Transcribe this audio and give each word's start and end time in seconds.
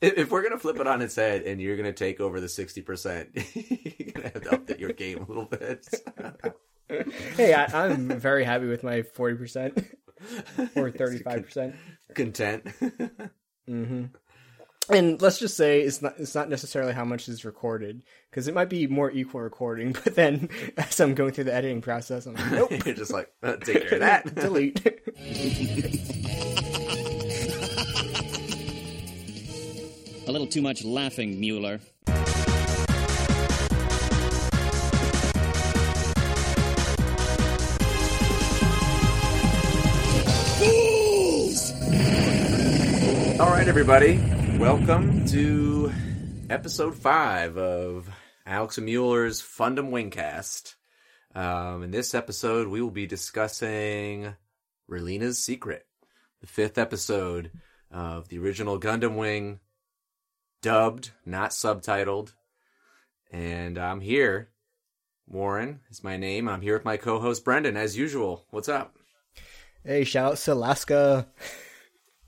If, 0.00 0.16
if 0.18 0.30
we're 0.30 0.42
gonna 0.42 0.58
flip 0.58 0.78
it 0.78 0.86
on 0.86 1.02
its 1.02 1.16
head 1.16 1.42
and 1.42 1.60
you're 1.60 1.76
gonna 1.76 1.92
take 1.92 2.20
over 2.20 2.40
the 2.40 2.48
sixty 2.48 2.82
percent, 2.82 3.30
you're 3.54 4.12
gonna 4.12 4.30
have 4.32 4.42
to 4.42 4.50
update 4.50 4.80
your 4.80 4.92
game 4.92 5.18
a 5.18 5.26
little 5.26 5.44
bit. 5.44 5.86
hey, 7.36 7.54
I, 7.54 7.66
I'm 7.86 8.08
very 8.08 8.44
happy 8.44 8.66
with 8.66 8.82
my 8.82 9.02
forty 9.02 9.36
percent 9.36 9.84
or 10.74 10.90
thirty-five 10.92 11.44
percent. 11.44 11.74
Content. 12.14 12.64
Mm-hmm. 13.68 14.04
And 14.88 15.22
let's 15.22 15.38
just 15.38 15.56
say 15.56 15.82
it's 15.82 16.02
not 16.02 16.14
it's 16.18 16.34
not 16.34 16.48
necessarily 16.48 16.92
how 16.92 17.04
much 17.04 17.28
is 17.28 17.44
recorded 17.44 18.02
because 18.30 18.48
it 18.48 18.54
might 18.54 18.68
be 18.68 18.86
more 18.86 19.10
equal 19.10 19.40
recording. 19.40 19.94
But 20.04 20.14
then 20.16 20.48
as 20.76 20.98
I'm 20.98 21.14
going 21.14 21.32
through 21.32 21.44
the 21.44 21.54
editing 21.54 21.80
process, 21.80 22.26
I'm 22.26 22.34
like, 22.34 22.50
nope, 22.52 22.86
you're 22.86 22.94
just 22.94 23.12
like 23.12 23.30
uh, 23.42 23.56
take 23.56 23.88
care 23.88 23.94
of 23.94 24.00
that. 24.00 24.34
delete. 24.34 26.16
Little 30.40 30.52
too 30.52 30.62
much 30.62 30.84
laughing, 30.86 31.38
Mueller. 31.38 31.80
All 43.38 43.50
right, 43.50 43.68
everybody, 43.68 44.16
welcome 44.56 45.26
to 45.26 45.92
episode 46.48 46.94
five 46.94 47.58
of 47.58 48.08
Alex 48.46 48.78
Mueller's 48.78 49.42
Fundum 49.42 49.90
Wingcast. 49.90 50.74
Um, 51.34 51.82
in 51.82 51.90
this 51.90 52.14
episode, 52.14 52.68
we 52.68 52.80
will 52.80 52.90
be 52.90 53.06
discussing 53.06 54.34
Relena's 54.88 55.38
Secret, 55.38 55.84
the 56.40 56.46
fifth 56.46 56.78
episode 56.78 57.50
of 57.90 58.28
the 58.30 58.38
original 58.38 58.80
Gundam 58.80 59.16
Wing, 59.16 59.60
dubbed, 60.62 61.10
not 61.24 61.50
subtitled. 61.50 62.32
And 63.30 63.78
I'm 63.78 64.00
here. 64.00 64.50
Warren 65.26 65.80
is 65.90 66.02
my 66.02 66.16
name. 66.16 66.48
I'm 66.48 66.60
here 66.60 66.74
with 66.74 66.84
my 66.84 66.96
co-host 66.96 67.44
Brendan, 67.44 67.76
as 67.76 67.96
usual. 67.96 68.44
What's 68.50 68.68
up? 68.68 68.96
hey, 69.84 70.04
shout 70.04 70.32
out 70.32 70.38
to 70.38 70.52
Alaska. 70.52 71.26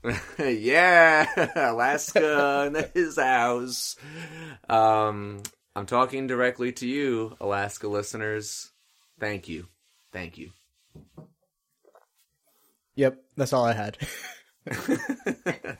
yeah, 0.39 1.27
Alaska 1.55 2.65
in 2.67 2.85
his 2.93 3.17
house. 3.17 3.95
Um, 4.69 5.43
I'm 5.75 5.85
talking 5.85 6.27
directly 6.27 6.71
to 6.73 6.87
you, 6.87 7.35
Alaska 7.39 7.87
listeners. 7.87 8.71
Thank 9.19 9.49
you, 9.49 9.67
thank 10.11 10.37
you. 10.37 10.51
Yep, 12.95 13.23
that's 13.35 13.53
all 13.53 13.65
I 13.65 13.73
had. 13.73 13.97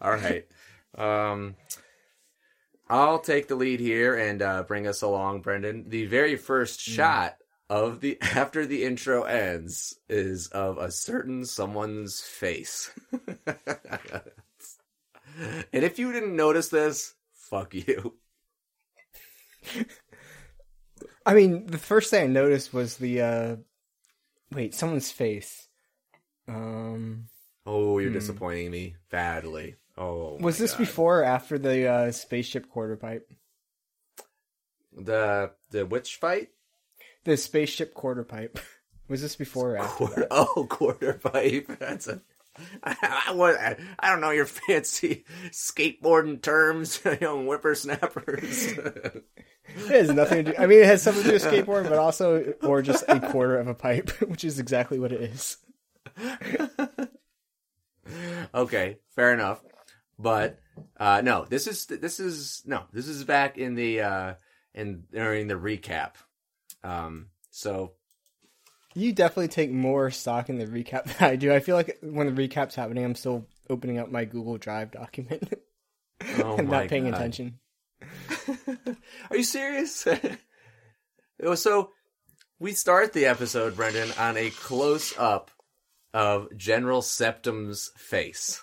All 0.00 0.12
right. 0.12 0.46
Um, 0.96 1.56
I'll 2.88 3.18
take 3.18 3.48
the 3.48 3.54
lead 3.54 3.80
here 3.80 4.14
and 4.14 4.42
uh, 4.42 4.62
bring 4.64 4.86
us 4.86 5.02
along, 5.02 5.40
Brendan. 5.40 5.88
The 5.88 6.06
very 6.06 6.36
first 6.36 6.80
shot 6.80 7.36
of 7.70 8.00
the 8.00 8.18
after 8.22 8.66
the 8.66 8.84
intro 8.84 9.22
ends 9.22 9.98
is 10.08 10.48
of 10.48 10.78
a 10.78 10.90
certain 10.90 11.44
someone's 11.44 12.20
face. 12.20 12.90
and 13.46 13.54
if 15.72 15.98
you 15.98 16.12
didn't 16.12 16.36
notice 16.36 16.68
this, 16.68 17.14
fuck 17.32 17.74
you. 17.74 18.14
I 21.24 21.34
mean, 21.34 21.66
the 21.66 21.78
first 21.78 22.10
thing 22.10 22.24
I 22.24 22.26
noticed 22.26 22.74
was 22.74 22.96
the 22.96 23.22
uh 23.22 23.56
wait, 24.52 24.74
someone's 24.74 25.10
face. 25.10 25.68
Um 26.46 27.28
Oh, 27.66 27.98
you're 27.98 28.12
disappointing 28.12 28.70
me 28.70 28.96
badly. 29.10 29.76
Oh, 29.96 30.36
was 30.40 30.58
this 30.58 30.72
God. 30.72 30.78
before 30.78 31.20
or 31.20 31.24
after 31.24 31.58
the 31.58 31.88
uh 31.88 32.12
spaceship 32.12 32.68
quarter 32.68 32.96
pipe? 32.96 33.28
the 34.96 35.50
the 35.70 35.86
witch 35.86 36.16
fight? 36.16 36.48
The 37.24 37.36
spaceship 37.36 37.94
quarter 37.94 38.24
pipe. 38.24 38.58
Was 39.08 39.20
this 39.20 39.36
before 39.36 39.72
or 39.72 39.76
after? 39.78 40.06
Quarter, 40.06 40.26
oh, 40.30 40.66
quarter 40.68 41.12
pipe. 41.14 41.70
That's 41.78 42.08
a. 42.08 42.22
I, 42.82 42.96
I, 43.02 43.32
I, 43.34 43.76
I 43.98 44.10
don't 44.10 44.20
know 44.20 44.30
your 44.30 44.46
fancy 44.46 45.24
skateboarding 45.50 46.40
terms, 46.40 47.02
young 47.20 47.44
whippersnappers. 47.44 48.72
It 48.72 49.24
has 49.88 50.10
nothing 50.10 50.46
to 50.46 50.52
do. 50.52 50.58
I 50.58 50.66
mean, 50.66 50.78
it 50.78 50.86
has 50.86 51.02
something 51.02 51.24
to 51.24 51.28
do 51.28 51.34
with 51.34 51.44
skateboarding, 51.44 51.90
but 51.90 51.98
also, 51.98 52.54
or 52.62 52.80
just 52.80 53.04
a 53.08 53.20
quarter 53.20 53.58
of 53.58 53.66
a 53.66 53.74
pipe, 53.74 54.08
which 54.22 54.44
is 54.44 54.58
exactly 54.58 54.98
what 54.98 55.12
it 55.12 55.20
is. 55.20 55.56
okay, 58.54 58.98
fair 59.16 59.34
enough. 59.34 59.60
But 60.18 60.60
uh, 60.96 61.20
no, 61.24 61.44
this 61.44 61.66
is 61.66 61.86
this 61.86 62.20
is 62.20 62.62
no, 62.66 62.84
this 62.92 63.08
is 63.08 63.24
back 63.24 63.58
in 63.58 63.74
the 63.74 64.00
uh, 64.00 64.34
in 64.74 65.04
during 65.12 65.48
the 65.48 65.54
recap. 65.54 66.12
Um, 66.82 67.28
so 67.50 67.92
You 68.94 69.12
definitely 69.12 69.48
take 69.48 69.70
more 69.70 70.10
stock 70.10 70.48
in 70.48 70.58
the 70.58 70.66
recap 70.66 71.04
than 71.04 71.30
I 71.30 71.36
do. 71.36 71.52
I 71.52 71.60
feel 71.60 71.76
like 71.76 71.98
when 72.02 72.26
the 72.26 72.32
recap's 72.32 72.74
happening, 72.74 73.04
I'm 73.04 73.14
still 73.14 73.46
opening 73.70 73.98
up 73.98 74.10
my 74.10 74.24
Google 74.24 74.58
Drive 74.58 74.92
document 74.92 75.52
oh 76.38 76.54
and 76.58 76.68
my 76.68 76.80
not 76.80 76.88
paying 76.88 77.04
God. 77.04 77.14
attention. 77.14 77.58
Are 79.30 79.36
you 79.36 79.44
serious? 79.44 80.06
so. 81.54 81.90
We 82.60 82.72
start 82.72 83.12
the 83.12 83.26
episode, 83.26 83.74
Brendan, 83.74 84.12
on 84.16 84.36
a 84.36 84.48
close 84.50 85.12
up 85.18 85.50
of 86.14 86.56
General 86.56 87.02
Septem's 87.02 87.90
face. 87.96 88.62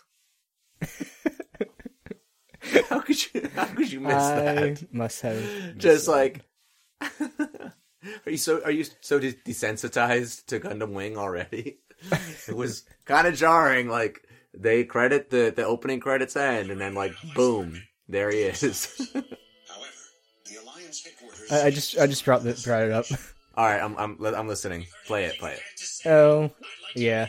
How 2.91 2.99
could 2.99 3.33
you? 3.33 3.49
How 3.55 3.65
could 3.65 3.91
you 3.91 3.99
miss 4.01 4.13
I 4.13 4.35
that? 4.35 4.93
must 4.93 5.21
have 5.21 5.77
Just 5.77 6.07
like, 6.07 6.41
are 7.01 7.71
you 8.25 8.37
so? 8.37 8.61
Are 8.63 8.71
you 8.71 8.83
so 8.99 9.19
desensitized 9.19 10.45
to 10.47 10.59
Gundam 10.59 10.91
Wing 10.91 11.17
already? 11.17 11.79
it 12.47 12.55
was 12.55 12.83
kind 13.05 13.27
of 13.27 13.35
jarring. 13.35 13.87
Like 13.87 14.27
they 14.53 14.83
credit 14.83 15.29
the 15.29 15.53
the 15.55 15.65
opening 15.65 15.99
credits 16.01 16.35
end, 16.35 16.69
and 16.69 16.81
then 16.81 16.93
like 16.93 17.13
boom, 17.33 17.81
there 18.09 18.29
he 18.29 18.39
is. 18.39 18.61
However, 19.13 19.25
the 20.45 20.55
Alliance 20.61 21.03
headquarters. 21.03 21.51
I, 21.51 21.67
I 21.67 21.69
just 21.71 21.97
I 21.97 22.07
just 22.07 22.25
brought 22.25 22.45
it 22.45 22.61
brought 22.63 22.83
it 22.83 22.91
up. 22.91 23.05
All 23.55 23.65
right, 23.65 23.81
I'm 23.81 23.95
I'm 23.97 24.23
I'm 24.23 24.47
listening. 24.47 24.85
Play 25.07 25.25
it, 25.25 25.37
play 25.39 25.53
it. 25.53 26.07
Oh, 26.07 26.51
yeah. 26.95 27.27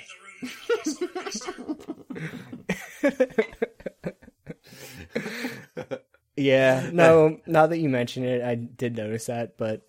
Yeah, 6.37 6.91
no, 6.93 7.39
now 7.47 7.67
that 7.67 7.79
you 7.79 7.89
mention 7.89 8.25
it, 8.25 8.43
I 8.43 8.55
did 8.55 8.97
notice 8.97 9.27
that, 9.27 9.57
but 9.57 9.83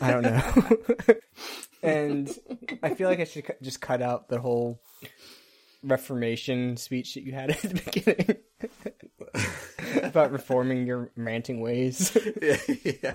I 0.00 0.10
don't 0.10 0.22
know. 0.22 1.16
and 1.82 2.30
I 2.82 2.94
feel 2.94 3.08
like 3.08 3.20
I 3.20 3.24
should 3.24 3.54
just 3.62 3.80
cut 3.80 4.02
out 4.02 4.28
the 4.28 4.40
whole 4.40 4.80
Reformation 5.82 6.76
speech 6.76 7.14
that 7.14 7.24
you 7.24 7.32
had 7.32 7.50
at 7.50 7.60
the 7.60 7.82
beginning 7.84 8.36
about 10.02 10.32
reforming 10.32 10.86
your 10.86 11.10
ranting 11.16 11.60
ways. 11.60 12.16
yeah, 12.42 13.14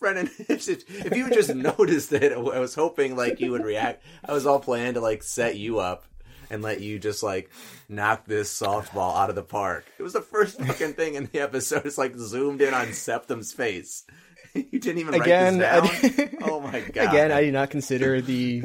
Brennan, 0.00 0.30
if, 0.48 0.68
if 0.68 1.16
you 1.16 1.24
would 1.24 1.34
just 1.34 1.54
noticed 1.54 2.12
it, 2.12 2.32
I 2.32 2.58
was 2.58 2.74
hoping 2.74 3.16
like 3.16 3.40
you 3.40 3.52
would 3.52 3.64
react. 3.64 4.02
I 4.24 4.32
was 4.32 4.46
all 4.46 4.58
planned 4.58 4.94
to 4.94 5.00
like 5.00 5.22
set 5.22 5.56
you 5.56 5.78
up 5.78 6.06
and 6.50 6.62
let 6.62 6.80
you 6.80 6.98
just 6.98 7.22
like 7.22 7.50
knock 7.88 8.24
this 8.26 8.52
softball 8.56 9.16
out 9.16 9.30
of 9.30 9.36
the 9.36 9.42
park. 9.42 9.84
It 9.98 10.02
was 10.02 10.12
the 10.14 10.20
first 10.20 10.58
fucking 10.66 10.94
thing 10.94 11.14
in 11.14 11.28
the 11.32 11.40
episode. 11.40 11.86
It's 11.86 11.98
like 11.98 12.16
zoomed 12.16 12.60
in 12.62 12.74
on 12.74 12.92
Septem's 12.92 13.52
face. 13.52 14.04
You 14.54 14.78
didn't 14.78 14.98
even 14.98 15.12
Again, 15.20 15.62
I 15.62 15.80
write 15.80 16.00
this 16.00 16.16
down. 16.16 16.26
did- 16.28 16.38
oh 16.42 16.60
my 16.60 16.80
god! 16.80 17.08
Again, 17.10 17.30
I 17.30 17.42
did 17.42 17.52
not 17.52 17.68
consider 17.68 18.22
the 18.22 18.62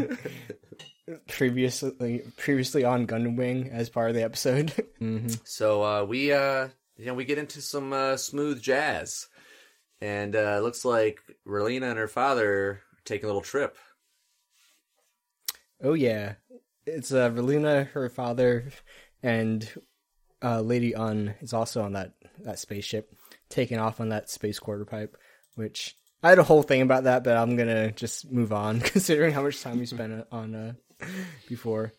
previously 1.27 2.21
previously 2.37 2.85
on 2.85 3.07
Gundam 3.07 3.35
Wing 3.35 3.69
as 3.73 3.89
part 3.89 4.09
of 4.09 4.15
the 4.15 4.23
episode. 4.23 4.71
So 5.43 5.83
uh, 5.83 6.03
we 6.05 6.31
uh, 6.31 6.69
you 6.95 7.07
know 7.07 7.13
we 7.13 7.25
get 7.25 7.37
into 7.39 7.61
some 7.61 7.91
uh, 7.91 8.15
smooth 8.15 8.61
jazz, 8.61 9.27
and 9.99 10.33
uh, 10.33 10.55
it 10.57 10.63
looks 10.63 10.85
like 10.85 11.19
Relena 11.45 11.89
and 11.89 11.97
her 11.99 12.07
father 12.07 12.53
are 12.69 12.81
taking 13.03 13.25
a 13.25 13.27
little 13.27 13.41
trip. 13.41 13.75
Oh 15.83 15.93
yeah, 15.93 16.35
it's 16.85 17.11
uh, 17.11 17.29
Relena, 17.29 17.87
her 17.89 18.09
father, 18.09 18.71
and 19.23 19.67
uh, 20.43 20.61
Lady 20.61 20.93
Une 20.93 21.35
is 21.41 21.53
also 21.53 21.81
on 21.81 21.93
that 21.93 22.13
that 22.39 22.59
spaceship, 22.59 23.13
taking 23.49 23.77
off 23.77 23.99
on 23.99 24.09
that 24.09 24.29
space 24.29 24.59
quarter 24.59 24.85
pipe. 24.85 25.17
Which 25.55 25.95
I 26.23 26.29
had 26.29 26.39
a 26.39 26.43
whole 26.43 26.63
thing 26.63 26.81
about 26.81 27.05
that, 27.05 27.23
but 27.23 27.37
I'm 27.37 27.55
gonna 27.55 27.91
just 27.91 28.31
move 28.31 28.51
on, 28.53 28.79
considering 28.81 29.33
how 29.33 29.43
much 29.43 29.61
time 29.61 29.79
we 29.79 29.85
spent 29.85 30.25
on 30.31 30.55
uh, 30.55 30.73
before. 31.47 31.93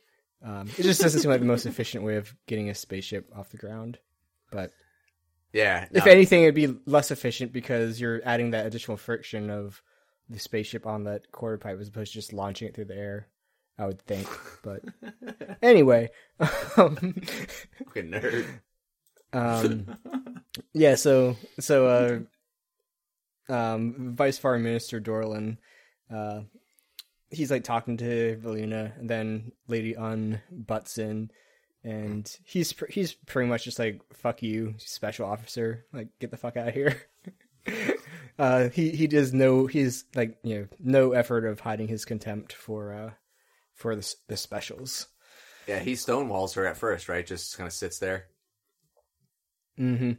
Um, 0.45 0.69
it 0.77 0.83
just 0.83 1.01
doesn't 1.01 1.21
seem 1.21 1.31
like 1.31 1.41
the 1.41 1.47
most 1.47 1.67
efficient 1.67 2.05
way 2.05 2.17
of 2.17 2.35
getting 2.47 2.69
a 2.69 2.75
spaceship 2.75 3.31
off 3.37 3.51
the 3.51 3.59
ground. 3.59 3.99
But 4.51 4.73
Yeah, 5.53 5.87
if 5.93 6.07
anything, 6.07 6.43
it'd 6.43 6.55
be 6.55 6.75
less 6.85 7.11
efficient 7.11 7.53
because 7.53 8.01
you're 8.01 8.21
adding 8.25 8.51
that 8.51 8.67
additional 8.67 8.97
friction 8.97 9.51
of 9.51 9.81
the 10.29 10.41
spaceship 10.41 10.87
on 10.87 11.05
that 11.05 11.31
quarter 11.31 11.59
pipe 11.59 11.79
as 11.79 11.89
opposed 11.89 12.13
to 12.13 12.19
just 12.19 12.33
launching 12.33 12.67
it 12.67 12.75
through 12.75 12.87
the 12.87 12.97
air. 12.97 13.29
I 13.79 13.87
would 13.87 14.03
think, 14.03 14.29
but 14.63 14.83
anyway, 15.63 16.11
um, 16.77 16.97
Fucking 16.97 18.11
nerd. 18.11 18.47
Um, 19.33 19.97
yeah. 20.75 20.95
So 20.95 21.37
so 21.59 22.27
uh, 23.49 23.53
um, 23.53 24.15
Vice 24.15 24.39
Foreign 24.39 24.63
Minister 24.63 25.01
Darlian, 25.01 25.59
uh, 26.15 26.43
he's 27.31 27.51
like 27.51 27.65
talking 27.65 27.97
to 27.99 28.39
Relena, 28.43 28.99
and 28.99 29.09
then 29.09 29.53
Lady 29.69 29.95
Une 29.97 30.41
butts 30.51 30.99
in, 30.99 31.31
and 31.83 32.31
he's 32.45 32.73
pr- 32.73 32.91
he's 32.91 33.15
pretty 33.15 33.49
much 33.49 33.65
just 33.65 33.79
like 33.79 34.03
"fuck 34.13 34.43
you, 34.43 34.75
special 34.79 35.27
officer," 35.27 35.87
like 35.93 36.09
get 36.21 36.31
the 36.31 36.37
fuck 36.37 36.57
out 36.57 36.69
of 36.69 36.75
here. 36.75 37.03
uh, 38.39 38.69
he 38.69 38.91
he 38.91 39.07
does 39.07 39.33
no 39.33 39.67
he's 39.67 40.05
like 40.15 40.37
you 40.43 40.59
know 40.59 40.67
no 40.79 41.13
effort 41.13 41.47
of 41.47 41.61
hiding 41.61 41.89
his 41.89 42.05
contempt 42.05 42.53
for 42.53 42.93
uh 42.93 43.11
for 43.75 43.97
the 43.97 44.15
the 44.29 44.37
specials. 44.37 45.07
Yeah, 45.67 45.79
he 45.79 45.93
stonewalls 45.93 46.55
her 46.57 46.67
at 46.67 46.77
first, 46.77 47.09
right? 47.09 47.27
Just 47.27 47.57
kind 47.57 47.67
of 47.67 47.73
sits 47.73 47.99
there. 47.99 48.27
Mm-hmm. 49.79 50.13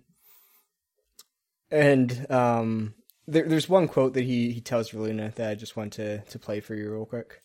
And 1.70 2.32
um, 2.32 2.94
there, 3.28 3.48
there's 3.48 3.68
one 3.68 3.88
quote 3.88 4.14
that 4.14 4.24
he, 4.24 4.52
he 4.52 4.62
tells 4.62 4.92
Relena 4.92 5.34
that 5.36 5.50
I 5.50 5.56
just 5.56 5.76
want 5.76 5.94
to, 5.94 6.20
to 6.20 6.40
play 6.40 6.60
for 6.60 6.76
you 6.76 6.92
real 6.92 7.06
quick. 7.06 7.42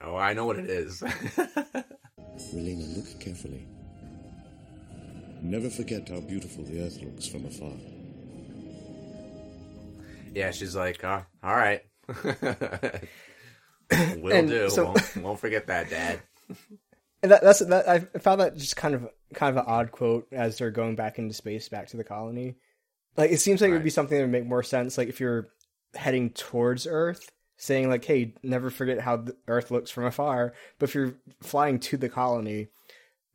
Oh, 0.00 0.16
I 0.16 0.32
know 0.32 0.44
what 0.44 0.58
it 0.58 0.68
is. 0.68 1.00
Relena, 2.54 2.96
look 2.96 3.20
carefully. 3.20 3.66
Never 5.42 5.70
forget 5.70 6.08
how 6.08 6.20
beautiful 6.20 6.64
the 6.64 6.82
earth 6.82 7.00
looks 7.02 7.26
from 7.26 7.44
afar. 7.44 7.72
yeah, 10.34 10.50
she's 10.50 10.74
like, 10.74 11.04
oh, 11.04 11.22
all 11.42 11.54
right. 11.54 11.82
Will 14.18 14.46
do. 14.46 14.70
so- 14.70 14.86
won't, 14.86 15.16
won't 15.16 15.40
forget 15.40 15.66
that, 15.68 15.90
Dad. 15.90 16.20
And 17.22 17.32
that, 17.32 17.42
that's 17.42 17.58
that 17.60 17.88
I 17.88 18.00
found 18.18 18.40
that 18.40 18.56
just 18.56 18.76
kind 18.76 18.94
of 18.94 19.08
kind 19.34 19.56
of 19.56 19.64
an 19.64 19.68
odd 19.72 19.90
quote 19.90 20.28
as 20.32 20.58
they're 20.58 20.70
going 20.70 20.94
back 20.96 21.18
into 21.18 21.34
space, 21.34 21.68
back 21.68 21.88
to 21.88 21.96
the 21.96 22.04
colony. 22.04 22.56
Like 23.16 23.32
it 23.32 23.38
seems 23.40 23.60
like 23.60 23.70
it 23.70 23.72
would 23.72 23.82
be 23.82 23.90
something 23.90 24.16
that 24.16 24.24
would 24.24 24.30
make 24.30 24.46
more 24.46 24.62
sense. 24.62 24.96
Like 24.96 25.08
if 25.08 25.18
you're 25.18 25.48
heading 25.94 26.30
towards 26.30 26.86
Earth, 26.86 27.32
saying 27.56 27.88
like, 27.88 28.04
"Hey, 28.04 28.34
never 28.42 28.70
forget 28.70 29.00
how 29.00 29.16
the 29.16 29.34
Earth 29.48 29.70
looks 29.70 29.90
from 29.90 30.04
afar." 30.04 30.52
But 30.78 30.90
if 30.90 30.94
you're 30.94 31.14
flying 31.42 31.80
to 31.80 31.96
the 31.96 32.10
colony, 32.10 32.68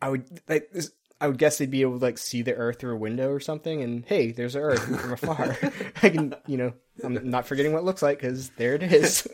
I 0.02 0.10
would 0.10 0.42
like 0.48 0.70
this. 0.72 0.92
I 1.22 1.28
would 1.28 1.38
guess 1.38 1.58
they'd 1.60 1.70
be 1.72 1.84
able 1.84 2.00
to 2.00 2.04
like 2.04 2.18
see 2.18 2.42
the 2.42 2.56
Earth 2.56 2.80
through 2.80 2.96
a 2.96 2.98
window 3.00 3.30
or 3.30 3.40
something, 3.40 3.82
and 3.82 4.04
hey, 4.06 4.32
there's 4.32 4.56
Earth 4.56 4.84
from 4.84 5.14
afar. 5.14 5.56
I 6.04 6.10
can, 6.10 6.36
you 6.48 6.58
know, 6.58 6.74
I'm 7.04 7.30
not 7.30 7.46
forgetting 7.48 7.72
what 7.74 7.80
it 7.80 7.86
looks 7.86 8.02
like 8.02 8.20
because 8.20 8.50
there 8.58 8.74
it 8.74 8.84
is. 8.84 9.28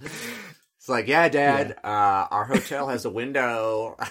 It's 0.00 0.88
like, 0.88 1.08
yeah, 1.08 1.28
Dad, 1.30 1.76
uh, 1.82 2.26
our 2.30 2.44
hotel 2.44 2.88
has 2.88 3.04
a 3.04 3.10
window. 3.10 3.96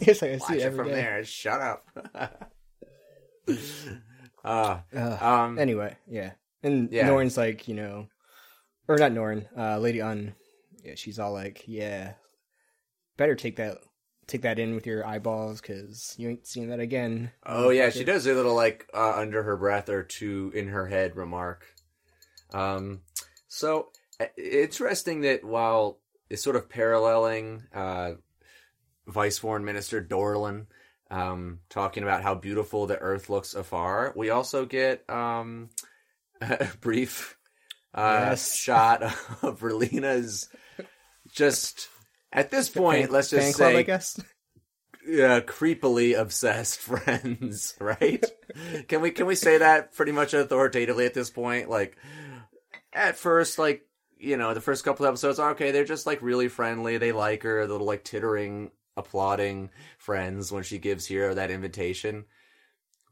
Yes, 0.00 0.22
I 0.22 0.28
can 0.30 0.40
see 0.40 0.54
it 0.60 0.74
from 0.74 0.88
day. 0.88 0.94
there. 0.94 1.24
Shut 1.24 1.60
up. 1.60 1.86
uh, 4.44 4.78
Ugh. 4.96 5.22
um, 5.22 5.58
anyway, 5.58 5.96
yeah. 6.08 6.32
And 6.62 6.90
Yeah. 6.90 7.06
Norn's 7.06 7.36
like, 7.36 7.68
you 7.68 7.74
know, 7.74 8.08
or 8.88 8.98
not 8.98 9.12
Norn, 9.12 9.46
uh, 9.56 9.78
Lady 9.78 10.00
Une. 10.00 10.34
Yeah, 10.84 10.94
she's 10.96 11.18
all 11.18 11.32
like, 11.32 11.64
yeah, 11.66 12.12
better 13.16 13.34
take 13.34 13.56
that, 13.56 13.78
take 14.26 14.42
that 14.42 14.58
in 14.58 14.74
with 14.74 14.86
your 14.86 15.06
eyeballs 15.06 15.60
because 15.60 16.14
you 16.18 16.28
ain't 16.28 16.46
seeing 16.46 16.68
that 16.68 16.80
again. 16.80 17.30
Oh 17.46 17.70
yeah, 17.70 17.88
she 17.90 18.04
does 18.04 18.26
a 18.26 18.34
little 18.34 18.54
like 18.54 18.88
uh, 18.92 19.14
under 19.16 19.42
her 19.42 19.56
breath 19.56 19.88
or 19.88 20.02
two 20.02 20.52
in 20.54 20.68
her 20.68 20.86
head 20.86 21.16
remark. 21.16 21.66
Um, 22.52 23.00
so 23.48 23.88
uh, 24.20 24.26
interesting 24.36 25.22
that 25.22 25.42
while 25.44 25.98
it's 26.30 26.42
sort 26.42 26.56
of 26.56 26.68
paralleling 26.68 27.62
uh, 27.74 28.12
Vice 29.06 29.38
Foreign 29.38 29.64
Minister 29.64 30.00
Darlian 30.00 30.66
um, 31.10 31.60
talking 31.70 32.02
about 32.02 32.22
how 32.22 32.34
beautiful 32.34 32.86
the 32.86 32.98
Earth 32.98 33.30
looks 33.30 33.54
afar, 33.54 34.12
we 34.16 34.30
also 34.30 34.66
get 34.66 35.08
um, 35.08 35.70
a 36.40 36.68
brief 36.80 37.36
uh, 37.94 38.30
Yes. 38.30 38.54
shot 38.56 39.02
of 39.42 39.60
Relena's 39.62 40.48
just. 41.34 41.88
At 42.32 42.50
this 42.50 42.68
point, 42.68 43.04
Fan- 43.06 43.12
let's 43.12 43.30
fan 43.30 43.40
just 43.40 43.56
club, 43.56 43.72
say 43.72 43.78
I 43.78 43.82
guess. 43.82 44.18
uh, 45.06 45.40
creepily 45.46 46.18
obsessed 46.18 46.78
friends, 46.80 47.74
right? 47.80 48.24
can 48.88 49.00
we 49.00 49.10
can 49.12 49.26
we 49.26 49.34
say 49.36 49.58
that 49.58 49.94
pretty 49.94 50.10
much 50.12 50.34
authoritatively 50.34 51.06
at 51.06 51.14
this 51.14 51.30
point? 51.30 51.70
Like, 51.70 51.96
at 52.92 53.16
first, 53.16 53.58
like 53.58 53.82
you 54.18 54.36
know, 54.36 54.52
the 54.54 54.60
first 54.60 54.84
couple 54.84 55.04
of 55.06 55.10
episodes, 55.10 55.38
okay, 55.38 55.70
they're 55.70 55.84
just 55.84 56.06
like 56.06 56.22
really 56.22 56.48
friendly. 56.48 56.98
They 56.98 57.12
like 57.12 57.42
her, 57.44 57.66
little 57.68 57.86
like 57.86 58.04
tittering, 58.04 58.70
applauding 58.96 59.70
friends 59.98 60.50
when 60.50 60.62
she 60.64 60.78
gives 60.78 61.06
Heero 61.06 61.34
that 61.36 61.50
invitation. 61.52 62.24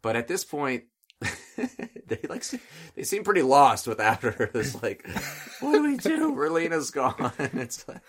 But 0.00 0.16
at 0.16 0.26
this 0.26 0.44
point, 0.44 0.84
they 2.06 2.18
like 2.28 2.44
they 2.94 3.02
seem 3.02 3.24
pretty 3.24 3.42
lost 3.42 3.86
without 3.86 4.22
her. 4.22 4.50
It's 4.54 4.82
like, 4.82 5.06
what 5.60 5.72
do 5.72 5.82
we 5.84 5.96
do? 5.96 6.34
Relena's 6.34 6.90
gone. 6.90 7.32
It's 7.38 7.86
like, 7.88 8.00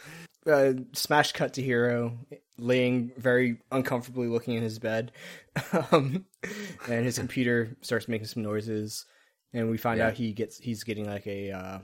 Uh, 0.45 0.73
smash 0.93 1.31
cut 1.31 1.53
to 1.53 1.63
Heero 1.63 2.17
laying 2.57 3.11
very 3.17 3.57
uncomfortably 3.71 4.27
looking 4.27 4.55
in 4.55 4.63
his 4.63 4.77
bed, 4.79 5.11
um, 5.91 6.25
and 6.87 7.05
his 7.05 7.17
computer 7.17 7.75
starts 7.81 8.07
making 8.07 8.27
some 8.27 8.43
noises, 8.43 9.05
and 9.53 9.69
we 9.69 9.77
find 9.77 9.99
Yeah. 9.99 10.07
out 10.07 10.13
he 10.13 10.33
gets 10.33 10.57
he's 10.57 10.83
getting 10.83 11.05
like 11.05 11.25
a 11.27 11.51
uh, 11.51 11.79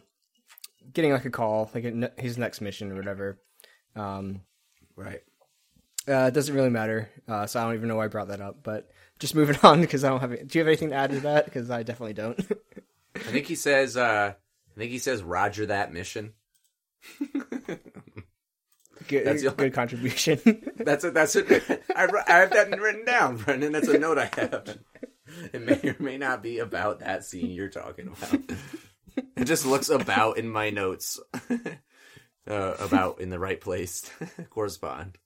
getting 0.94 1.12
like 1.12 1.26
a 1.26 1.30
call, 1.30 1.70
like 1.74 1.86
a, 1.86 2.12
his 2.18 2.38
next 2.38 2.62
mission 2.62 2.92
or 2.92 2.96
whatever. 2.96 3.40
Um, 3.96 4.42
right. 4.96 5.22
Uh, 6.08 6.26
it 6.28 6.34
doesn't 6.34 6.56
really 6.56 6.70
matter, 6.70 7.10
uh, 7.28 7.46
so 7.46 7.60
I 7.60 7.64
don't 7.64 7.76
even 7.76 7.88
know 7.88 7.96
why 7.98 8.06
I 8.06 8.08
brought 8.08 8.30
that 8.30 8.42
up. 8.42 8.64
But 8.64 8.90
just 9.20 9.36
moving 9.36 9.58
on 9.64 9.82
because 9.82 10.04
I 10.04 10.10
don't 10.10 10.20
have. 10.22 10.32
Do 10.48 10.58
you 10.58 10.62
have 10.62 10.68
anything 10.68 10.90
to 10.90 10.96
add 10.96 11.12
to 11.12 11.20
that? 11.22 11.46
Because 11.46 11.70
I 11.70 11.84
definitely 11.84 12.14
don't. 12.14 12.40
I 13.16 13.20
think 13.20 13.46
he 13.48 13.56
says. 13.56 13.96
uh 13.98 14.34
I 14.76 14.80
think 14.80 14.92
he 14.92 15.00
says, 15.00 15.22
"Roger 15.24 15.66
that 15.68 15.92
mission." 15.94 16.34
good, 19.08 19.26
That's 19.26 19.44
the- 19.44 19.52
good 19.56 19.74
contribution. 19.74 20.40
That's 20.78 21.04
it. 21.04 21.14
That's 21.14 21.36
it. 21.36 21.84
I, 21.96 22.08
I 22.28 22.34
have 22.40 22.52
that 22.52 22.80
written 22.80 23.06
down, 23.06 23.38
Brendan. 23.38 23.72
That's 23.74 23.88
a 23.88 23.98
note 23.98 24.18
I 24.18 24.30
have. 24.36 24.78
It 25.54 25.62
may 25.62 25.90
or 25.92 25.96
may 26.00 26.18
not 26.18 26.42
be 26.42 26.60
about 26.60 27.00
that 27.02 27.24
scene 27.26 27.52
you're 27.52 27.70
talking 27.70 28.08
about. 28.08 28.42
It 29.38 29.46
just 29.46 29.66
looks 29.66 29.90
about 29.90 30.38
in 30.38 30.50
my 30.50 30.70
notes. 30.70 31.20
Uh, 32.48 32.74
about 32.80 33.20
in 33.22 33.30
the 33.30 33.38
right 33.38 33.62
place 33.62 34.10
correspond. 34.50 35.18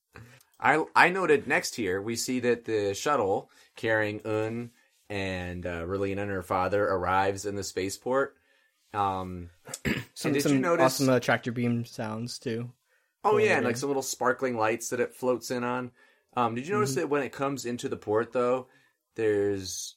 I 0.63 0.83
I 0.95 1.09
noted 1.09 1.45
next 1.45 1.75
here 1.75 2.01
we 2.01 2.15
see 2.15 2.39
that 2.39 2.65
the 2.65 2.93
shuttle 2.93 3.51
carrying 3.75 4.21
Une 4.25 4.71
and 5.09 5.65
uh, 5.65 5.83
Relena 5.83 6.21
and 6.21 6.31
her 6.31 6.41
father 6.41 6.83
arrives 6.87 7.45
in 7.45 7.55
the 7.55 7.63
spaceport. 7.63 8.35
Um, 8.93 9.49
some 10.13 10.33
did 10.33 10.41
some 10.43 10.53
you 10.53 10.59
notice- 10.59 10.85
awesome 10.85 11.09
uh, 11.09 11.19
tractor 11.19 11.51
beam 11.51 11.85
sounds 11.85 12.39
too. 12.39 12.71
Oh 13.25 13.37
yeah, 13.37 13.57
and 13.57 13.65
like 13.65 13.77
some 13.77 13.89
little 13.89 14.01
sparkling 14.01 14.57
lights 14.57 14.89
that 14.89 14.99
it 14.99 15.15
floats 15.15 15.51
in 15.51 15.63
on. 15.63 15.91
Um, 16.35 16.55
did 16.55 16.67
you 16.67 16.73
notice 16.73 16.95
that 16.95 17.09
when 17.09 17.23
it 17.23 17.31
comes 17.31 17.65
into 17.65 17.87
the 17.87 17.95
port 17.97 18.31
though, 18.31 18.67
there's 19.15 19.95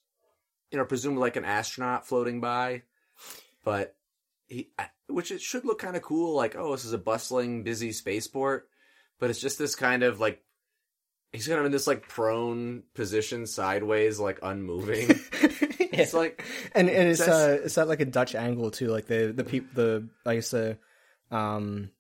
you 0.71 0.79
know 0.79 0.85
presumably 0.85 1.21
like 1.23 1.37
an 1.37 1.45
astronaut 1.45 2.07
floating 2.07 2.41
by, 2.41 2.83
but 3.65 3.95
he 4.49 4.71
which 5.09 5.31
it 5.31 5.41
should 5.41 5.65
look 5.65 5.79
kind 5.79 5.97
of 5.97 6.03
cool. 6.03 6.35
Like 6.35 6.57
oh, 6.57 6.73
this 6.73 6.85
is 6.85 6.93
a 6.93 6.99
bustling, 6.99 7.63
busy 7.63 7.93
spaceport, 7.93 8.69
but 9.19 9.31
it's 9.31 9.41
just 9.41 9.59
this 9.59 9.75
kind 9.75 10.03
of 10.03 10.21
like 10.21 10.43
he's 11.37 11.47
kind 11.47 11.61
of 11.61 11.67
in 11.67 11.73
this 11.73 11.87
like 11.87 12.09
prone 12.09 12.83
position, 12.95 13.47
sideways, 13.47 14.19
like 14.19 14.41
unmoving. 14.43 15.21
It's 15.99 16.13
like 16.13 16.45
and 16.75 16.91
and 16.91 17.09
it's 17.09 17.27
uh 17.27 17.59
it's 17.65 17.79
at 17.79 17.89
like 17.89 18.01
a 18.01 18.05
Dutch 18.05 18.35
angle 18.35 18.71
too, 18.71 18.89
like 18.89 19.07
the 19.07 19.33
the 19.35 19.45
peop 19.45 19.73
the 19.73 20.07
I 20.27 20.35
guess 20.35 20.51
the 20.51 20.77
um 21.31 21.91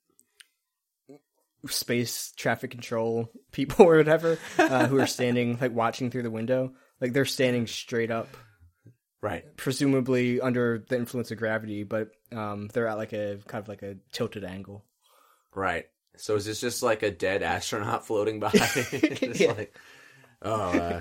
space 1.67 2.35
traffic 2.37 2.73
control 2.73 3.31
people 3.53 3.87
or 3.89 3.97
whatever 3.97 4.39
uh, 4.59 4.87
who 4.87 5.01
are 5.01 5.07
standing 5.07 5.57
like 5.59 5.73
watching 5.73 6.11
through 6.11 6.25
the 6.25 6.31
window, 6.31 6.75
like 7.01 7.15
they're 7.15 7.25
standing 7.25 7.67
straight 7.67 8.11
up, 8.11 8.29
right. 9.23 9.57
presumably 9.57 10.43
under 10.43 10.85
the 10.87 10.97
influence 10.97 11.31
of 11.31 11.39
gravity, 11.39 11.83
but 11.83 12.11
um 12.33 12.69
they're 12.75 12.89
at 12.89 12.99
like 12.99 13.15
a 13.15 13.39
kind 13.47 13.63
of 13.63 13.69
like 13.69 13.83
a 13.83 13.97
tilted 14.13 14.45
angle. 14.45 14.85
Right. 15.55 15.87
So 16.17 16.35
is 16.37 16.45
this 16.47 16.61
just 16.61 16.83
like 16.83 17.03
a 17.03 17.11
dead 17.11 17.43
astronaut 17.55 18.07
floating 18.07 18.41
by? 18.41 18.51
just 18.53 19.41
Yeah. 19.41 19.53
like, 19.53 19.77
oh, 20.43 20.79
uh, 20.79 21.01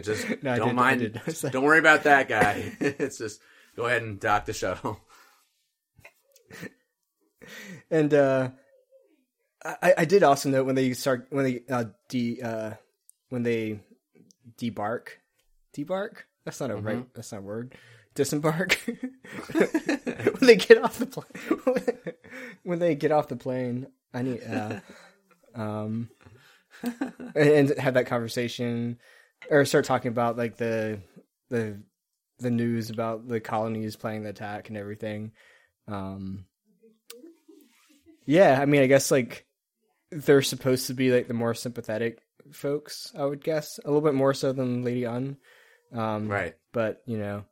just 0.00 0.28
No, 0.42 0.56
don't 0.56 0.68
did- 0.68 0.74
mind. 0.76 1.00
did. 1.00 1.20
I 1.26 1.30
said- 1.32 1.52
Don't 1.52 1.64
worry 1.64 1.78
about 1.78 2.04
that 2.04 2.28
guy. 2.28 2.72
it's 2.80 3.18
just 3.18 3.40
go 3.76 3.86
ahead 3.86 4.02
and 4.02 4.18
dock 4.20 4.44
the 4.46 4.52
shuttle. 4.52 5.00
And 7.90 8.12
uh 8.14 8.50
I, 9.64 9.94
I 9.98 10.04
did 10.04 10.22
also 10.22 10.48
note 10.48 10.66
when 10.66 10.74
they 10.74 10.92
start 10.92 11.26
when 11.30 11.44
they 11.44 11.62
uh 11.70 11.84
de 12.08 12.40
uh 12.42 12.70
when 13.28 13.42
they 13.42 13.80
debark 14.58 15.08
debark 15.76 16.24
that's 16.44 16.60
not 16.60 16.70
a 16.70 16.74
Mm-hmm. 16.74 16.86
right 16.86 17.14
that's 17.14 17.30
not 17.32 17.38
a 17.38 17.42
word 17.42 17.74
disembark 18.14 18.74
when 19.54 20.40
they 20.40 20.56
get 20.56 20.78
off 20.82 20.98
the 20.98 21.06
plane 21.06 22.14
when 22.64 22.78
they 22.80 22.94
get 22.94 23.12
off 23.12 23.28
the 23.28 23.36
plane 23.36 23.86
I 24.14 24.22
need 24.22 24.42
uh 24.48 24.80
um 25.54 26.10
and, 27.34 27.70
have 27.78 27.94
that 27.94 28.06
conversation, 28.06 28.98
or 29.50 29.64
start 29.64 29.84
talking 29.84 30.10
about 30.10 30.36
like 30.36 30.56
the 30.56 31.00
the 31.50 31.80
the 32.38 32.50
news 32.50 32.90
about 32.90 33.28
the 33.28 33.40
colonies 33.40 33.96
playing 33.96 34.22
the 34.22 34.30
attack 34.30 34.68
and 34.68 34.76
everything. 34.76 35.32
Um, 35.88 36.46
yeah, 38.24 38.58
I 38.60 38.66
mean, 38.66 38.82
I 38.82 38.86
guess 38.86 39.10
like 39.10 39.46
they're 40.10 40.42
supposed 40.42 40.88
to 40.88 40.94
be 40.94 41.10
like 41.10 41.28
the 41.28 41.34
more 41.34 41.54
sympathetic 41.54 42.18
folks, 42.52 43.12
I 43.16 43.24
would 43.24 43.42
guess, 43.42 43.78
a 43.84 43.88
little 43.88 44.02
bit 44.02 44.14
more 44.14 44.34
so 44.34 44.52
than 44.52 44.84
Lady 44.84 45.04
Une. 45.04 45.36
Um, 45.92 46.28
Right. 46.28 46.54
But 46.72 47.02
you 47.06 47.18
know, 47.18 47.44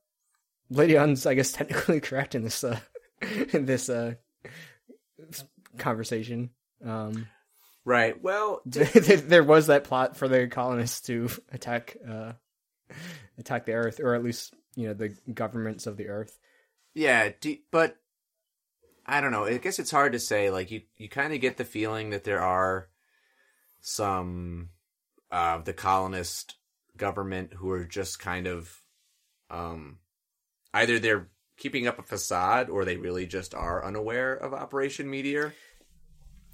Lady 0.71 0.97
Une's, 0.97 1.27
I 1.27 1.35
guess, 1.35 1.53
technically 1.53 2.01
correct 2.01 2.35
in 2.35 2.43
this 2.43 2.65
uh, 2.65 2.79
in 3.53 3.67
this 3.67 3.89
uh, 3.89 4.15
conversation. 5.81 6.51
Um, 6.85 7.27
Right. 7.85 8.23
Well, 8.23 8.61
there 8.67 9.43
was 9.43 9.69
that 9.69 9.85
plot 9.85 10.17
for 10.17 10.29
the 10.29 10.47
colonists 10.49 11.01
to 11.03 11.29
attack 11.51 11.97
uh, 12.09 12.33
attack 13.39 13.67
the 13.67 13.73
Earth, 13.73 14.01
or 14.01 14.15
at 14.15 14.23
least 14.23 14.55
you 14.77 14.89
know 14.89 14.95
the 14.95 15.15
governments 15.33 15.87
of 15.87 15.97
the 15.97 16.09
Earth. 16.09 16.39
Yeah, 16.95 17.31
do, 17.41 17.57
but 17.71 17.97
I 19.07 19.21
don't 19.21 19.33
know. 19.33 19.45
I 19.45 19.57
guess 19.59 19.79
it's 19.79 19.91
hard 19.91 20.13
to 20.13 20.19
say. 20.19 20.51
Like 20.51 20.71
you, 20.71 20.83
you 20.97 21.09
kind 21.09 21.33
of 21.33 21.41
get 21.41 21.57
the 21.57 21.65
feeling 21.65 22.11
that 22.11 22.25
there 22.25 22.43
are 22.43 22.89
some 23.81 24.71
of 25.31 25.65
the 25.65 25.73
colonist 25.73 26.57
government 26.97 27.55
who 27.55 27.71
are 27.71 27.85
just 27.85 28.19
kind 28.19 28.47
of 28.47 28.83
um, 29.49 29.99
either 30.75 30.99
they're 30.99 31.29
keeping 31.57 31.87
up 31.87 31.99
a 31.99 32.03
facade 32.03 32.69
or 32.69 32.85
they 32.85 32.97
really 32.97 33.27
just 33.27 33.55
are 33.55 33.85
unaware 33.85 34.35
of 34.35 34.53
Operation 34.53 35.09
Meteor. 35.11 35.55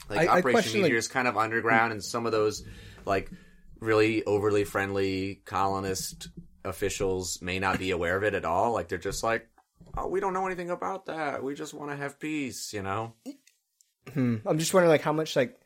Like 0.08 0.20
I- 0.20 0.22
I 0.22 0.38
Operation 0.38 0.52
question, 0.52 0.82
Meteor 0.82 0.94
like- 0.96 0.98
is 0.98 1.08
kind 1.08 1.28
of 1.28 1.36
underground, 1.36 1.92
and 1.92 2.02
some 2.04 2.26
of 2.26 2.32
those 2.32 2.64
like 3.04 3.30
really 3.80 4.24
overly 4.24 4.64
friendly 4.64 5.42
colonist 5.44 6.28
officials 6.64 7.40
may 7.42 7.58
not 7.58 7.78
be 7.78 7.90
aware 7.90 8.16
of 8.16 8.24
it 8.24 8.34
at 8.34 8.44
all. 8.44 8.72
Like 8.72 8.88
they're 8.88 8.98
just 8.98 9.22
like, 9.22 9.48
oh, 9.96 10.08
we 10.08 10.20
don't 10.20 10.32
know 10.32 10.46
anything 10.46 10.70
about 10.70 11.06
that. 11.06 11.42
We 11.42 11.54
just 11.54 11.74
want 11.74 11.90
to 11.90 11.96
have 11.96 12.18
peace, 12.18 12.72
you 12.72 12.82
know? 12.82 13.14
Hmm. 14.12 14.36
I'm 14.46 14.58
just 14.58 14.72
wondering, 14.72 14.90
like, 14.90 15.02
how 15.02 15.12
much, 15.12 15.34
like, 15.36 15.58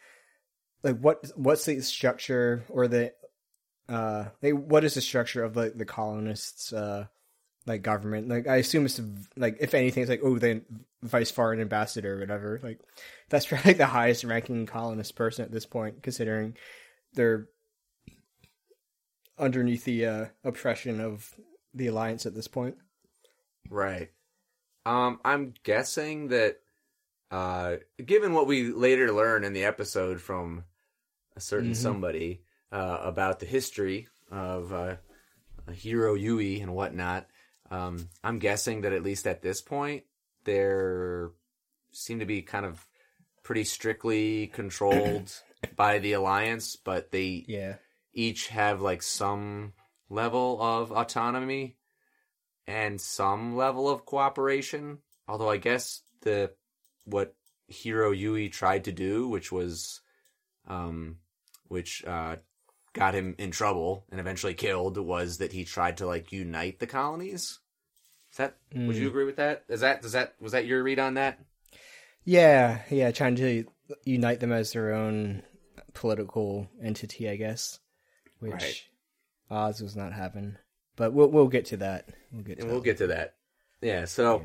like 0.82 0.98
what 0.98 1.24
what's 1.36 1.64
the 1.66 1.80
structure 1.82 2.64
or 2.68 2.88
the 2.88 3.12
uh, 3.88 4.26
like, 4.42 4.54
what 4.54 4.84
is 4.84 4.94
the 4.94 5.00
structure 5.00 5.42
of 5.44 5.56
like 5.56 5.76
the 5.76 5.84
colonists 5.84 6.72
uh, 6.72 7.06
like 7.66 7.82
government? 7.82 8.28
Like, 8.28 8.46
I 8.46 8.56
assume 8.56 8.86
it's 8.86 9.00
like 9.36 9.58
if 9.60 9.74
anything, 9.74 10.02
it's 10.02 10.10
like 10.10 10.22
oh, 10.22 10.38
the 10.38 10.62
vice 11.02 11.30
foreign 11.30 11.60
ambassador 11.60 12.16
or 12.16 12.20
whatever. 12.20 12.60
Like, 12.62 12.80
that's 13.28 13.46
probably 13.48 13.70
like 13.70 13.78
the 13.78 13.86
highest 13.86 14.24
ranking 14.24 14.66
colonist 14.66 15.14
person 15.14 15.44
at 15.44 15.52
this 15.52 15.66
point, 15.66 16.02
considering 16.02 16.56
they're 17.14 17.48
underneath 19.38 19.84
the 19.84 20.06
uh, 20.06 20.24
oppression 20.44 21.00
of 21.00 21.34
the 21.74 21.86
alliance 21.86 22.26
at 22.26 22.34
this 22.34 22.48
point. 22.48 22.76
Right. 23.68 24.10
Um, 24.86 25.20
I'm 25.24 25.54
guessing 25.62 26.28
that, 26.28 26.58
uh, 27.30 27.76
given 28.04 28.34
what 28.34 28.46
we 28.46 28.72
later 28.72 29.12
learn 29.12 29.44
in 29.44 29.52
the 29.52 29.64
episode 29.64 30.20
from 30.20 30.64
a 31.36 31.40
certain 31.40 31.74
somebody 31.74 32.42
uh, 32.72 32.98
about 33.02 33.40
the 33.40 33.46
history 33.46 34.08
of 34.30 34.72
uh, 34.72 34.96
Heero 35.70 36.20
Yuy 36.20 36.62
and 36.62 36.74
whatnot, 36.74 37.26
um, 37.70 38.08
I'm 38.24 38.38
guessing 38.38 38.80
that 38.82 38.92
at 38.92 39.02
least 39.02 39.26
at 39.26 39.42
this 39.42 39.60
point, 39.60 40.04
there 40.44 41.30
seem 41.92 42.18
to 42.20 42.26
be 42.26 42.42
kind 42.42 42.66
of 42.66 42.86
pretty 43.42 43.64
strictly 43.64 44.48
controlled 44.48 45.32
by 45.76 45.98
the 45.98 46.12
alliance, 46.14 46.76
but 46.76 47.10
they 47.10 47.44
Yeah. 47.46 47.76
each 48.12 48.48
have 48.48 48.80
like 48.80 49.02
some 49.02 49.72
level 50.08 50.60
of 50.60 50.90
autonomy 50.92 51.76
and 52.66 53.00
some 53.00 53.56
level 53.56 53.88
of 53.88 54.04
cooperation. 54.04 54.98
Although 55.28 55.50
I 55.50 55.56
guess 55.58 56.02
the 56.22 56.52
what 57.04 57.34
Heero 57.70 58.12
Yuy 58.12 58.50
tried 58.50 58.84
to 58.84 58.92
do, 58.92 59.28
which 59.28 59.52
was 59.52 60.00
um 60.66 61.18
which 61.68 62.04
uh 62.04 62.36
got 62.92 63.14
him 63.14 63.36
in 63.38 63.52
trouble 63.52 64.04
and 64.10 64.18
eventually 64.18 64.54
killed 64.54 64.98
was 64.98 65.38
that 65.38 65.52
he 65.52 65.64
tried 65.64 65.96
to 65.98 66.06
like 66.06 66.32
unite 66.32 66.80
the 66.80 66.86
colonies. 66.88 67.59
Is 68.30 68.36
that 68.36 68.56
would 68.74 68.96
you 68.96 69.08
agree 69.08 69.24
with 69.24 69.36
that? 69.36 69.64
Is 69.68 69.80
that 69.80 70.02
does 70.02 70.12
that 70.12 70.34
was 70.40 70.52
that 70.52 70.66
your 70.66 70.82
read 70.82 70.98
on 70.98 71.14
that? 71.14 71.38
Yeah, 72.24 72.82
yeah, 72.90 73.10
trying 73.10 73.36
to 73.36 73.64
unite 74.04 74.40
them 74.40 74.52
as 74.52 74.72
their 74.72 74.92
own 74.92 75.42
political 75.94 76.68
entity, 76.82 77.28
I 77.28 77.36
guess. 77.36 77.80
Which 78.38 78.52
Right. 78.52 78.82
Oz 79.50 79.80
was 79.80 79.96
not 79.96 80.12
having. 80.12 80.56
But 80.96 81.12
we'll 81.12 81.28
we'll 81.28 81.48
get 81.48 81.66
to 81.66 81.78
that. 81.78 82.08
We'll 82.30 82.44
get 82.44 82.58
to 82.58 82.62
And 82.62 82.70
we'll 82.70 82.80
that. 82.80 82.84
get 82.84 82.98
to 82.98 83.06
that. 83.08 83.34
Yeah, 83.80 84.04
so 84.04 84.44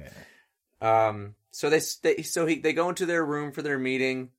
Um, 0.81 1.35
so 1.51 1.69
they 1.69 1.81
they 2.01 2.23
so 2.23 2.45
he 2.45 2.59
they 2.59 2.73
go 2.73 2.89
into 2.89 3.05
their 3.05 3.23
room 3.25 3.51
for 3.51 3.61
their 3.61 3.77
meeting. 3.77 4.31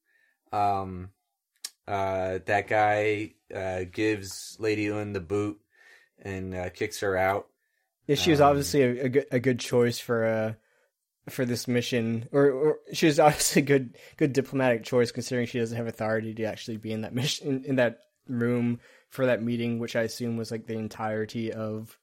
Um, 0.53 1.11
uh, 1.87 2.39
that 2.47 2.67
guy 2.69 3.35
uh 3.55 3.85
gives 3.93 4.57
Lady 4.59 4.87
Une 4.87 5.13
the 5.13 5.21
boot 5.21 5.61
and 6.23 6.55
uh, 6.55 6.71
kicks 6.71 7.01
her 7.01 7.17
out. 7.17 7.49
Yeah, 8.07 8.17
she 8.17 8.31
was 8.31 8.41
um, 8.41 8.49
obviously 8.51 8.83
a, 8.83 9.05
a 9.05 9.09
good 9.09 9.27
a 9.33 9.41
good 9.41 9.61
choice 9.61 9.99
for 9.99 10.25
uh 10.25 10.53
for 11.29 11.45
this 11.45 11.67
mission, 11.67 12.29
or, 12.33 12.51
or 12.51 12.79
she 12.93 13.07
was 13.07 13.19
obviously 13.21 13.63
a 13.63 13.65
good 13.65 13.97
good 14.17 14.33
diplomatic 14.33 14.85
choice 14.85 15.11
considering 15.13 15.47
she 15.47 15.59
doesn't 15.59 15.77
have 15.77 15.87
authority 15.87 16.35
to 16.35 16.45
actually 16.45 16.77
be 16.77 16.93
in 16.93 17.03
that 17.03 17.15
mission 17.15 17.49
in, 17.49 17.65
in 17.65 17.77
that 17.77 17.99
room 18.29 18.81
for 19.09 19.27
that 19.27 19.43
meeting, 19.43 19.79
which 19.79 19.97
I 19.97 20.03
assume 20.03 20.37
was 20.37 20.51
like 20.51 20.67
the 20.67 20.75
entirety 20.75 21.53
of 21.53 21.99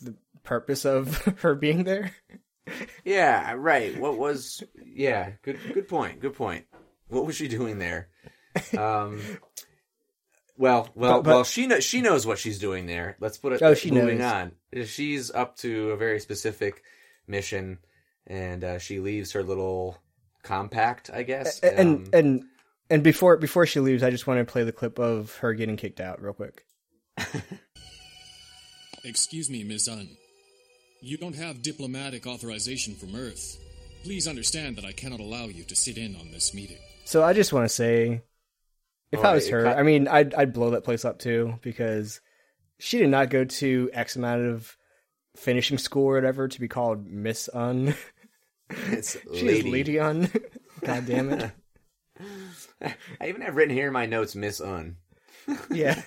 the 0.00 0.14
purpose 0.42 0.84
of 0.84 1.16
her 1.40 1.54
being 1.54 1.84
there. 1.84 2.12
Yeah, 3.04 3.54
right. 3.56 3.98
What 3.98 4.18
was? 4.18 4.62
Yeah, 4.84 5.32
good 5.42 5.58
good 5.72 5.88
point. 5.88 6.20
Good 6.20 6.34
point. 6.34 6.66
What 7.08 7.26
was 7.26 7.36
she 7.36 7.48
doing 7.48 7.78
there? 7.78 8.08
Um. 8.76 9.20
Well, 10.58 10.88
well, 10.94 11.18
But- 11.18 11.22
but- 11.24 11.30
well. 11.34 11.44
She 11.44 11.66
knows. 11.66 11.84
She 11.84 12.00
knows 12.00 12.26
what 12.26 12.38
she's 12.38 12.58
doing 12.58 12.86
there. 12.86 13.16
Let's 13.20 13.38
put 13.38 13.52
it. 13.52 13.62
Oh, 13.62 13.74
she 13.74 13.90
moving 13.90 14.18
knows. 14.18 14.32
on. 14.74 14.84
She's 14.86 15.30
up 15.30 15.56
to 15.58 15.90
a 15.90 15.96
very 15.96 16.18
specific 16.20 16.82
mission, 17.26 17.78
and 18.26 18.64
uh, 18.64 18.78
she 18.78 18.98
leaves 19.00 19.32
her 19.32 19.42
little 19.42 19.98
compact. 20.42 21.10
I 21.12 21.22
guess. 21.24 21.60
and 21.60 21.78
Um, 21.78 22.04
and 22.12 22.44
and 22.88 23.02
before 23.02 23.36
before 23.36 23.66
she 23.66 23.80
leaves, 23.80 24.02
I 24.02 24.10
just 24.10 24.26
want 24.26 24.38
to 24.46 24.50
play 24.50 24.64
the 24.64 24.72
clip 24.72 24.98
of 24.98 25.34
her 25.38 25.52
getting 25.54 25.76
kicked 25.76 26.00
out 26.00 26.22
real 26.22 26.32
quick. 26.34 26.64
Excuse 29.04 29.48
me, 29.50 29.62
Miss 29.64 29.88
Une. 29.88 30.16
You 31.00 31.16
don't 31.16 31.36
have 31.36 31.62
diplomatic 31.62 32.26
authorization 32.26 32.94
from 32.94 33.14
Earth. 33.14 33.58
Please 34.02 34.26
understand 34.26 34.76
that 34.76 34.84
I 34.84 34.92
cannot 34.92 35.20
allow 35.20 35.44
you 35.46 35.64
to 35.64 35.76
sit 35.76 35.98
in 35.98 36.16
on 36.16 36.30
this 36.32 36.54
meeting. 36.54 36.78
So 37.04 37.22
I 37.22 37.32
just 37.32 37.52
want 37.52 37.64
to 37.68 37.74
say, 37.74 38.22
if 39.12 39.24
I 39.24 39.34
was 39.34 39.48
her, 39.48 39.64
cut- 39.64 39.78
I 39.78 39.82
mean, 39.82 40.08
I'd 40.08 40.34
I'd 40.34 40.52
blow 40.52 40.70
that 40.70 40.84
place 40.84 41.04
up 41.04 41.18
too 41.18 41.58
because 41.62 42.20
she 42.78 42.98
did 42.98 43.08
not 43.08 43.30
go 43.30 43.44
to 43.44 43.90
X 43.92 44.16
amount 44.16 44.42
of 44.46 44.76
finishing 45.36 45.78
school 45.78 46.06
or 46.08 46.14
whatever 46.14 46.48
to 46.48 46.60
be 46.60 46.68
called 46.68 47.06
Miss 47.06 47.48
Une. 47.54 47.94
it's 48.70 49.16
She 49.34 49.46
lady. 49.46 49.58
is 49.58 49.64
Lady 49.66 49.98
Une. 49.98 50.30
God 50.84 51.06
damn 51.06 51.30
it. 51.32 51.50
I 53.20 53.28
even 53.28 53.42
have 53.42 53.56
written 53.56 53.74
here 53.74 53.86
in 53.86 53.92
my 53.92 54.06
notes, 54.06 54.34
Miss 54.34 54.60
Une. 54.60 54.96
Yeah. 55.70 56.00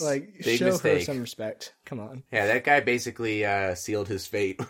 like 0.00 0.34
Big 0.44 0.58
show 0.58 0.76
her 0.78 1.00
some 1.00 1.20
respect. 1.20 1.74
Come 1.84 2.00
on. 2.00 2.22
Yeah, 2.32 2.46
that 2.46 2.64
guy 2.64 2.80
basically 2.80 3.44
uh, 3.44 3.74
sealed 3.74 4.08
his 4.08 4.26
fate 4.26 4.60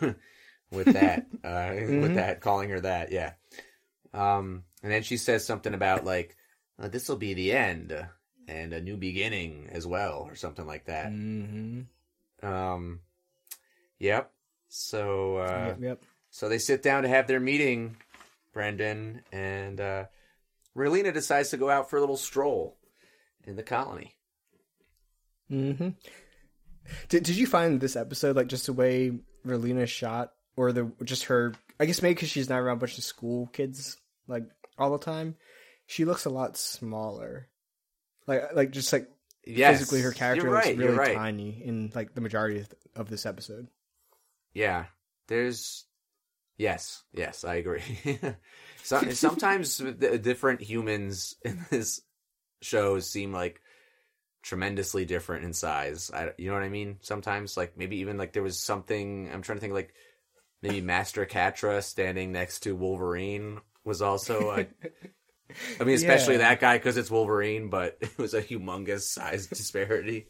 with 0.71 0.93
that. 0.93 1.27
Uh, 1.45 1.49
Mm-hmm. 1.73 2.01
With 2.03 2.15
that, 2.15 2.41
calling 2.41 2.71
her 2.71 2.81
that. 2.81 3.13
Yeah. 3.13 3.33
Um, 4.15 4.65
and 4.83 4.91
then 4.93 5.03
she 5.03 5.17
says 5.17 5.45
something 5.45 5.75
about 5.75 6.05
like, 6.05 6.37
uh, 6.79 6.89
"This 6.89 7.09
will 7.09 7.17
be 7.17 7.35
the 7.35 7.53
end 7.53 8.07
and 8.49 8.73
a 8.73 8.81
new 8.81 8.97
beginning 8.97 9.69
as 9.73 9.87
well," 9.87 10.27
or 10.29 10.35
something 10.35 10.67
like 10.67 10.87
that. 10.87 11.11
Mm-hmm. 11.11 12.47
Um, 12.47 13.01
yep. 13.99 14.33
So, 14.69 15.37
uh, 15.37 15.67
yep, 15.69 15.79
yep. 15.81 16.03
so 16.31 16.49
they 16.49 16.59
sit 16.59 16.83
down 16.83 17.03
to 17.03 17.09
have 17.09 17.27
their 17.27 17.41
meeting, 17.41 17.97
Brendan, 18.53 19.23
and 19.31 19.81
uh, 19.81 20.05
Relena 20.77 21.13
decides 21.13 21.51
to 21.51 21.57
go 21.57 21.69
out 21.69 21.91
for 21.91 21.99
a 21.99 22.01
little 22.01 22.17
stroll 22.17 22.79
in 23.45 23.57
the 23.57 23.63
colony. 23.63 24.15
Mm-hmm. 25.51 25.91
Did 27.09 27.23
Did 27.25 27.37
you 27.37 27.47
find 27.47 27.81
this 27.81 27.97
episode 27.97 28.37
like 28.37 28.49
just 28.49 28.67
the 28.67 28.73
way 28.73 29.13
Relena 29.47 29.87
shot, 29.87 30.33
or 30.57 30.73
the 30.73 30.91
just 31.05 31.25
her? 31.25 31.53
I 31.79 31.85
guess 31.85 32.03
maybe 32.03 32.15
because 32.15 32.31
she's 32.31 32.49
not 32.49 32.61
around 32.61 32.79
a 32.79 32.81
bunch 32.81 32.99
of 32.99 33.05
school 33.05 33.49
kids 33.49 33.97
like 34.27 34.45
all 34.79 34.93
the 34.93 35.05
time, 35.05 35.37
she 35.93 36.07
looks 36.07 36.25
a 36.25 36.31
lot 36.31 36.57
smaller. 36.57 37.49
Like 38.27 38.55
like 38.55 38.71
just 38.71 38.93
like 38.93 39.09
Yes, 39.45 39.79
physically, 39.79 40.01
her 40.03 40.13
character 40.13 40.51
looks 40.51 40.69
really 40.69 40.97
right. 40.97 41.17
tiny 41.17 41.63
in 41.65 41.91
like 41.95 42.15
the 42.15 42.21
majority 42.21 42.61
of, 42.61 42.69
of 42.95 43.11
this 43.11 43.27
episode. 43.27 43.69
Yeah, 44.55 44.87
there's. 45.27 45.85
Yes, 46.57 47.03
yes, 47.13 47.45
I 47.45 47.57
agree. 47.57 47.83
so, 48.85 49.01
sometimes 49.11 49.79
the 49.79 50.19
different 50.19 50.61
humans 50.61 51.35
in 51.45 51.65
this 51.71 52.01
shows 52.61 53.11
seem 53.11 53.33
like 53.33 53.61
tremendously 54.43 55.05
different 55.05 55.45
in 55.45 55.53
size. 55.53 56.11
I, 56.15 56.31
you 56.39 56.49
know 56.49 56.55
what 56.55 56.63
I 56.63 56.69
mean? 56.69 56.99
Sometimes, 57.01 57.57
like 57.57 57.77
maybe 57.77 57.97
even 57.97 58.17
like 58.17 58.33
there 58.33 58.45
was 58.45 58.61
something. 58.61 59.29
I'm 59.33 59.43
trying 59.43 59.59
to 59.59 59.61
think 59.61 59.75
like 59.75 59.93
maybe 60.63 60.81
Master 60.81 61.27
Quatre 61.27 61.83
standing 61.83 62.31
next 62.31 62.61
to 62.61 62.77
Wolverine 62.77 63.61
was 63.85 64.01
also. 64.01 64.53
A, 64.53 64.67
I 65.81 65.85
mean, 65.85 65.95
especially 65.95 66.35
Yeah. 66.35 66.49
that 66.49 66.61
guy 66.61 66.79
because 66.79 66.97
it's 66.97 67.11
Wolverine, 67.11 67.69
but 67.71 67.99
it 68.01 68.17
was 68.19 68.35
a 68.35 68.43
humongous 68.43 69.03
size 69.03 69.47
disparity. 69.47 70.27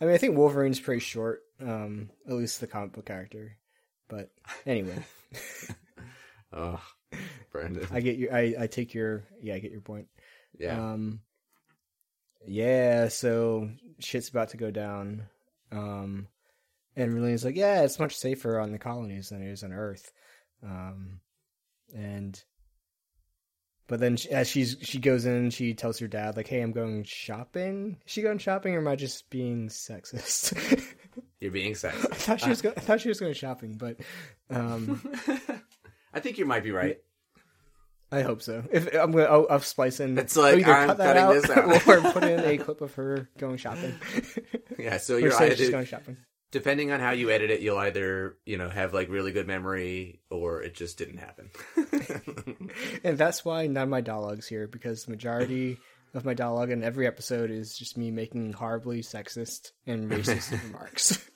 I 0.00 0.04
mean, 0.04 0.14
I 0.14 0.18
think 0.18 0.36
Wolverine's 0.36 0.78
pretty 0.80 1.00
short, 1.00 1.42
um, 1.60 2.10
at 2.26 2.34
least 2.34 2.60
the 2.60 2.66
comic 2.68 2.92
book 2.92 3.06
character. 3.06 3.56
But 4.08 4.30
anyway, 4.64 5.04
Oh, 6.52 6.80
Brandon. 7.52 7.86
I 7.90 8.00
get 8.00 8.16
you. 8.16 8.30
I, 8.32 8.54
I 8.60 8.66
take 8.68 8.94
your 8.94 9.24
yeah. 9.42 9.54
I 9.54 9.58
get 9.58 9.70
your 9.72 9.80
point. 9.82 10.06
yeah. 10.58 10.92
Um, 10.92 11.20
yeah. 12.46 13.08
So 13.08 13.68
shit's 13.98 14.28
about 14.30 14.50
to 14.50 14.56
go 14.56 14.70
down. 14.70 15.24
Um, 15.70 16.28
and 16.96 17.12
Relena's 17.12 17.44
like, 17.44 17.56
yeah, 17.56 17.82
it's 17.82 17.98
much 17.98 18.16
safer 18.16 18.58
on 18.58 18.72
the 18.72 18.78
colonies 18.78 19.28
than 19.28 19.42
it 19.42 19.50
is 19.50 19.62
on 19.62 19.72
Earth. 19.72 20.10
Um, 20.64 21.20
and 21.94 22.42
but 23.88 24.00
then 24.00 24.16
she, 24.16 24.28
as 24.28 24.48
she's 24.48 24.76
she 24.82 24.98
goes 24.98 25.24
in, 25.24 25.50
she 25.50 25.72
tells 25.74 25.98
her 25.98 26.06
dad 26.06 26.36
like, 26.36 26.46
"Hey, 26.46 26.60
I'm 26.60 26.72
going 26.72 27.04
shopping." 27.04 27.96
Is 28.06 28.12
she 28.12 28.22
going 28.22 28.38
shopping, 28.38 28.74
or 28.74 28.78
am 28.78 28.86
I 28.86 28.96
just 28.96 29.28
being 29.30 29.68
sexist? 29.68 30.56
You're 31.40 31.50
being 31.50 31.72
sexist. 31.72 32.12
I 32.12 32.14
thought 32.14 32.40
she 32.40 32.48
was 32.50 32.62
go- 32.62 32.74
I 32.76 32.80
thought 32.80 33.00
she 33.00 33.08
was 33.08 33.18
going 33.18 33.32
shopping, 33.32 33.76
but 33.78 33.96
um, 34.50 35.02
I 36.14 36.20
think 36.20 36.36
you 36.36 36.44
might 36.44 36.62
be 36.62 36.70
right. 36.70 36.98
I 38.12 38.22
hope 38.22 38.42
so. 38.42 38.62
If 38.70 38.94
I'm 38.94 39.12
gonna, 39.12 39.24
I'll, 39.24 39.46
I'll 39.50 39.60
splice 39.60 40.00
in. 40.00 40.18
It's 40.18 40.36
like, 40.36 40.54
I'll 40.54 40.60
either 40.60 40.74
I'm 40.74 40.88
cut 40.88 40.98
that 40.98 41.16
cutting 41.16 41.22
out, 41.22 41.32
this 41.32 41.50
out. 41.50 41.88
or 42.06 42.12
put 42.12 42.24
in 42.24 42.40
a 42.40 42.58
clip 42.58 42.80
of 42.82 42.94
her 42.94 43.28
going 43.38 43.56
shopping. 43.56 43.94
Yeah. 44.78 44.98
So 44.98 45.16
or 45.16 45.20
you're 45.20 45.30
say 45.32 45.54
she's 45.54 45.70
going 45.70 45.86
shopping. 45.86 46.18
Depending 46.50 46.90
on 46.90 47.00
how 47.00 47.10
you 47.10 47.30
edit 47.30 47.50
it, 47.50 47.60
you'll 47.60 47.78
either 47.78 48.36
you 48.44 48.56
know 48.56 48.68
have 48.68 48.94
like 48.94 49.08
really 49.08 49.32
good 49.32 49.46
memory 49.46 50.20
or 50.30 50.62
it 50.62 50.74
just 50.74 50.98
didn't 50.98 51.18
happen. 51.18 51.50
And 53.04 53.16
that's 53.16 53.44
why 53.44 53.66
none 53.66 53.84
of 53.84 53.88
my 53.88 54.00
dialogues 54.00 54.46
here, 54.46 54.66
because 54.66 55.04
the 55.04 55.10
majority 55.10 55.78
of 56.14 56.24
my 56.24 56.34
dialogue 56.34 56.70
in 56.70 56.82
every 56.82 57.06
episode 57.06 57.50
is 57.50 57.76
just 57.76 57.96
me 57.96 58.10
making 58.10 58.52
horribly 58.52 59.02
sexist 59.02 59.72
and 59.86 60.10
racist 60.10 60.52
remarks. 60.64 61.28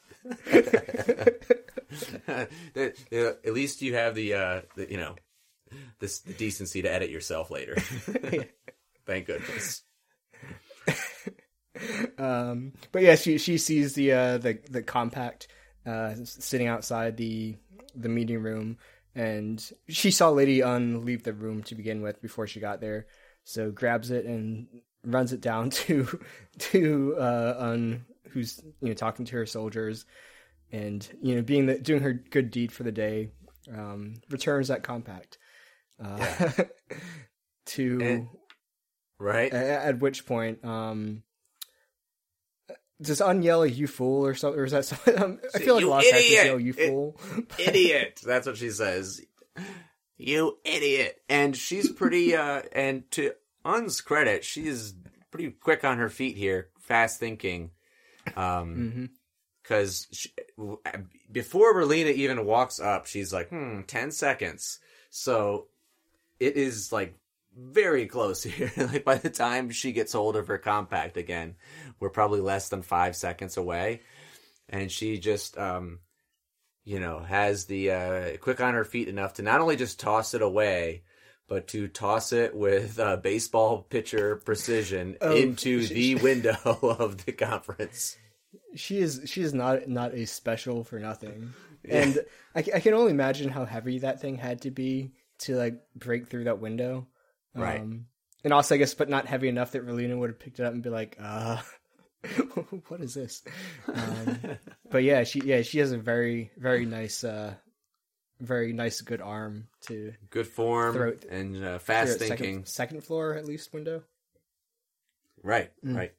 At 3.44 3.52
least 3.52 3.82
you 3.82 3.94
have 3.94 4.14
the, 4.14 4.34
uh, 4.34 4.60
the 4.76 4.90
you 4.90 4.98
know, 4.98 5.16
this 6.00 6.20
the 6.20 6.34
decency 6.34 6.82
to 6.82 6.92
edit 6.92 7.10
yourself 7.10 7.50
later. 7.50 7.76
Thank 9.06 9.26
goodness. 9.26 9.82
Um, 12.18 12.72
but 12.92 13.02
yeah, 13.02 13.14
she 13.16 13.38
she 13.38 13.58
sees 13.58 13.94
the 13.94 14.12
uh, 14.12 14.38
the 14.38 14.58
the 14.70 14.82
compact 14.82 15.48
uh, 15.86 16.14
sitting 16.24 16.66
outside 16.68 17.16
the 17.16 17.56
the 17.94 18.08
meeting 18.08 18.42
room, 18.42 18.78
and 19.14 19.62
she 19.88 20.10
saw 20.10 20.30
Lady 20.30 20.60
Une 20.62 21.04
leave 21.04 21.22
the 21.22 21.32
room 21.32 21.62
to 21.64 21.74
begin 21.74 22.02
with 22.02 22.20
before 22.20 22.46
she 22.46 22.60
got 22.60 22.80
there. 22.80 23.06
So 23.44 23.70
grabs 23.70 24.10
it 24.10 24.24
and 24.26 24.66
runs 25.04 25.32
it 25.32 25.40
down 25.40 25.70
to 25.86 26.06
to 26.58 27.16
uh, 27.18 27.54
Une, 27.72 28.04
who's 28.30 28.62
you 28.80 28.88
know 28.88 28.94
talking 28.94 29.24
to 29.26 29.36
her 29.36 29.46
soldiers, 29.46 30.04
and 30.70 31.08
you 31.22 31.36
know 31.36 31.42
being 31.42 31.66
the, 31.66 31.78
doing 31.78 32.02
her 32.02 32.12
good 32.12 32.50
deed 32.50 32.70
for 32.70 32.82
the 32.82 32.92
day, 32.92 33.30
um, 33.74 34.14
returns 34.30 34.68
that 34.68 34.82
compact. 34.82 35.38
Uh, 36.02 36.50
to 37.66 37.98
And- 38.02 38.28
Right? 39.18 39.52
At 39.52 40.00
which 40.00 40.26
point, 40.26 40.64
um, 40.64 41.22
does 43.02 43.20
Une 43.20 43.42
yell 43.42 43.66
"You 43.66 43.86
fool" 43.86 44.24
or 44.26 44.34
something? 44.34 44.60
Or 44.60 44.64
is 44.64 44.72
that 44.72 44.84
something? 44.84 45.20
Um, 45.20 45.40
I 45.54 45.58
feel 45.58 45.74
like 45.74 45.82
"You 45.82 45.88
a 45.88 45.90
lot 45.90 46.04
of 46.06 46.12
idiot!" 46.14 46.44
yell 46.46 46.60
"You 46.60 46.74
It- 46.76 46.88
fool." 46.88 47.20
idiot. 47.58 48.20
That's 48.24 48.46
what 48.46 48.56
she 48.56 48.70
says. 48.70 49.20
You 50.16 50.58
idiot. 50.64 51.20
And 51.28 51.56
she's 51.56 51.90
pretty 51.90 52.34
uh 52.36 52.62
and 52.72 53.10
to 53.12 53.32
Une's 53.64 54.00
credit, 54.00 54.44
she's 54.44 54.94
pretty 55.30 55.50
quick 55.50 55.84
on 55.84 55.98
her 55.98 56.08
feet 56.08 56.36
here, 56.36 56.68
fast 56.80 57.18
thinking. 57.20 57.70
Um 58.36 59.10
cuz 59.64 60.28
before 61.30 61.74
Relena 61.74 62.12
even 62.12 62.44
walks 62.44 62.78
up, 62.80 63.06
she's 63.06 63.32
like, 63.32 63.48
"Hmm, 63.48 63.82
10 63.82 64.10
seconds." 64.12 64.78
So 65.10 65.68
it 66.38 66.56
is 66.56 66.92
like 66.92 67.14
very 67.56 68.06
close 68.06 68.42
here. 68.42 68.72
like 68.76 69.04
by 69.04 69.16
the 69.16 69.30
time 69.30 69.70
she 69.70 69.92
gets 69.92 70.12
hold 70.12 70.36
of 70.36 70.48
her 70.48 70.58
compact 70.58 71.16
again, 71.16 71.56
we're 72.00 72.10
probably 72.10 72.40
less 72.40 72.68
than 72.68 72.82
5 72.82 73.16
seconds 73.16 73.56
away. 73.56 74.02
And 74.68 74.90
she 74.90 75.18
just 75.18 75.58
um 75.58 76.00
you 76.84 76.98
know, 76.98 77.20
has 77.20 77.66
the 77.66 77.90
uh, 77.92 78.36
quick 78.38 78.60
on 78.60 78.74
her 78.74 78.84
feet 78.84 79.06
enough 79.08 79.34
to 79.34 79.42
not 79.42 79.60
only 79.60 79.76
just 79.76 80.00
toss 80.00 80.34
it 80.34 80.42
away, 80.42 81.04
but 81.46 81.68
to 81.68 81.86
toss 81.86 82.32
it 82.32 82.54
with 82.56 82.98
uh, 82.98 83.16
baseball 83.16 83.82
pitcher 83.82 84.36
precision 84.36 85.16
Oh, 85.20 85.36
into 85.36 85.82
she- 85.86 86.14
the 86.14 86.22
window 86.22 86.56
of 86.64 87.24
the 87.24 87.32
conference. 87.32 88.16
She 88.74 88.98
is 88.98 89.22
she 89.26 89.42
is 89.42 89.52
not 89.54 89.86
not 89.86 90.14
a 90.14 90.26
special 90.26 90.82
for 90.82 90.98
nothing, 90.98 91.52
and 91.86 92.18
I, 92.54 92.60
I 92.60 92.80
can 92.80 92.94
only 92.94 93.10
imagine 93.10 93.50
how 93.50 93.66
heavy 93.66 93.98
that 93.98 94.20
thing 94.20 94.36
had 94.36 94.62
to 94.62 94.70
be 94.70 95.12
to 95.40 95.56
like 95.56 95.74
break 95.94 96.28
through 96.28 96.44
that 96.44 96.58
window. 96.58 97.06
Right. 97.54 97.80
Um, 97.80 98.06
and 98.44 98.52
also, 98.52 98.74
I 98.74 98.78
guess, 98.78 98.94
but 98.94 99.08
not 99.08 99.26
heavy 99.26 99.48
enough 99.48 99.72
that 99.72 99.86
Relena 99.86 100.18
would 100.18 100.30
have 100.30 100.38
picked 100.38 100.58
it 100.58 100.64
up 100.64 100.72
and 100.72 100.82
be 100.82 100.90
like, 100.90 101.16
"Uh, 101.20 101.58
what 102.88 103.00
is 103.00 103.14
this?" 103.14 103.42
Um, 103.92 104.38
but 104.90 105.04
yeah, 105.04 105.24
she 105.24 105.40
yeah 105.40 105.62
she 105.62 105.78
has 105.78 105.92
a 105.92 105.98
very 105.98 106.50
very 106.56 106.86
nice 106.86 107.22
uh 107.24 107.54
very 108.40 108.72
nice 108.72 109.00
good 109.00 109.20
arm 109.20 109.68
to 109.82 110.12
Good 110.30 110.48
form 110.48 111.14
and 111.30 111.64
uh, 111.64 111.78
fast 111.78 112.18
thinking. 112.18 112.64
Second, 112.64 112.68
second 112.68 113.04
floor, 113.04 113.34
at 113.34 113.46
least 113.46 113.72
window. 113.72 114.02
Right, 115.42 115.70
right, 115.82 116.12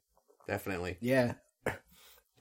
definitely. 0.48 0.98
Yeah. 1.02 1.34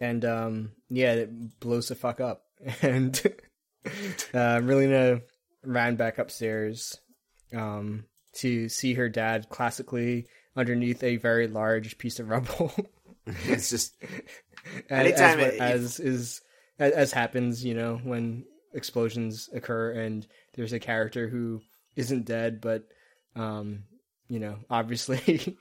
And 0.00 0.24
um 0.24 0.72
yeah, 0.88 1.12
it 1.12 1.60
blows 1.60 1.88
the 1.88 1.94
fuck 1.94 2.20
up. 2.20 2.42
And 2.82 3.20
uh 4.34 4.58
Relena 4.58 5.22
ran 5.64 5.94
back 5.94 6.18
upstairs 6.18 6.98
um 7.54 8.06
to 8.34 8.68
see 8.68 8.94
her 8.94 9.08
dad 9.08 9.48
classically 9.48 10.26
underneath 10.56 11.02
a 11.02 11.16
very 11.16 11.48
large 11.48 11.98
piece 11.98 12.18
of 12.20 12.28
rubble. 12.28 12.72
It's 13.46 13.70
just 13.70 13.94
as, 14.90 15.06
Anytime 15.06 15.38
as, 15.38 15.46
it- 15.54 15.60
as 15.60 16.00
is 16.00 16.40
as, 16.80 16.92
as 16.92 17.12
happens, 17.12 17.64
you 17.64 17.72
know, 17.74 18.00
when 18.02 18.44
explosions 18.74 19.48
occur 19.54 19.92
and 19.92 20.26
there's 20.54 20.72
a 20.72 20.80
character 20.80 21.28
who 21.28 21.60
isn't 21.94 22.24
dead 22.24 22.60
but 22.60 22.84
um 23.36 23.84
you 24.28 24.40
know, 24.40 24.56
obviously 24.70 25.56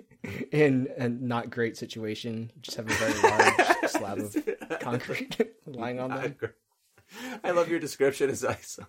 in 0.52 0.88
a 0.98 1.08
not 1.08 1.48
great 1.48 1.76
situation, 1.76 2.50
just 2.60 2.76
have 2.76 2.86
a 2.90 2.94
very 2.94 3.14
large 3.22 3.88
slab 3.90 4.18
of 4.18 4.36
concrete 4.80 5.36
lying 5.66 6.00
on 6.00 6.10
them. 6.10 6.36
I 7.44 7.52
love 7.52 7.68
your 7.68 7.78
description 7.78 8.30
as 8.30 8.44
I 8.44 8.56
so, 8.62 8.84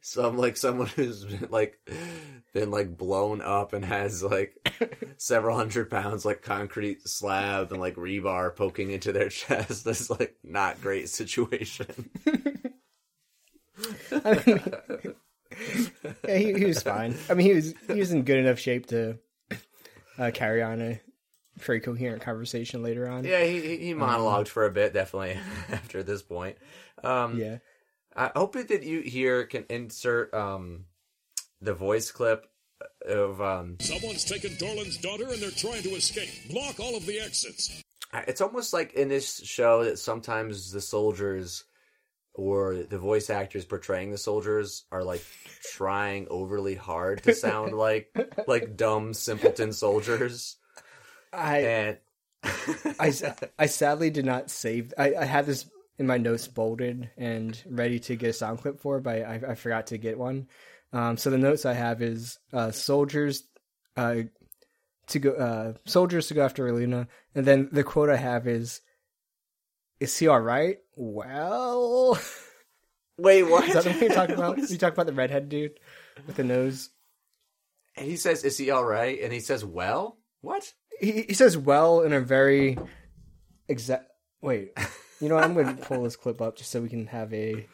so 0.00 0.26
I'm 0.26 0.36
like 0.36 0.56
someone 0.56 0.86
who's 0.88 1.24
been 1.24 1.48
like 1.50 1.78
been 2.54 2.70
like 2.70 2.96
blown 2.96 3.40
up 3.40 3.72
and 3.72 3.84
has 3.84 4.22
like 4.22 4.56
several 5.16 5.56
hundred 5.56 5.90
pounds 5.90 6.24
like 6.24 6.42
concrete 6.42 7.06
slab 7.08 7.72
and 7.72 7.80
like 7.80 7.96
rebar 7.96 8.54
poking 8.54 8.90
into 8.90 9.12
their 9.12 9.28
chest. 9.30 9.84
That's 9.84 10.10
like 10.10 10.36
not 10.42 10.80
great 10.80 11.08
situation. 11.08 12.10
I 14.10 14.42
mean, 14.46 15.14
yeah, 16.26 16.36
he, 16.36 16.54
he 16.54 16.64
was 16.64 16.82
fine. 16.82 17.16
I 17.28 17.34
mean, 17.34 17.46
he 17.46 17.54
was 17.54 17.74
he 17.88 17.98
was 17.98 18.12
in 18.12 18.22
good 18.22 18.38
enough 18.38 18.58
shape 18.58 18.86
to 18.86 19.18
uh, 20.18 20.30
carry 20.32 20.62
on 20.62 20.80
a 20.80 21.00
very 21.58 21.80
coherent 21.80 22.22
conversation 22.22 22.82
later 22.82 23.08
on. 23.08 23.24
Yeah, 23.24 23.42
he 23.44 23.60
he- 23.60 23.76
he 23.86 23.94
monologued 23.94 24.48
for 24.48 24.66
a 24.66 24.70
bit 24.70 24.92
definitely 24.92 25.38
after 25.70 26.02
this 26.02 26.22
point. 26.22 26.56
Um, 27.02 27.38
Yeah. 27.38 27.58
I 28.14 28.30
hope 28.34 28.54
that 28.54 28.82
you 28.82 29.00
here 29.00 29.44
can 29.44 29.66
insert 29.68 30.32
um 30.34 30.86
the 31.60 31.74
voice 31.74 32.10
clip 32.10 32.46
of 33.06 33.40
um 33.40 33.76
Someone's 33.80 34.24
taken 34.24 34.52
Darlian's 34.58 34.96
daughter 34.98 35.24
and 35.28 35.40
they're 35.42 35.50
trying 35.50 35.82
to 35.82 35.90
escape. 35.90 36.28
Block 36.50 36.78
all 36.80 36.96
of 36.96 37.04
the 37.06 37.20
exits. 37.20 37.82
it's 38.26 38.40
almost 38.40 38.72
like 38.72 38.94
in 38.94 39.08
this 39.08 39.40
show 39.44 39.84
that 39.84 39.98
sometimes 39.98 40.72
the 40.72 40.80
soldiers 40.80 41.64
or 42.34 42.74
the 42.76 42.98
voice 42.98 43.30
actors 43.30 43.64
portraying 43.64 44.10
the 44.10 44.18
soldiers 44.18 44.84
are 44.92 45.02
like 45.04 45.24
trying 45.72 46.26
overly 46.30 46.74
hard 46.74 47.22
to 47.22 47.34
sound 47.34 47.74
like 47.86 48.14
like 48.46 48.76
dumb 48.76 49.14
simpleton 49.14 49.72
soldiers 49.72 50.56
I 51.32 51.58
and 51.58 51.98
I, 52.98 53.12
I 53.58 53.66
sadly 53.66 54.10
did 54.10 54.24
not 54.26 54.50
save. 54.50 54.92
I, 54.98 55.14
I 55.14 55.24
had 55.24 55.46
this 55.46 55.68
in 55.98 56.06
my 56.06 56.18
notes 56.18 56.46
bolded 56.48 57.10
and 57.16 57.60
ready 57.68 57.98
to 58.00 58.16
get 58.16 58.30
a 58.30 58.32
sound 58.32 58.60
clip 58.60 58.80
for, 58.80 59.00
but 59.00 59.22
I, 59.22 59.40
I 59.48 59.54
forgot 59.54 59.88
to 59.88 59.98
get 59.98 60.18
one. 60.18 60.48
Um, 60.92 61.16
so 61.16 61.30
the 61.30 61.38
notes 61.38 61.64
I 61.66 61.72
have 61.72 62.02
is 62.02 62.38
uh, 62.52 62.70
soldiers 62.70 63.44
uh, 63.96 64.16
to 65.08 65.18
go 65.20 65.30
uh 65.32 65.72
soldiers 65.84 66.26
to 66.28 66.34
go 66.34 66.44
after 66.44 66.64
Relena, 66.64 67.06
and 67.34 67.46
then 67.46 67.68
the 67.72 67.84
quote 67.84 68.10
I 68.10 68.16
have 68.16 68.46
is, 68.48 68.80
"Is 70.00 70.16
he 70.18 70.26
all 70.28 70.40
right?" 70.40 70.78
Well, 70.96 72.18
Wait, 73.18 73.42
what? 73.44 73.66
is 73.68 73.74
that 73.74 73.84
the 73.84 73.90
one 73.90 74.00
you're 74.00 74.08
talking 74.10 74.34
about? 74.36 74.58
Is- 74.58 74.70
You 74.72 74.78
talk 74.78 74.92
about 74.92 75.06
the 75.06 75.12
redhead 75.12 75.48
dude 75.48 75.78
with 76.26 76.36
the 76.36 76.44
nose. 76.44 76.90
And 77.96 78.06
he 78.06 78.16
says, 78.16 78.44
"Is 78.44 78.58
he 78.58 78.70
all 78.70 78.84
right?" 78.84 79.18
And 79.22 79.32
he 79.32 79.40
says, 79.40 79.64
"Well, 79.64 80.18
what?" 80.40 80.72
He 81.00 81.22
he 81.22 81.34
says 81.34 81.56
"well" 81.56 82.02
in 82.02 82.12
a 82.12 82.20
very 82.20 82.78
exact. 83.68 84.10
Wait, 84.40 84.72
you 85.20 85.28
know 85.28 85.36
what? 85.36 85.44
I'm 85.44 85.54
going 85.54 85.76
to 85.76 85.82
pull 85.82 86.02
this 86.02 86.16
clip 86.16 86.40
up 86.40 86.56
just 86.56 86.70
so 86.70 86.80
we 86.80 86.88
can 86.88 87.06
have 87.06 87.32
a. 87.32 87.66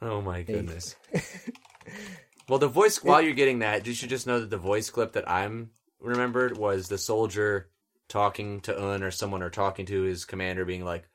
Oh 0.00 0.20
my 0.20 0.42
goodness. 0.42 0.96
well, 2.48 2.58
the 2.58 2.68
voice. 2.68 3.02
While 3.02 3.22
you're 3.22 3.34
getting 3.34 3.60
that, 3.60 3.86
you 3.86 3.94
should 3.94 4.10
just 4.10 4.26
know 4.26 4.40
that 4.40 4.50
the 4.50 4.58
voice 4.58 4.90
clip 4.90 5.12
that 5.12 5.28
I'm 5.28 5.70
remembered 6.00 6.56
was 6.56 6.88
the 6.88 6.98
soldier 6.98 7.70
talking 8.08 8.60
to 8.62 8.72
Une 8.72 9.02
or 9.02 9.10
someone 9.10 9.42
or 9.42 9.50
talking 9.50 9.86
to 9.86 10.02
his 10.02 10.24
commander, 10.24 10.64
being 10.64 10.84
like, 10.84 11.08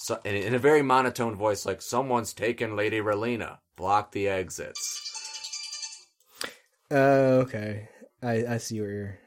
so, 0.00 0.20
in, 0.24 0.36
in 0.36 0.54
a 0.54 0.60
very 0.60 0.82
monotone 0.82 1.34
voice, 1.34 1.66
like, 1.66 1.82
"Someone's 1.82 2.32
taken 2.32 2.76
Lady 2.76 3.00
Relena. 3.00 3.58
Block 3.76 4.12
the 4.12 4.28
exits." 4.28 6.06
Uh, 6.88 7.42
okay, 7.42 7.88
I 8.22 8.46
I 8.46 8.58
see 8.58 8.80
where 8.80 8.90
you're. 8.90 9.18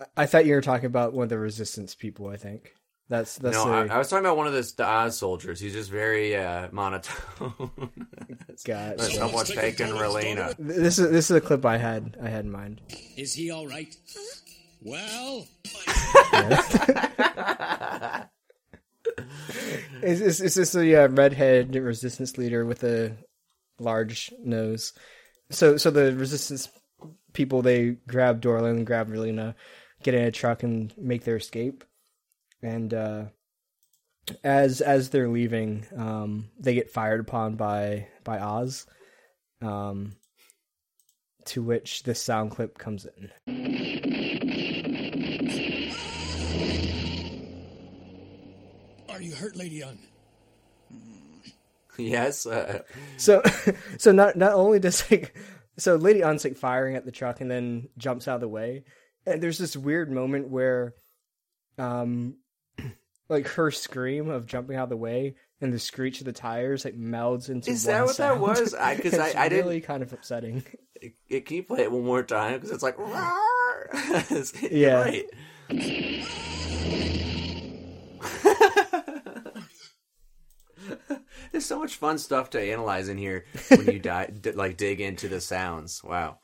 I- 0.00 0.22
I 0.22 0.26
thought 0.26 0.46
you 0.46 0.54
were 0.54 0.60
talking 0.60 0.86
about 0.86 1.12
one 1.12 1.24
of 1.24 1.30
the 1.30 1.38
resistance 1.38 1.94
people. 1.94 2.28
I 2.28 2.36
think 2.36 2.74
that's 3.08 3.38
that's 3.38 3.56
no, 3.56 3.66
the, 3.66 3.92
I, 3.92 3.96
I 3.96 3.98
was 3.98 4.08
talking 4.08 4.24
about 4.24 4.36
one 4.36 4.46
of 4.46 4.52
the, 4.52 4.72
the 4.76 4.84
Oz 4.84 5.16
soldiers. 5.16 5.60
He's 5.60 5.72
just 5.72 5.90
very 5.90 6.36
uh, 6.36 6.68
monotone. 6.72 7.52
Gotcha. 8.64 9.02
Someone's 9.02 9.50
taken 9.50 9.88
Relena. 9.90 10.54
This 10.58 10.98
is 10.98 11.10
this 11.10 11.30
is 11.30 11.36
a 11.36 11.40
clip 11.40 11.64
I 11.64 11.78
had 11.78 12.16
I 12.22 12.28
had 12.28 12.44
in 12.44 12.50
mind. 12.50 12.80
Is 13.16 13.34
he 13.34 13.50
all 13.50 13.66
right? 13.66 13.94
Well, 14.82 15.46
Is 20.02 20.20
is, 20.20 20.40
is 20.40 20.54
this 20.54 20.74
a 20.74 21.04
uh, 21.04 21.08
redhead 21.08 21.74
resistance 21.74 22.38
leader 22.38 22.64
with 22.64 22.84
a 22.84 23.16
large 23.78 24.32
nose? 24.42 24.92
So 25.50 25.76
so 25.76 25.90
the 25.90 26.14
resistance 26.14 26.68
people 27.32 27.62
they 27.62 27.96
grab 28.06 28.40
Darlian, 28.40 28.76
and 28.76 28.86
grab 28.86 29.08
Relena, 29.08 29.54
get 30.02 30.14
in 30.14 30.24
a 30.24 30.30
truck 30.30 30.62
and 30.62 30.92
make 30.96 31.24
their 31.24 31.36
escape. 31.36 31.84
And 32.62 32.92
uh, 32.92 33.24
as 34.42 34.80
as 34.80 35.10
they're 35.10 35.28
leaving, 35.28 35.86
um, 35.96 36.48
they 36.58 36.74
get 36.74 36.90
fired 36.90 37.20
upon 37.20 37.56
by 37.56 38.08
by 38.24 38.38
Oz. 38.38 38.86
Um, 39.62 40.16
to 41.46 41.62
which 41.62 42.02
this 42.02 42.20
sound 42.20 42.50
clip 42.50 42.76
comes 42.76 43.06
in. 43.06 43.30
are 49.16 49.22
you 49.22 49.34
hurt, 49.34 49.56
Lady 49.56 49.82
Une? 49.82 49.98
yes. 51.98 52.44
Uh, 52.44 52.82
So, 53.16 53.42
so 53.98 54.12
not 54.12 54.36
not 54.36 54.52
only 54.52 54.78
does 54.78 55.10
like, 55.10 55.34
so 55.78 55.96
Lady 55.96 56.22
Une's 56.22 56.44
like 56.44 56.56
firing 56.56 56.96
at 56.96 57.06
the 57.06 57.12
truck 57.12 57.40
and 57.40 57.50
then 57.50 57.88
jumps 57.96 58.28
out 58.28 58.36
of 58.36 58.40
the 58.42 58.48
way, 58.48 58.84
and 59.26 59.42
there's 59.42 59.58
this 59.58 59.76
weird 59.76 60.10
moment 60.10 60.48
where, 60.48 60.94
um, 61.78 62.36
like 63.28 63.48
her 63.48 63.70
scream 63.70 64.28
of 64.28 64.46
jumping 64.46 64.76
out 64.76 64.84
of 64.84 64.88
the 64.90 64.96
way 64.96 65.34
and 65.60 65.72
the 65.72 65.78
screech 65.78 66.20
of 66.20 66.26
the 66.26 66.32
tires 66.32 66.84
like 66.84 66.98
melds 66.98 67.48
into. 67.48 67.70
Is 67.70 67.84
that 67.84 68.04
what 68.04 68.16
that 68.18 68.38
was? 68.40 68.74
I- 68.74 68.96
'cause 68.96 69.14
I- 69.18 69.32
I 69.36 69.48
didn't- 69.48 69.66
really 69.66 69.80
kind 69.80 70.02
of 70.02 70.12
upsetting. 70.12 70.64
it, 70.94 71.14
it- 71.28 71.46
can 71.46 71.56
you 71.56 71.62
play 71.62 71.82
it 71.82 71.92
one 71.92 72.04
more 72.04 72.22
time? 72.22 72.54
Because 72.54 72.70
it's 72.70 72.82
like, 72.82 72.96
It's- 74.30 74.52
Yeah. 74.70 75.02
right. 75.02 75.24
There's 81.52 81.64
so 81.64 81.78
much 81.78 81.94
fun 81.96 82.18
stuff 82.18 82.50
to 82.50 82.60
analyze 82.60 83.08
in 83.08 83.16
here 83.16 83.44
when 83.68 83.86
you 83.86 83.98
di- 83.98 84.30
d- 84.40 84.52
like 84.52 84.76
dig 84.76 85.00
into 85.00 85.28
the 85.28 85.40
sounds. 85.40 86.02
Wow. 86.04 86.38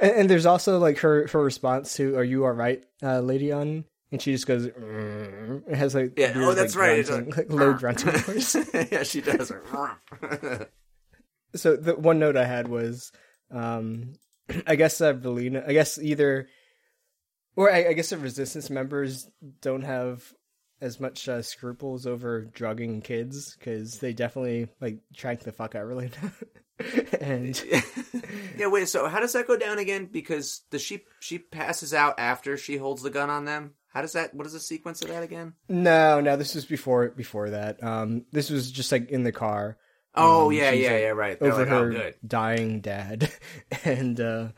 And, 0.00 0.12
and 0.12 0.30
there's 0.30 0.46
also 0.46 0.78
like 0.78 0.98
her 0.98 1.26
her 1.28 1.42
response 1.42 1.94
to 1.96 2.16
"Are 2.16 2.24
you 2.24 2.44
all 2.44 2.52
right, 2.52 2.84
uh, 3.02 3.20
Lady 3.20 3.50
Une?" 3.50 3.84
And 4.10 4.22
she 4.22 4.32
just 4.32 4.46
goes. 4.46 4.66
"Mm." 4.66 5.68
It 5.68 5.76
has 5.76 5.94
like 5.94 6.14
Yeah. 6.16 6.32
oh, 6.36 6.54
that's 6.54 6.74
like, 6.74 6.82
right. 6.82 6.98
It's 6.98 7.10
grunting, 7.10 7.26
like, 7.26 7.36
like, 7.36 7.46
low 7.50 7.74
grunting 7.74 8.12
voice. 8.12 8.56
yeah, 8.90 9.02
she 9.02 9.20
does. 9.20 9.48
so 11.54 11.76
the 11.76 11.94
one 11.96 12.18
note 12.18 12.36
I 12.36 12.44
had 12.44 12.68
was, 12.68 13.12
um, 13.50 14.14
I 14.66 14.76
guess 14.76 15.00
uh. 15.00 15.56
I 15.56 15.72
guess 15.72 15.98
either, 15.98 16.48
or 17.56 17.70
I, 17.70 17.88
I 17.88 17.92
guess 17.92 18.10
the 18.10 18.18
resistance 18.18 18.70
members 18.70 19.28
don't 19.60 19.82
have 19.82 20.32
as 20.80 21.00
much 21.00 21.28
uh, 21.28 21.42
scruples 21.42 22.06
over 22.06 22.42
drugging 22.42 23.02
kids 23.02 23.56
because 23.58 23.98
they 23.98 24.12
definitely 24.12 24.68
like 24.80 24.98
drank 25.12 25.40
the 25.40 25.52
fuck 25.52 25.74
out 25.74 25.86
really. 25.86 26.10
and 27.20 27.62
yeah. 28.56 28.66
Wait. 28.68 28.88
So 28.88 29.08
how 29.08 29.20
does 29.20 29.32
that 29.32 29.46
go 29.46 29.56
down 29.56 29.78
again? 29.78 30.08
Because 30.10 30.62
the 30.70 30.78
she 30.78 31.02
she 31.20 31.38
passes 31.38 31.92
out 31.94 32.18
after 32.18 32.56
she 32.56 32.76
holds 32.76 33.02
the 33.02 33.10
gun 33.10 33.30
on 33.30 33.44
them. 33.44 33.74
How 33.88 34.02
does 34.02 34.12
that? 34.12 34.34
What 34.34 34.46
is 34.46 34.52
the 34.52 34.60
sequence 34.60 35.02
of 35.02 35.08
that 35.08 35.22
again? 35.22 35.54
no, 35.68 36.20
no, 36.20 36.36
this 36.36 36.54
was 36.54 36.66
before 36.66 37.08
before 37.10 37.50
that. 37.50 37.82
Um, 37.82 38.26
this 38.32 38.50
was 38.50 38.70
just 38.70 38.92
like 38.92 39.10
in 39.10 39.22
the 39.24 39.32
car. 39.32 39.76
Oh 40.14 40.46
Um, 40.46 40.52
yeah, 40.52 40.70
yeah, 40.70 40.92
like, 40.92 41.00
yeah. 41.00 41.08
Right. 41.08 41.40
They're 41.40 41.52
over 41.52 41.64
like, 41.64 41.72
oh, 41.72 41.82
her 41.84 41.90
good. 41.90 42.14
dying 42.26 42.80
dad, 42.80 43.30
and 43.84 44.20
uh, 44.20 44.48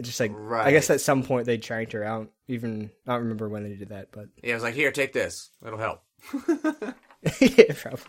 just 0.00 0.20
like 0.20 0.32
I 0.52 0.70
guess 0.70 0.90
at 0.90 1.00
some 1.00 1.22
point 1.22 1.46
they 1.46 1.58
tranked 1.58 1.92
her 1.92 2.04
out. 2.04 2.30
Even 2.46 2.90
I 3.06 3.12
don't 3.12 3.22
remember 3.22 3.48
when 3.48 3.64
they 3.64 3.74
did 3.74 3.90
that, 3.90 4.08
but 4.12 4.28
Yeah, 4.42 4.52
I 4.52 4.54
was 4.54 4.62
like, 4.62 4.74
here, 4.74 4.90
take 4.92 5.12
this. 5.12 5.50
It'll 5.66 5.78
help. 5.78 6.02
yeah, 7.40 7.72
probably. 7.74 8.00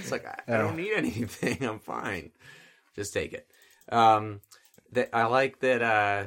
It's 0.00 0.10
like 0.12 0.26
I, 0.26 0.54
I 0.54 0.58
don't 0.58 0.76
need 0.76 0.92
anything. 0.94 1.64
I'm 1.64 1.78
fine. 1.80 2.30
Just 2.96 3.12
take 3.14 3.32
it. 3.32 3.46
Um, 3.90 4.40
that 4.92 5.10
I 5.12 5.26
like 5.26 5.60
that. 5.60 5.82
Uh, 5.82 6.26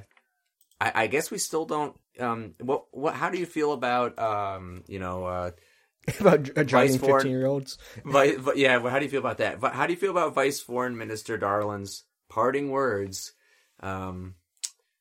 I, 0.80 1.04
I 1.04 1.08
guess 1.08 1.30
we 1.32 1.38
still 1.38 1.66
don't. 1.66 1.96
Um, 2.20 2.54
what 2.62 2.86
what? 2.92 3.16
How 3.16 3.30
do 3.30 3.38
you 3.38 3.46
feel 3.46 3.74
about 3.74 4.18
um, 4.20 4.84
you 4.88 5.00
know, 5.00 5.26
uh, 5.26 5.52
about 6.20 6.44
dr- 6.44 6.68
drugging 6.68 6.98
Foreign- 7.00 7.16
fifteen 7.18 7.32
year 7.32 7.46
olds. 7.48 7.78
Yeah. 8.06 8.78
well, 8.78 8.92
How 8.92 9.00
do 9.00 9.06
you 9.06 9.12
feel 9.12 9.20
about 9.20 9.40
that? 9.40 9.62
How 9.62 9.86
do 9.88 9.94
you 9.94 10.00
feel 10.00 10.12
about 10.12 10.36
Vice 10.36 10.60
Foreign 10.60 10.98
Minister 10.98 11.38
Darlian's 11.38 12.04
parting 12.30 12.70
words? 12.70 13.34
Um, 13.82 14.36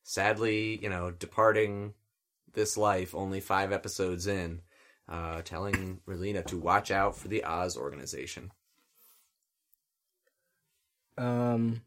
sadly, 0.05 0.79
you 0.83 0.89
know, 0.89 1.11
departing 1.11 1.95
this 2.55 2.77
life 2.77 3.15
only 3.15 3.41
five 3.41 3.73
episodes 3.73 4.27
in, 4.27 4.63
uh, 5.09 5.43
telling 5.43 6.01
Relena 6.09 6.45
to 6.47 6.59
watch 6.59 6.91
out 6.91 7.17
for 7.17 7.29
the 7.29 7.45
Oz 7.45 7.77
organization. 7.77 8.51
Um, 11.19 11.83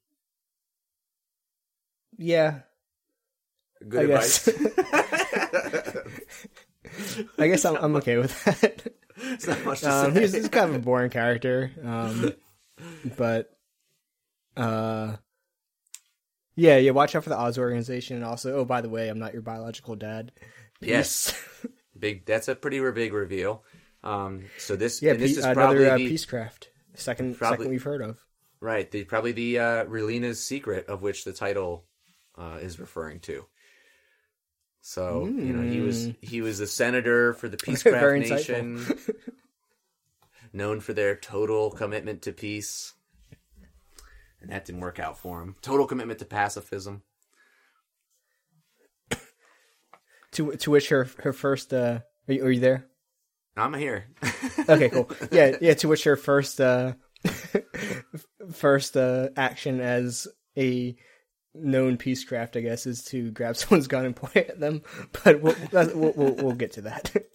yeah, 2.18 2.60
Good 3.88 4.00
I 4.00 4.04
advice. 4.14 4.46
guess. 4.48 5.98
I 7.38 7.48
guess 7.48 7.66
I'm 7.66 7.76
I'm 7.78 7.96
okay 7.98 8.18
with 8.18 8.44
that. 8.44 8.94
It's 9.18 9.48
not 9.48 9.64
much 9.66 9.82
to 9.82 9.92
Um, 9.92 10.14
say. 10.14 10.22
he's, 10.22 10.34
he's 10.34 10.50
kind 10.50 10.70
of 10.70 10.76
a 10.76 10.80
boring 10.80 11.10
character, 11.12 11.72
um, 11.84 12.34
but 13.18 13.56
uh, 14.58 15.16
yeah, 16.56 16.78
yeah. 16.78 16.92
Watch 16.92 17.16
out 17.16 17.24
for 17.24 17.30
the 17.30 17.38
Oz 17.38 17.58
organization, 17.58 18.18
and 18.18 18.26
also, 18.26 18.58
oh, 18.58 18.66
by 18.66 18.82
the 18.82 18.90
way, 18.90 19.10
I'm 19.10 19.20
not 19.20 19.34
your 19.34 19.42
biological 19.42 19.96
dad. 19.96 20.32
Yes. 20.82 21.34
Big. 21.98 22.26
That's 22.26 22.48
a 22.48 22.56
pretty 22.56 22.80
big 22.92 23.14
reveal. 23.14 23.64
Um, 24.04 24.46
so 24.58 24.76
this, 24.76 25.02
yeah. 25.02 25.14
this 25.14 25.38
is 25.38 25.46
another 25.46 25.54
probably 25.56 25.88
uh, 25.90 25.98
the, 25.98 26.12
peacecraft. 26.12 26.68
Second, 26.96 27.38
Probably- 27.38 27.58
second 27.60 27.72
we've 27.72 27.84
heard 27.84 28.02
of. 28.02 28.18
Right. 28.62 28.90
The 28.90 29.04
probably 29.06 29.32
the 29.32 29.60
uh, 29.60 29.86
Relena's 29.86 30.42
secret 30.44 30.88
of 30.88 31.02
which 31.02 31.24
the 31.26 31.34
title 31.34 31.84
uh, 32.38 32.60
is 32.62 32.80
referring 32.80 33.20
to. 33.22 33.46
So 34.82 35.26
you 35.26 35.54
know 35.54 35.62
he 35.70 35.80
was 35.82 36.10
he 36.22 36.42
was 36.42 36.60
a 36.60 36.68
senator 36.68 37.34
for 37.34 37.50
the 37.50 37.58
Peacecraft 37.66 38.28
Hmm. 38.28 38.34
Nation, 38.34 38.98
known 40.54 40.80
for 40.80 40.94
their 40.94 41.16
total 41.16 41.70
commitment 41.72 42.24
to 42.24 42.32
peace, 42.32 42.94
and 44.42 44.50
that 44.52 44.66
didn't 44.66 44.82
work 44.82 45.00
out 45.00 45.18
for 45.20 45.42
him. 45.42 45.56
Total 45.62 45.86
commitment 45.86 46.20
to 46.20 46.26
pacifism. 46.26 47.02
To 50.34 50.52
to 50.56 50.72
which 50.72 50.90
her 50.90 51.08
her 51.24 51.34
first. 51.34 51.74
Uh, 51.74 52.00
are 52.28 52.34
you, 52.34 52.46
are 52.46 52.52
you 52.52 52.60
there? 52.62 52.86
I'm 53.58 53.74
here. 53.74 54.06
Okay, 54.70 54.90
cool. 54.90 55.10
Yeah, 55.32 55.58
yeah. 55.60 55.74
To 55.74 55.90
which 55.90 56.06
her 56.06 56.16
first 56.16 56.62
uh, 56.62 56.94
first 58.52 58.98
uh, 58.98 59.30
action 59.36 59.80
as 59.80 60.28
a 60.58 60.96
known 61.54 61.98
peacecraft, 61.98 62.58
I 62.58 62.62
guess, 62.62 62.86
is 62.86 63.04
to 63.06 63.32
grab 63.32 63.56
someone's 63.58 63.88
gun 63.88 64.06
and 64.06 64.16
point 64.16 64.36
at 64.38 64.60
them. 64.60 64.82
But 65.24 65.42
we'll 65.42 65.56
we'll, 65.72 66.14
we'll, 66.16 66.36
we'll 66.36 66.56
get 66.56 66.74
to 66.74 66.82
that. 66.82 67.12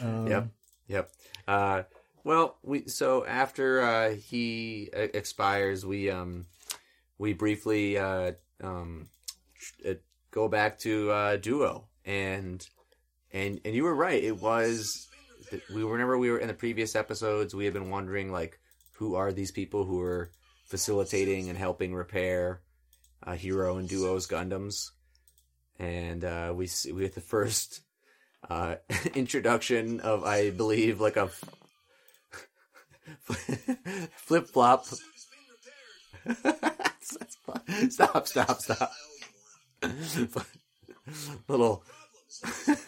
Um, 0.00 0.26
Yep. 0.26 0.48
Yep. 0.88 1.10
Uh, 1.46 1.82
well, 2.24 2.56
we 2.62 2.88
so 2.88 3.24
after 3.24 3.82
uh, 3.82 4.10
he 4.14 4.90
uh, 4.94 5.08
expires, 5.14 5.86
we 5.86 6.10
um 6.10 6.46
we 7.18 7.32
briefly 7.32 7.98
uh, 7.98 8.32
um 8.62 9.08
uh, 9.88 9.94
go 10.30 10.48
back 10.48 10.78
to 10.80 11.10
uh, 11.10 11.36
Duo 11.36 11.86
and 12.04 12.66
and 13.32 13.60
and 13.64 13.74
you 13.74 13.84
were 13.84 13.94
right. 13.94 14.22
It 14.22 14.40
was 14.40 15.08
we 15.72 15.84
whenever 15.84 16.18
we 16.18 16.30
were 16.30 16.38
in 16.38 16.48
the 16.48 16.54
previous 16.54 16.94
episodes, 16.94 17.54
we 17.54 17.64
had 17.64 17.74
been 17.74 17.90
wondering 17.90 18.30
like 18.32 18.58
who 19.02 19.16
are 19.16 19.32
these 19.32 19.50
people 19.50 19.84
who 19.84 20.00
are 20.00 20.30
facilitating 20.64 21.48
and 21.48 21.58
helping 21.58 21.92
repair 21.94 22.62
Heero 23.26 23.78
and 23.78 23.88
Duo's 23.88 24.26
Gundams, 24.26 24.90
and 25.78 26.24
uh, 26.24 26.52
we 26.54 26.66
see 26.66 26.92
we 26.92 27.04
had 27.04 27.14
the 27.14 27.20
first 27.20 27.80
uh, 28.48 28.76
introduction 29.14 30.00
of 30.00 30.24
I 30.24 30.50
believe 30.50 31.00
like 31.00 31.16
a 31.16 31.28
flip 34.16 34.48
flop. 34.48 34.86
stop! 37.88 38.26
Stop! 38.26 38.60
Stop! 38.60 38.92
Little. 41.48 41.84
God 42.66 42.78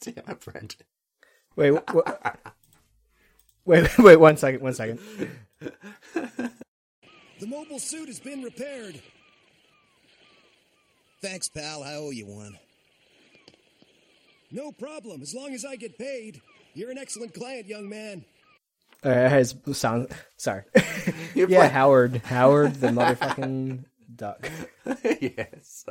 damn 0.00 0.28
it, 0.28 0.40
Brent. 0.40 0.76
Wait, 1.56 1.74
wh- 1.90 1.98
wait, 3.70 3.98
wait, 3.98 4.16
one 4.16 4.36
second, 4.36 4.60
one 4.60 4.74
second. 4.74 4.98
The 5.60 7.46
mobile 7.46 7.78
suit 7.78 8.08
has 8.08 8.20
been 8.20 8.42
repaired. 8.42 9.00
Thanks, 11.22 11.48
pal. 11.48 11.82
I 11.82 11.94
owe 11.94 12.10
you 12.10 12.26
one. 12.26 12.58
No 14.50 14.72
problem, 14.72 15.22
as 15.22 15.34
long 15.34 15.54
as 15.54 15.64
I 15.64 15.76
get 15.76 15.96
paid. 15.96 16.42
You're 16.74 16.90
an 16.90 16.98
excellent 16.98 17.34
client, 17.34 17.66
young 17.66 17.88
man. 17.88 18.24
Uh, 19.04 19.10
it 19.10 19.30
has 19.30 19.54
sound. 19.72 20.08
Sorry. 20.36 20.62
You're 21.34 21.48
yeah, 21.48 21.60
play- 21.60 21.68
Howard. 21.68 22.16
Howard, 22.24 22.74
the 22.74 22.88
motherfucking 22.88 23.84
duck. 24.14 24.50
yes. 25.20 25.84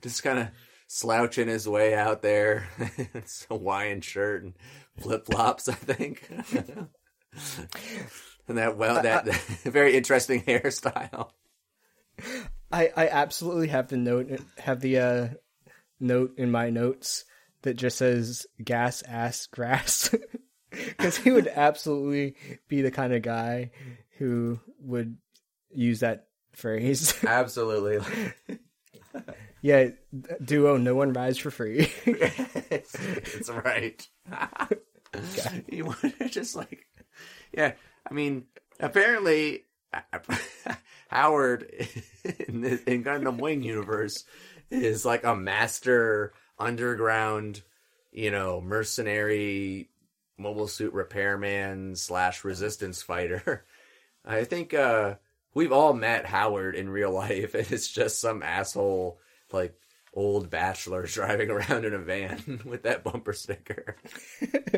Just 0.00 0.22
kind 0.22 0.38
of 0.38 0.48
slouching 0.86 1.48
his 1.48 1.68
way 1.68 1.94
out 1.94 2.22
there. 2.22 2.68
it's 3.14 3.44
a 3.44 3.54
Hawaiian 3.54 4.00
shirt 4.00 4.42
and 4.44 4.54
flip 5.00 5.26
flops, 5.26 5.68
I 5.68 5.74
think. 5.74 6.28
and 8.48 8.58
that 8.58 8.76
well, 8.76 9.02
that, 9.02 9.26
very 9.64 9.96
interesting 9.96 10.42
hairstyle. 10.42 11.30
I, 12.72 12.90
I 12.96 13.08
absolutely 13.08 13.68
have 13.68 13.88
the 13.88 13.96
note 13.96 14.40
have 14.58 14.80
the 14.80 14.98
uh, 14.98 15.28
note 15.98 16.34
in 16.38 16.50
my 16.50 16.70
notes 16.70 17.24
that 17.62 17.74
just 17.74 17.98
says 17.98 18.46
gas 18.62 19.02
ass 19.02 19.46
grass 19.46 20.14
because 20.70 21.16
he 21.16 21.30
would 21.30 21.48
absolutely 21.48 22.36
be 22.68 22.82
the 22.82 22.90
kind 22.90 23.12
of 23.12 23.22
guy 23.22 23.70
who 24.18 24.60
would 24.80 25.16
use 25.72 26.00
that 26.00 26.26
phrase. 26.52 27.16
Absolutely. 27.24 28.04
yeah, 29.62 29.88
duo, 30.44 30.76
no 30.76 30.94
one 30.94 31.12
rides 31.12 31.38
for 31.38 31.50
free. 31.50 31.90
It's 32.04 33.50
right. 33.50 34.06
you 35.68 35.86
want 35.86 36.18
to 36.18 36.28
just 36.28 36.56
like, 36.56 36.86
yeah. 37.52 37.72
I 38.08 38.14
mean, 38.14 38.44
apparently, 38.78 39.64
Howard 41.08 41.70
in, 42.48 42.60
the, 42.60 42.90
in 42.90 43.04
Gundam 43.04 43.40
Wing 43.40 43.62
universe 43.62 44.24
is 44.70 45.04
like 45.04 45.24
a 45.24 45.34
master 45.34 46.32
underground, 46.58 47.62
you 48.12 48.30
know, 48.30 48.60
mercenary 48.60 49.88
mobile 50.38 50.68
suit 50.68 50.92
repairman 50.92 51.96
slash 51.96 52.44
resistance 52.44 53.02
fighter. 53.02 53.64
I 54.24 54.44
think 54.44 54.74
uh 54.74 55.16
we've 55.54 55.72
all 55.72 55.92
met 55.94 56.26
Howard 56.26 56.74
in 56.76 56.88
real 56.88 57.10
life, 57.10 57.54
and 57.54 57.70
it's 57.70 57.88
just 57.88 58.20
some 58.20 58.42
asshole 58.42 59.18
like 59.52 59.74
old 60.12 60.50
bachelor 60.50 61.06
driving 61.06 61.50
around 61.50 61.84
in 61.84 61.94
a 61.94 61.98
van 61.98 62.60
with 62.64 62.84
that 62.84 63.04
bumper 63.04 63.32
sticker. 63.32 63.96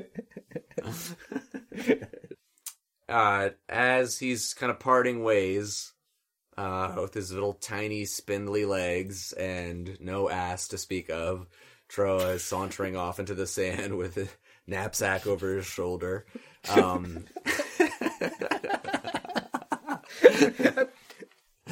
uh, 3.08 3.50
as 3.68 4.18
he's 4.18 4.54
kind 4.54 4.70
of 4.70 4.80
parting 4.80 5.22
ways 5.22 5.92
uh, 6.56 6.96
with 7.00 7.14
his 7.14 7.32
little 7.32 7.54
tiny 7.54 8.04
spindly 8.04 8.64
legs 8.64 9.32
and 9.32 9.96
no 10.00 10.28
ass 10.28 10.68
to 10.68 10.78
speak 10.78 11.10
of, 11.10 11.46
Trowa 11.88 12.34
is 12.34 12.44
sauntering 12.44 12.96
off 12.96 13.18
into 13.18 13.34
the 13.34 13.46
sand 13.46 13.96
with 13.96 14.16
a 14.16 14.28
knapsack 14.66 15.26
over 15.26 15.56
his 15.56 15.66
shoulder. 15.66 16.26
Um, 16.70 17.26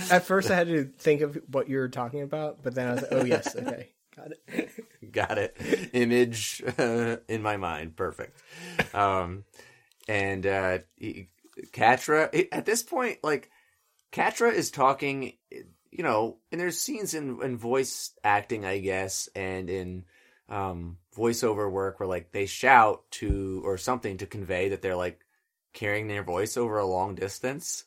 At 0.10 0.24
first, 0.24 0.50
I 0.50 0.56
had 0.56 0.68
to 0.68 0.84
think 0.84 1.20
of 1.22 1.38
what 1.48 1.68
you 1.68 1.78
were 1.78 1.88
talking 1.88 2.22
about, 2.22 2.62
but 2.62 2.74
then 2.74 2.88
I 2.88 2.92
was 2.92 3.02
like, 3.02 3.12
"Oh 3.12 3.24
yes, 3.24 3.54
okay, 3.56 3.90
got 4.16 4.28
it." 4.32 4.70
got 5.12 5.38
it. 5.38 5.56
Image 5.92 6.62
uh, 6.78 7.16
in 7.28 7.42
my 7.42 7.56
mind. 7.56 7.96
Perfect. 7.96 8.40
Um 8.94 9.44
and 10.08 10.46
uh 10.46 10.78
he, 10.96 11.28
Quatre 11.72 12.30
at 12.52 12.64
this 12.64 12.82
point 12.82 13.18
like 13.22 13.50
Quatre 14.12 14.48
is 14.48 14.70
talking 14.70 15.34
you 15.90 16.02
know 16.02 16.38
and 16.50 16.60
there's 16.60 16.78
scenes 16.78 17.14
in 17.14 17.42
in 17.42 17.56
voice 17.56 18.12
acting 18.24 18.64
I 18.64 18.78
guess 18.78 19.28
and 19.34 19.68
in 19.68 20.04
um 20.48 20.98
voiceover 21.16 21.70
work 21.70 22.00
where 22.00 22.08
like 22.08 22.32
they 22.32 22.46
shout 22.46 23.02
to 23.12 23.62
or 23.64 23.76
something 23.76 24.18
to 24.18 24.26
convey 24.26 24.70
that 24.70 24.82
they're 24.82 24.96
like 24.96 25.20
carrying 25.72 26.08
their 26.08 26.22
voice 26.22 26.56
over 26.56 26.78
a 26.78 26.86
long 26.86 27.14
distance 27.14 27.84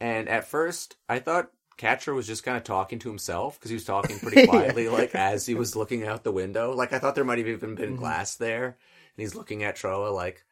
and 0.00 0.28
at 0.28 0.48
first 0.48 0.96
I 1.08 1.18
thought 1.18 1.50
Quatre 1.78 2.14
was 2.14 2.26
just 2.26 2.44
kind 2.44 2.56
of 2.56 2.64
talking 2.64 2.98
to 3.00 3.08
himself 3.08 3.58
because 3.58 3.70
he 3.70 3.74
was 3.74 3.84
talking 3.84 4.18
pretty 4.18 4.46
quietly, 4.48 4.88
like 4.88 5.14
as 5.14 5.46
he 5.46 5.54
was 5.54 5.76
looking 5.76 6.06
out 6.06 6.24
the 6.24 6.32
window. 6.32 6.72
Like 6.72 6.92
I 6.92 6.98
thought 6.98 7.14
there 7.14 7.24
might 7.24 7.38
have 7.38 7.48
even 7.48 7.74
been 7.74 7.96
glass 7.96 8.36
there, 8.36 8.66
and 8.66 8.74
he's 9.16 9.34
looking 9.34 9.64
at 9.64 9.76
Trowa, 9.76 10.14
like 10.14 10.44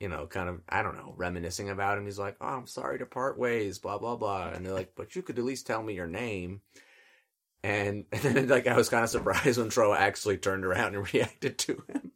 you 0.00 0.08
know, 0.08 0.26
kind 0.26 0.48
of 0.48 0.60
I 0.68 0.82
don't 0.82 0.96
know, 0.96 1.14
reminiscing 1.16 1.68
about 1.68 1.98
him. 1.98 2.04
He's 2.04 2.18
like, 2.18 2.36
"Oh, 2.40 2.46
I'm 2.46 2.66
sorry 2.66 2.98
to 2.98 3.06
part 3.06 3.38
ways," 3.38 3.78
blah 3.78 3.98
blah 3.98 4.16
blah, 4.16 4.48
and 4.48 4.64
they're 4.64 4.74
like, 4.74 4.92
"But 4.94 5.16
you 5.16 5.22
could 5.22 5.38
at 5.38 5.44
least 5.44 5.66
tell 5.66 5.82
me 5.82 5.94
your 5.94 6.06
name." 6.06 6.62
And, 7.64 8.04
and 8.12 8.22
then, 8.22 8.48
like 8.48 8.66
I 8.66 8.76
was 8.76 8.88
kind 8.88 9.04
of 9.04 9.10
surprised 9.10 9.58
when 9.58 9.68
Trowa 9.68 9.96
actually 9.96 10.38
turned 10.38 10.64
around 10.64 10.94
and 10.94 11.12
reacted 11.14 11.58
to 11.58 11.82
him. 11.88 12.12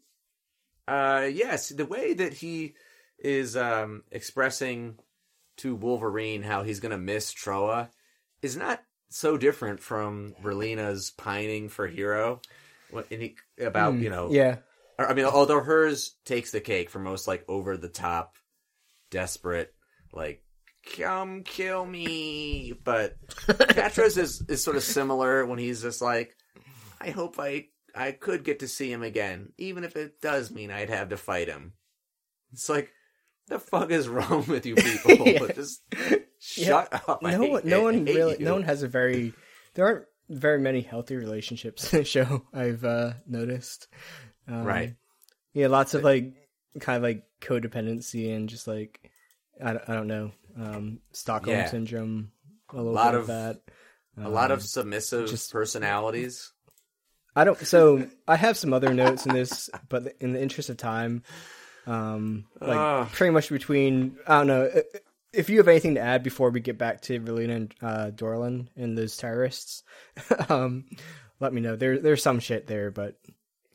Uh, 0.87 1.29
yes, 1.33 1.69
the 1.71 1.87
way 1.87 2.15
that 2.15 2.35
he 2.35 2.75
is 3.19 3.57
um 3.57 4.03
expressing 4.11 4.99
to 5.59 5.75
Wolverine 5.75 6.43
how 6.43 6.62
he's 6.62 6.81
gonna 6.81 6.99
miss 6.99 7.33
Trowa 7.33 7.88
is 8.41 8.57
not 8.57 8.83
so 9.11 9.37
different 9.37 9.81
from 9.81 10.35
Relena's 10.43 11.11
pining 11.11 11.69
for 11.69 11.88
Heero. 11.88 12.43
What 12.91 13.07
he, 13.09 13.37
about 13.59 13.95
hmm, 13.95 14.03
you 14.03 14.11
know, 14.11 14.31
Yeah, 14.31 14.57
I 14.99 15.15
mean, 15.15 15.25
although 15.25 15.61
hers 15.61 16.17
takes 16.25 16.51
the 16.51 16.61
cake 16.61 16.91
for 16.91 16.99
most 16.99 17.27
like 17.27 17.45
over 17.49 17.77
the 17.77 17.88
top, 17.88 18.37
desperate, 19.11 19.73
like 20.12 20.43
come 20.97 21.43
kill 21.43 21.85
me. 21.85 22.73
But 22.85 23.17
Quatre's 23.47 24.19
is 24.19 24.43
is 24.49 24.65
sort 24.65 24.77
of 24.77 24.83
similar 24.83 25.47
when 25.47 25.59
he's 25.59 25.83
just 25.83 26.03
like, 26.03 26.37
I 27.01 27.11
hope 27.11 27.38
I 27.38 27.67
I 27.95 28.12
could 28.12 28.45
get 28.45 28.61
to 28.61 28.69
see 28.69 28.91
him 28.91 29.03
again, 29.03 29.53
even 29.59 29.85
if 29.85 29.97
it 29.97 30.21
does 30.21 30.51
mean 30.51 30.71
I'd 30.71 30.91
have 30.91 31.11
to 31.11 31.17
fight 31.17 31.49
him. 31.49 31.75
It's 32.53 32.69
like. 32.69 32.91
The 33.49 33.59
fuck 33.59 33.91
is 33.91 34.09
wrong 34.09 34.45
with 34.47 34.65
you 34.67 34.75
people? 34.77 35.27
Yeah. 35.29 35.47
Just 35.55 35.83
shut 36.39 36.93
up. 37.09 37.21
I 37.25 37.33
no 37.37 37.45
one, 37.47 37.63
no 37.65 37.83
one 37.83 38.05
really, 38.05 38.39
you. 38.39 38.45
no 38.45 38.55
one 38.55 38.63
has 38.63 38.83
a 38.83 38.89
very. 38.89 39.35
There 39.75 39.85
aren't 39.87 40.05
very 40.29 40.59
many 40.61 40.81
healthy 40.81 41.17
relationships 41.17 41.91
in 41.93 41.99
the 42.01 42.05
show. 42.05 42.45
I've 42.55 42.85
uh, 42.85 43.15
noticed. 43.27 43.89
Um, 44.49 44.65
Right. 44.65 44.95
Yeah, 45.55 45.67
lots 45.69 45.95
of 45.95 46.03
like 46.03 46.33
kind 46.81 46.97
of 46.97 47.03
like 47.03 47.25
codependency 47.41 48.35
and 48.35 48.49
just 48.49 48.67
like 48.67 49.11
I, 49.63 49.75
don't- 49.75 49.89
I 49.89 49.95
don't 49.95 50.07
know 50.09 50.33
um, 50.59 51.01
Stockholm 51.13 51.57
Yeah. 51.57 51.69
syndrome. 51.69 52.31
A 52.73 52.77
little 52.77 52.93
Lot 52.93 53.13
bit 53.13 53.15
of- 53.15 53.21
of, 53.23 53.27
that. 53.29 53.61
a 54.25 54.29
lot 54.31 54.51
of 54.51 54.61
Um, 54.61 54.65
submissive 54.65 55.29
just- 55.29 55.53
personalities. 55.53 56.53
I 57.37 57.45
don't. 57.45 57.59
So 57.59 58.07
I 58.29 58.37
have 58.37 58.57
some 58.59 58.73
other 58.75 58.93
notes 58.93 59.25
in 59.27 59.33
this, 59.35 59.71
but 59.89 60.15
in 60.21 60.33
the 60.35 60.41
interest 60.43 60.69
of 60.69 60.77
time, 60.77 61.23
um, 61.87 62.45
like 62.61 62.77
Ugh. 62.77 63.09
pretty 63.12 63.33
much 63.33 63.49
between 63.49 64.16
I 64.27 64.38
don't 64.38 64.47
know 64.47 64.71
if 65.33 65.49
you 65.49 65.59
have 65.59 65.68
anything 65.68 65.95
to 65.95 66.01
add 66.01 66.23
before 66.23 66.51
we 66.51 66.61
get 66.61 66.79
back 66.79 67.01
to 67.03 67.18
Relena 67.21 67.57
and 67.57 67.75
uh, 67.81 68.11
Darlian 68.11 68.68
and 68.77 68.97
those 68.97 69.16
terrorists. 69.16 69.83
um, 70.49 70.85
let 71.40 71.53
me 71.53 71.61
know. 71.61 71.77
There, 71.77 71.99
there's 71.99 72.23
some 72.23 72.38
shit 72.38 72.66
there, 72.66 72.90
but 72.90 73.16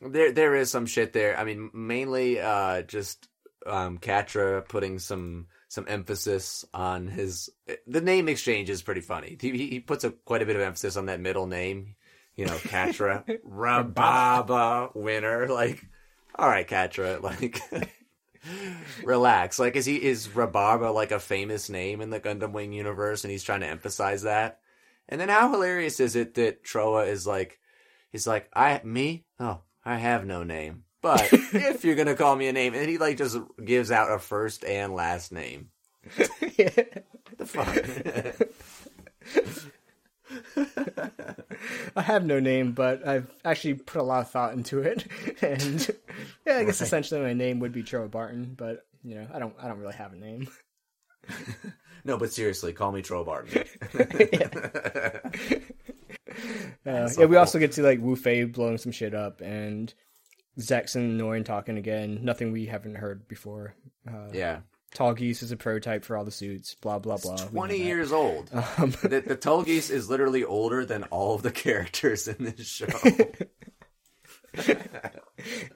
There, 0.02 0.32
there 0.32 0.56
is 0.56 0.70
some 0.70 0.86
shit 0.86 1.14
there. 1.14 1.38
I 1.38 1.44
mean, 1.44 1.70
mainly 1.74 2.40
uh, 2.40 2.84
just 2.84 3.28
um, 3.66 3.98
Quatre 3.98 4.62
putting 4.62 5.00
some 5.00 5.48
some 5.68 5.86
emphasis 5.88 6.64
on 6.74 7.08
his. 7.08 7.50
The 7.88 8.02
name 8.02 8.30
exchange 8.30 8.70
is 8.70 8.82
pretty 8.82 9.02
funny. 9.02 9.38
He, 9.40 9.52
he 9.52 9.68
he 9.68 9.80
puts 9.80 10.04
a 10.04 10.12
quite 10.12 10.42
a 10.42 10.46
bit 10.46 10.56
of 10.56 10.62
emphasis 10.62 10.96
on 10.96 11.08
that 11.08 11.20
middle 11.20 11.48
name. 11.48 11.96
You 12.36 12.46
know, 12.46 12.58
Quatre 12.70 13.24
Raberba 13.50 14.96
winner. 14.96 15.48
Like, 15.48 15.84
all 16.36 16.48
right, 16.48 16.68
Quatre, 16.68 17.20
like. 17.20 17.60
Relax. 19.04 19.60
Like, 19.60 19.76
is 19.76 19.86
he 19.86 19.96
is 19.96 20.28
Raberba 20.30 20.94
like 20.94 21.12
a 21.12 21.20
famous 21.20 21.70
name 21.70 22.02
in 22.02 22.10
the 22.10 22.20
Gundam 22.20 22.52
Wing 22.52 22.74
universe, 22.74 23.24
and 23.24 23.32
he's 23.32 23.44
trying 23.44 23.62
to 23.62 23.68
emphasize 23.68 24.24
that? 24.24 24.60
And 25.10 25.22
then 25.22 25.30
how 25.30 25.52
hilarious 25.52 26.00
is 26.00 26.16
it 26.16 26.34
that 26.36 26.64
Trowa 26.64 27.08
is 27.08 27.26
like, 27.26 27.60
he's 28.12 28.28
like, 28.28 28.50
I 28.54 28.82
me? 28.84 29.26
Oh, 29.40 29.62
I 29.86 29.98
have 29.98 30.26
no 30.26 30.44
name. 30.44 30.84
But 31.02 31.30
if 31.32 31.86
you're 31.86 31.96
gonna 31.96 32.16
call 32.16 32.36
me 32.36 32.48
a 32.48 32.54
name, 32.54 32.74
and 32.74 32.90
he 32.90 32.98
like 32.98 33.18
just 33.18 33.38
gives 33.64 33.92
out 33.92 34.12
a 34.12 34.20
first 34.20 34.66
and 34.66 34.94
last 34.94 35.32
name. 35.32 35.70
What 37.28 37.40
the 37.40 37.46
fuck? 37.46 37.76
I 41.96 42.02
have 42.02 42.26
no 42.26 42.40
name, 42.40 42.74
but 42.74 43.08
I've 43.08 43.32
actually 43.46 43.76
put 43.76 44.02
a 44.02 44.04
lot 44.04 44.22
of 44.22 44.30
thought 44.30 44.54
into 44.54 44.80
it, 44.80 45.06
and 45.42 45.90
yeah, 46.46 46.58
I 46.58 46.64
guess 46.64 46.82
essentially 46.82 47.22
my 47.22 47.34
name 47.34 47.60
would 47.60 47.72
be 47.72 47.84
Trevor 47.84 48.08
Barton, 48.08 48.54
but 48.58 48.86
you 49.04 49.16
know, 49.16 49.28
I 49.34 49.40
don't, 49.40 49.56
I 49.62 49.68
don't 49.68 49.80
really 49.80 49.96
have 49.96 50.14
a 50.14 50.18
name. 50.18 50.48
no, 52.04 52.18
but 52.18 52.32
seriously, 52.32 52.74
call 52.74 52.92
me 52.92 53.02
Troll 53.02 53.24
Barton. 53.24 53.64
Uh, 56.86 57.10
yeah, 57.18 57.26
we 57.26 57.36
also 57.36 57.60
get 57.60 57.74
to 57.74 57.84
like 57.84 58.02
Wufei 58.02 58.52
blowing 58.52 58.78
some 58.78 58.92
shit 58.92 59.14
up, 59.14 59.42
and 59.42 59.94
Zechs 60.60 60.96
and 60.96 61.18
Noin 61.18 61.44
talking 61.44 61.78
again. 61.78 62.20
Nothing 62.22 62.52
we 62.52 62.66
haven't 62.66 62.96
heard 62.96 63.28
before. 63.28 63.76
Uh, 64.08 64.30
yeah. 64.32 64.60
Tallgeese 64.98 65.44
is 65.44 65.52
a 65.52 65.58
prototype 65.58 66.04
for 66.04 66.18
all 66.18 66.26
the 66.26 66.32
suits. 66.32 66.74
Blah 66.76 66.98
blah 67.00 67.18
blah. 67.18 67.36
Know 67.36 67.48
Twenty 67.50 67.78
years 67.78 68.12
old. 68.12 68.50
Um, 68.78 68.92
the, 69.02 69.24
the 69.26 69.38
Tallgeese 69.38 69.90
is 69.92 70.10
literally 70.10 70.44
older 70.44 70.86
than 70.86 71.04
all 71.06 71.36
of 71.36 71.44
the 71.44 71.52
characters 71.64 72.28
in 72.28 72.44
this 72.46 72.68
show. 72.68 72.88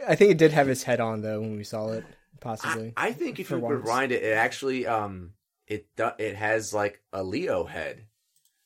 I 0.07 0.15
think 0.15 0.31
it 0.31 0.37
did 0.37 0.51
have 0.51 0.67
his 0.67 0.83
head 0.83 0.99
on 0.99 1.21
though 1.21 1.39
when 1.39 1.55
we 1.55 1.63
saw 1.63 1.89
it, 1.91 2.03
possibly. 2.39 2.93
I 2.97 3.11
think 3.11 3.39
if 3.39 3.51
you 3.51 3.59
once. 3.59 3.83
rewind 3.83 4.11
it, 4.11 4.23
it 4.23 4.35
actually 4.35 4.87
um 4.87 5.33
it 5.67 5.87
it 6.17 6.35
has 6.35 6.73
like 6.73 7.01
a 7.13 7.23
Leo 7.23 7.63
head, 7.65 8.05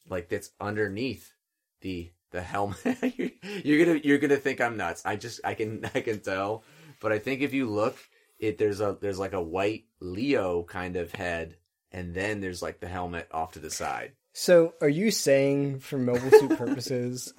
like 0.10 0.30
that's 0.30 0.52
underneath 0.60 1.34
the 1.82 2.12
the 2.32 2.42
helmet. 2.42 2.98
you're, 3.18 3.32
you're 3.64 3.86
gonna 3.86 4.00
you're 4.04 4.18
gonna 4.20 4.38
think 4.38 4.62
I'm 4.62 4.78
nuts. 4.78 5.02
I 5.06 5.18
just 5.18 5.42
I 5.44 5.54
can 5.54 5.90
I 5.94 6.02
can 6.02 6.20
tell, 6.22 6.64
but 7.02 7.12
I 7.12 7.20
think 7.20 7.42
if 7.42 7.54
you 7.54 7.70
look, 7.70 7.98
it 8.40 8.58
there's 8.58 8.82
a 8.82 8.98
there's 9.00 9.20
like 9.20 9.34
a 9.34 9.42
white 9.42 9.86
Leo 10.00 10.64
kind 10.64 10.96
of 10.96 11.12
head, 11.12 11.58
and 11.92 12.14
then 12.14 12.42
there's 12.42 12.62
like 12.62 12.80
the 12.80 12.88
helmet 12.88 13.28
off 13.32 13.54
to 13.54 13.60
the 13.60 13.72
side. 13.72 14.14
So, 14.34 14.74
are 14.82 14.90
you 14.90 15.12
saying, 15.12 15.80
for 15.80 15.98
mobile 15.98 16.30
suit 16.30 16.50
purposes, 16.58 17.34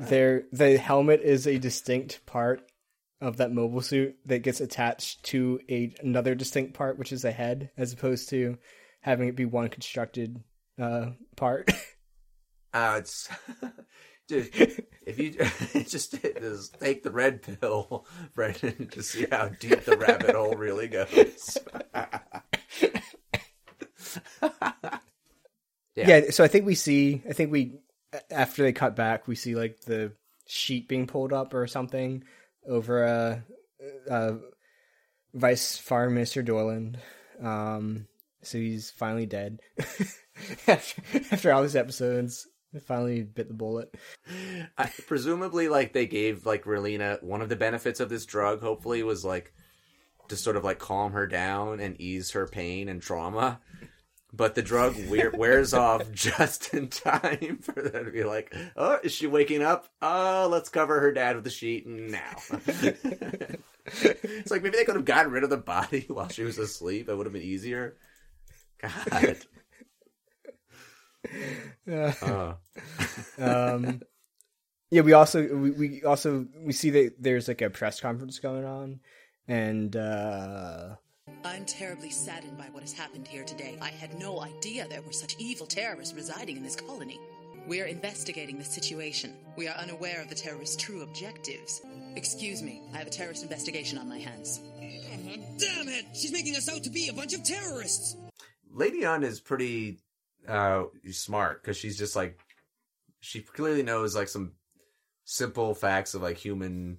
there 0.00 0.44
the 0.52 0.78
helmet 0.78 1.20
is 1.22 1.46
a 1.46 1.58
distinct 1.58 2.24
part 2.24 2.62
of 3.20 3.38
that 3.38 3.52
mobile 3.52 3.82
suit 3.82 4.16
that 4.26 4.42
gets 4.42 4.60
attached 4.60 5.24
to 5.24 5.60
a 5.68 5.94
another 6.00 6.34
distinct 6.34 6.74
part, 6.74 6.98
which 6.98 7.12
is 7.12 7.24
a 7.24 7.32
head, 7.32 7.70
as 7.76 7.92
opposed 7.92 8.30
to 8.30 8.56
having 9.00 9.28
it 9.28 9.36
be 9.36 9.44
one 9.44 9.68
constructed 9.68 10.42
uh, 10.80 11.10
part? 11.36 11.70
Uh, 12.74 12.96
it's. 12.98 13.28
If 14.30 15.18
you 15.18 15.32
just, 15.84 16.12
take 16.12 17.02
the 17.02 17.10
red 17.10 17.42
pill, 17.42 18.06
Brendan, 18.34 18.88
to 18.88 19.02
see 19.02 19.26
how 19.30 19.48
deep 19.48 19.84
the 19.84 19.96
rabbit 19.96 20.34
hole 20.34 20.54
really 20.54 20.88
goes. 20.88 21.58
yeah. 25.94 26.30
So 26.30 26.44
I 26.44 26.48
think 26.48 26.66
we 26.66 26.74
see. 26.74 27.22
I 27.28 27.32
think 27.32 27.50
we 27.50 27.78
after 28.30 28.62
they 28.62 28.72
cut 28.72 28.96
back, 28.96 29.26
we 29.26 29.34
see 29.34 29.54
like 29.54 29.80
the 29.80 30.12
sheet 30.46 30.88
being 30.88 31.06
pulled 31.06 31.32
up 31.32 31.54
or 31.54 31.66
something 31.66 32.24
over 32.66 33.04
uh, 33.04 33.40
uh, 34.10 34.34
Vice 35.34 35.78
Foreign 35.78 36.14
Minister 36.14 36.42
Darlian. 36.42 36.98
Um, 37.42 38.06
so 38.42 38.58
he's 38.58 38.90
finally 38.90 39.26
dead 39.26 39.60
after, 40.66 41.02
after 41.32 41.52
all 41.52 41.62
these 41.62 41.76
episodes. 41.76 42.46
They 42.72 42.80
finally 42.80 43.22
bit 43.22 43.48
the 43.48 43.54
bullet. 43.54 43.94
I, 44.76 44.90
presumably, 45.06 45.68
like 45.68 45.92
they 45.92 46.06
gave 46.06 46.44
like 46.44 46.64
Relena 46.64 47.22
one 47.22 47.40
of 47.40 47.48
the 47.48 47.56
benefits 47.56 48.00
of 48.00 48.10
this 48.10 48.26
drug. 48.26 48.60
Hopefully, 48.60 49.02
was 49.02 49.24
like 49.24 49.54
to 50.28 50.36
sort 50.36 50.56
of 50.56 50.64
like 50.64 50.78
calm 50.78 51.12
her 51.12 51.26
down 51.26 51.80
and 51.80 52.00
ease 52.00 52.32
her 52.32 52.46
pain 52.46 52.88
and 52.88 53.00
trauma. 53.00 53.60
But 54.30 54.54
the 54.54 54.62
drug 54.62 54.94
wear, 55.08 55.30
wears 55.30 55.72
off 55.74 56.12
just 56.12 56.74
in 56.74 56.88
time 56.88 57.58
for 57.62 57.80
them 57.82 58.04
to 58.04 58.10
be 58.10 58.24
like, 58.24 58.54
"Oh, 58.76 58.98
is 59.02 59.12
she 59.12 59.26
waking 59.26 59.62
up? 59.62 59.88
Oh, 60.02 60.48
let's 60.50 60.68
cover 60.68 61.00
her 61.00 61.12
dad 61.12 61.36
with 61.36 61.46
a 61.46 61.50
sheet 61.50 61.86
now." 61.86 62.36
it's 63.86 64.50
like 64.50 64.62
maybe 64.62 64.76
they 64.76 64.84
could 64.84 64.96
have 64.96 65.06
gotten 65.06 65.32
rid 65.32 65.44
of 65.44 65.50
the 65.50 65.56
body 65.56 66.04
while 66.08 66.28
she 66.28 66.42
was 66.42 66.58
asleep. 66.58 67.08
It 67.08 67.14
would 67.14 67.24
have 67.24 67.32
been 67.32 67.40
easier. 67.40 67.96
God. 68.82 69.38
Uh. 71.90 72.54
um, 73.38 74.00
yeah, 74.90 75.02
we 75.02 75.12
also 75.12 75.46
we, 75.54 75.70
we 75.70 76.02
also 76.04 76.46
we 76.60 76.72
see 76.72 76.90
that 76.90 77.14
there's 77.18 77.48
like 77.48 77.62
a 77.62 77.70
press 77.70 78.00
conference 78.00 78.38
going 78.38 78.64
on, 78.64 79.00
and 79.46 79.96
uh, 79.96 80.96
I'm 81.44 81.64
terribly 81.64 82.10
saddened 82.10 82.58
by 82.58 82.68
what 82.72 82.82
has 82.82 82.92
happened 82.92 83.26
here 83.26 83.44
today. 83.44 83.78
I 83.80 83.90
had 83.90 84.18
no 84.18 84.40
idea 84.42 84.86
there 84.88 85.02
were 85.02 85.12
such 85.12 85.36
evil 85.38 85.66
terrorists 85.66 86.14
residing 86.14 86.56
in 86.56 86.62
this 86.62 86.76
colony. 86.76 87.20
We 87.66 87.82
are 87.82 87.86
investigating 87.86 88.58
the 88.58 88.64
situation. 88.64 89.34
We 89.56 89.68
are 89.68 89.76
unaware 89.76 90.22
of 90.22 90.28
the 90.30 90.34
terrorists' 90.34 90.76
true 90.76 91.02
objectives. 91.02 91.82
Excuse 92.16 92.62
me, 92.62 92.80
I 92.94 92.98
have 92.98 93.06
a 93.06 93.10
terrorist 93.10 93.42
investigation 93.42 93.98
on 93.98 94.08
my 94.08 94.18
hands. 94.18 94.60
Damn 95.58 95.88
it! 95.88 96.06
She's 96.14 96.32
making 96.32 96.56
us 96.56 96.68
out 96.68 96.82
to 96.84 96.90
be 96.90 97.08
a 97.08 97.12
bunch 97.12 97.34
of 97.34 97.44
terrorists! 97.44 98.16
Lady 98.72 99.04
Une 99.04 99.22
is 99.22 99.40
pretty 99.40 99.98
uh 100.48 100.84
smart 101.10 101.62
because 101.62 101.76
she's 101.76 101.98
just 101.98 102.16
like 102.16 102.38
she 103.20 103.40
clearly 103.40 103.82
knows 103.82 104.14
like 104.16 104.28
some 104.28 104.52
simple 105.24 105.74
facts 105.74 106.14
of 106.14 106.22
like 106.22 106.38
human 106.38 106.98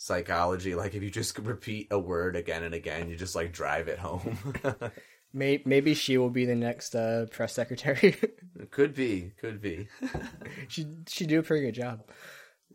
psychology. 0.00 0.74
Like 0.74 0.94
if 0.94 1.02
you 1.02 1.10
just 1.10 1.38
repeat 1.42 1.88
a 1.90 1.98
word 1.98 2.36
again 2.36 2.64
and 2.64 2.74
again, 2.74 3.08
you 3.08 3.16
just 3.16 3.36
like 3.36 3.52
drive 3.52 3.88
it 3.88 3.98
home. 3.98 4.54
may, 5.32 5.62
maybe 5.64 5.94
she 5.94 6.18
will 6.18 6.30
be 6.30 6.46
the 6.46 6.54
next 6.54 6.94
uh, 6.94 7.26
press 7.30 7.52
secretary. 7.52 8.16
could 8.70 8.94
be, 8.94 9.32
could 9.38 9.60
be. 9.60 9.88
she 10.68 10.86
she 11.06 11.26
do 11.26 11.38
a 11.38 11.42
pretty 11.42 11.66
good 11.66 11.74
job. 11.74 12.00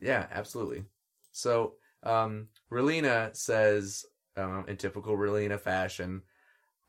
Yeah, 0.02 0.28
absolutely. 0.32 0.84
So, 1.32 1.74
um, 2.04 2.50
Relena 2.72 3.36
says, 3.36 4.06
um, 4.38 4.66
in 4.68 4.78
typical 4.78 5.18
Relena 5.18 5.60
fashion, 5.60 6.22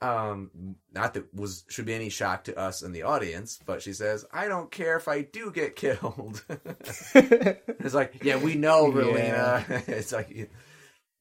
um, 0.02 0.50
not 0.92 1.14
that 1.14 1.32
was 1.35 1.64
should 1.68 1.87
be 1.87 1.94
any 1.94 2.11
shock 2.11 2.44
to 2.44 2.59
us 2.59 2.82
in 2.82 2.92
the 2.92 3.04
audience, 3.04 3.59
but 3.64 3.82
she 3.82 3.92
says, 3.92 4.24
"I 4.32 4.48
don't 4.48 4.70
care 4.70 4.96
if 4.96 5.09
I 5.09 5.22
do 5.22 5.50
get 5.50 5.76
killed." 5.76 6.44
it's 7.14 7.94
like, 7.94 8.22
yeah, 8.22 8.37
we 8.37 8.54
know, 8.56 8.90
Relena. 8.92 9.64
it's 9.88 10.12
like 10.12 10.30
you, 10.30 10.48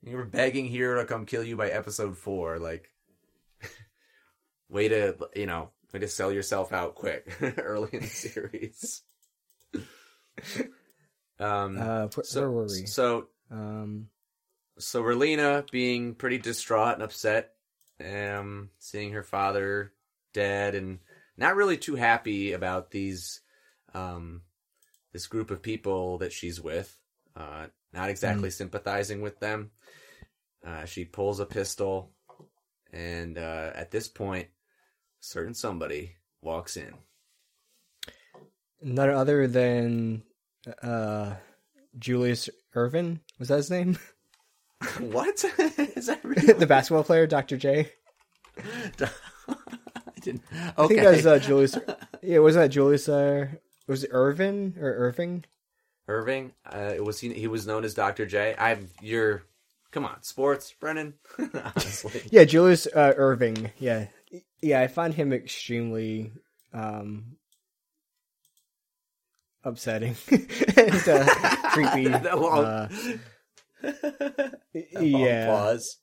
you 0.03 0.17
were 0.17 0.25
begging 0.25 0.65
here 0.65 0.95
to 0.95 1.05
come 1.05 1.25
kill 1.25 1.43
you 1.43 1.55
by 1.55 1.69
episode 1.69 2.17
four. 2.17 2.59
Like, 2.59 2.89
way 4.69 4.89
to 4.89 5.15
you 5.35 5.45
know, 5.45 5.69
way 5.93 6.01
to 6.01 6.07
sell 6.09 6.31
yourself 6.31 6.73
out 6.73 6.95
quick 6.95 7.33
early 7.57 7.89
in 7.93 8.01
the 8.01 8.07
series. 8.07 9.03
Um, 11.39 11.77
Uh, 11.79 12.09
so, 12.23 12.41
where 12.41 12.51
were 12.51 12.63
we? 12.63 12.85
So, 12.85 13.27
Um, 13.49 14.07
so 14.77 15.01
Relena 15.01 15.69
being 15.71 16.15
pretty 16.15 16.37
distraught 16.37 16.95
and 16.95 17.03
upset, 17.03 17.54
um, 18.03 18.69
seeing 18.79 19.13
her 19.13 19.23
father 19.23 19.93
dead, 20.33 20.75
and 20.75 20.99
not 21.37 21.55
really 21.55 21.77
too 21.77 21.95
happy 21.95 22.53
about 22.53 22.91
these, 22.91 23.41
um, 23.93 24.41
this 25.13 25.27
group 25.27 25.51
of 25.51 25.61
people 25.61 26.17
that 26.19 26.33
she's 26.33 26.61
with. 26.61 26.97
Uh, 27.35 27.67
not 27.93 28.09
exactly 28.09 28.49
sympathizing 28.49 29.21
with 29.21 29.39
them. 29.39 29.71
Uh, 30.65 30.85
she 30.85 31.05
pulls 31.05 31.39
a 31.39 31.45
pistol, 31.45 32.11
and 32.91 33.37
uh, 33.37 33.71
at 33.75 33.91
this 33.91 34.07
point, 34.07 34.47
certain 35.19 35.53
somebody 35.53 36.15
walks 36.41 36.77
in. 36.77 36.93
none 38.81 39.09
other 39.09 39.47
than 39.47 40.23
uh, 40.81 41.35
Julius 41.97 42.49
Irvin 42.73 43.21
was 43.39 43.49
that 43.49 43.57
his 43.57 43.71
name? 43.71 43.97
what 44.99 45.43
is 45.95 46.07
that? 46.07 46.19
Real? 46.23 46.57
the 46.57 46.67
basketball 46.67 47.03
player, 47.03 47.27
Doctor 47.27 47.57
J. 47.57 47.91
I 48.57 49.09
didn't. 50.21 50.41
Okay. 50.51 50.73
I 50.77 50.87
think 50.87 51.01
that 51.01 51.11
was 51.15 51.25
uh, 51.25 51.39
Julius. 51.39 51.77
Yeah, 52.21 52.39
wasn't 52.39 52.63
that 52.63 52.69
Julius? 52.69 53.07
Uh, 53.07 53.47
was 53.87 54.03
it 54.03 54.09
Irvin 54.11 54.75
or 54.79 55.11
Erving? 55.11 55.43
Erving. 56.09 56.51
Uh, 56.65 57.03
was 57.03 57.19
he? 57.19 57.33
He 57.33 57.47
was 57.47 57.67
known 57.67 57.83
as 57.83 57.93
Doctor 57.93 58.25
J. 58.25 58.55
I'm. 58.57 58.89
You're. 59.01 59.43
Come 59.91 60.05
on, 60.05 60.23
sports, 60.23 60.73
Brennan. 60.77 61.13
Honestly, 61.39 62.21
Yeah, 62.29 62.43
Julius 62.43 62.85
uh, 62.87 63.13
Erving. 63.17 63.71
Yeah, 63.79 64.07
yeah. 64.61 64.81
I 64.81 64.87
find 64.87 65.13
him 65.13 65.31
extremely 65.31 66.33
um, 66.73 67.37
upsetting 69.63 70.15
and 70.29 71.07
uh, 71.07 71.25
creepy. 71.71 72.09
Long 72.09 72.89
yeah, 74.73 75.45
Pause. 75.47 75.97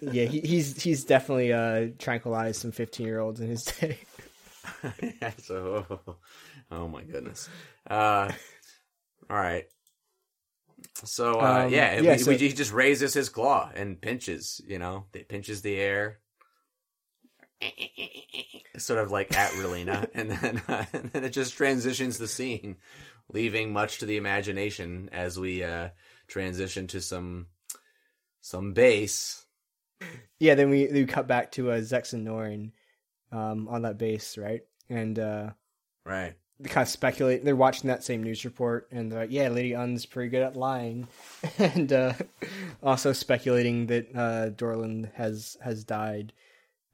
yeah. 0.00 0.24
He, 0.24 0.40
he's 0.40 0.82
he's 0.82 1.04
definitely 1.04 1.52
uh, 1.52 1.88
tranquilized 1.98 2.60
some 2.60 2.72
fifteen 2.72 3.06
year 3.06 3.20
olds 3.20 3.40
in 3.40 3.48
his 3.48 3.64
day. 3.64 3.98
so, 5.38 6.00
oh 6.70 6.88
my 6.88 7.02
goodness. 7.04 7.48
Uh, 7.88 8.30
all 9.30 9.36
right. 9.36 9.64
So 11.04 11.40
uh, 11.40 11.64
Um, 11.66 11.72
yeah, 11.72 12.00
yeah, 12.00 12.12
we, 12.12 12.18
so- 12.18 12.30
we, 12.32 12.36
he 12.38 12.52
just 12.52 12.72
raises 12.72 13.14
his 13.14 13.28
claw 13.28 13.70
and 13.74 14.00
pinches. 14.00 14.60
You 14.66 14.78
know, 14.78 15.06
it 15.14 15.28
pinches 15.28 15.62
the 15.62 15.76
air, 15.76 16.18
sort 18.76 18.98
of 19.00 19.10
like 19.10 19.36
at 19.36 19.52
Relena, 19.52 20.08
and 20.14 20.30
then 20.30 20.62
uh, 20.68 20.84
and 20.92 21.10
then 21.12 21.24
it 21.24 21.30
just 21.30 21.54
transitions 21.54 22.18
the 22.18 22.28
scene, 22.28 22.76
leaving 23.32 23.72
much 23.72 23.98
to 23.98 24.06
the 24.06 24.16
imagination 24.16 25.08
as 25.12 25.38
we 25.38 25.62
uh, 25.64 25.88
transition 26.28 26.86
to 26.88 27.00
some 27.00 27.46
some 28.40 28.72
bass. 28.72 29.44
Yeah, 30.38 30.54
then 30.54 30.70
we 30.70 30.86
we 30.86 31.06
cut 31.06 31.26
back 31.26 31.52
to 31.52 31.72
uh, 31.72 31.78
Zechs 31.80 32.12
and 32.12 32.24
Noin 32.24 32.70
um, 33.32 33.66
on 33.68 33.82
that 33.82 33.98
base, 33.98 34.38
right? 34.38 34.62
And 34.88 35.18
uh, 35.18 35.50
Right. 36.04 36.34
they 36.60 36.68
kind 36.68 36.84
of 36.86 36.88
speculate. 36.88 37.44
They're 37.44 37.56
watching 37.56 37.88
that 37.88 38.04
same 38.04 38.22
news 38.22 38.44
report, 38.44 38.88
and 38.92 39.10
they're 39.10 39.20
like, 39.22 39.32
"Yeah, 39.32 39.48
Lady 39.48 39.74
Une's 39.74 40.06
pretty 40.06 40.30
good 40.30 40.42
at 40.42 40.56
lying," 40.56 41.08
and 41.58 41.92
uh, 41.92 42.12
also 42.82 43.12
speculating 43.12 43.86
that 43.88 44.14
uh, 44.14 44.50
Darlian 44.50 45.10
has 45.14 45.56
has 45.60 45.82
died. 45.84 46.32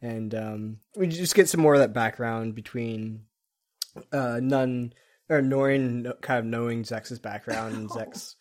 And 0.00 0.34
um, 0.34 0.78
we 0.96 1.06
just 1.06 1.34
get 1.34 1.48
some 1.48 1.60
more 1.60 1.74
of 1.74 1.80
that 1.80 1.94
background 1.94 2.54
between 2.54 3.24
uh, 4.12 4.38
Nun 4.42 4.92
or 5.30 5.40
Noin 5.40 6.12
kind 6.20 6.40
of 6.40 6.44
knowing 6.46 6.82
Zechs's 6.82 7.18
background 7.18 7.74
and 7.74 7.88
Zechs 7.90 8.34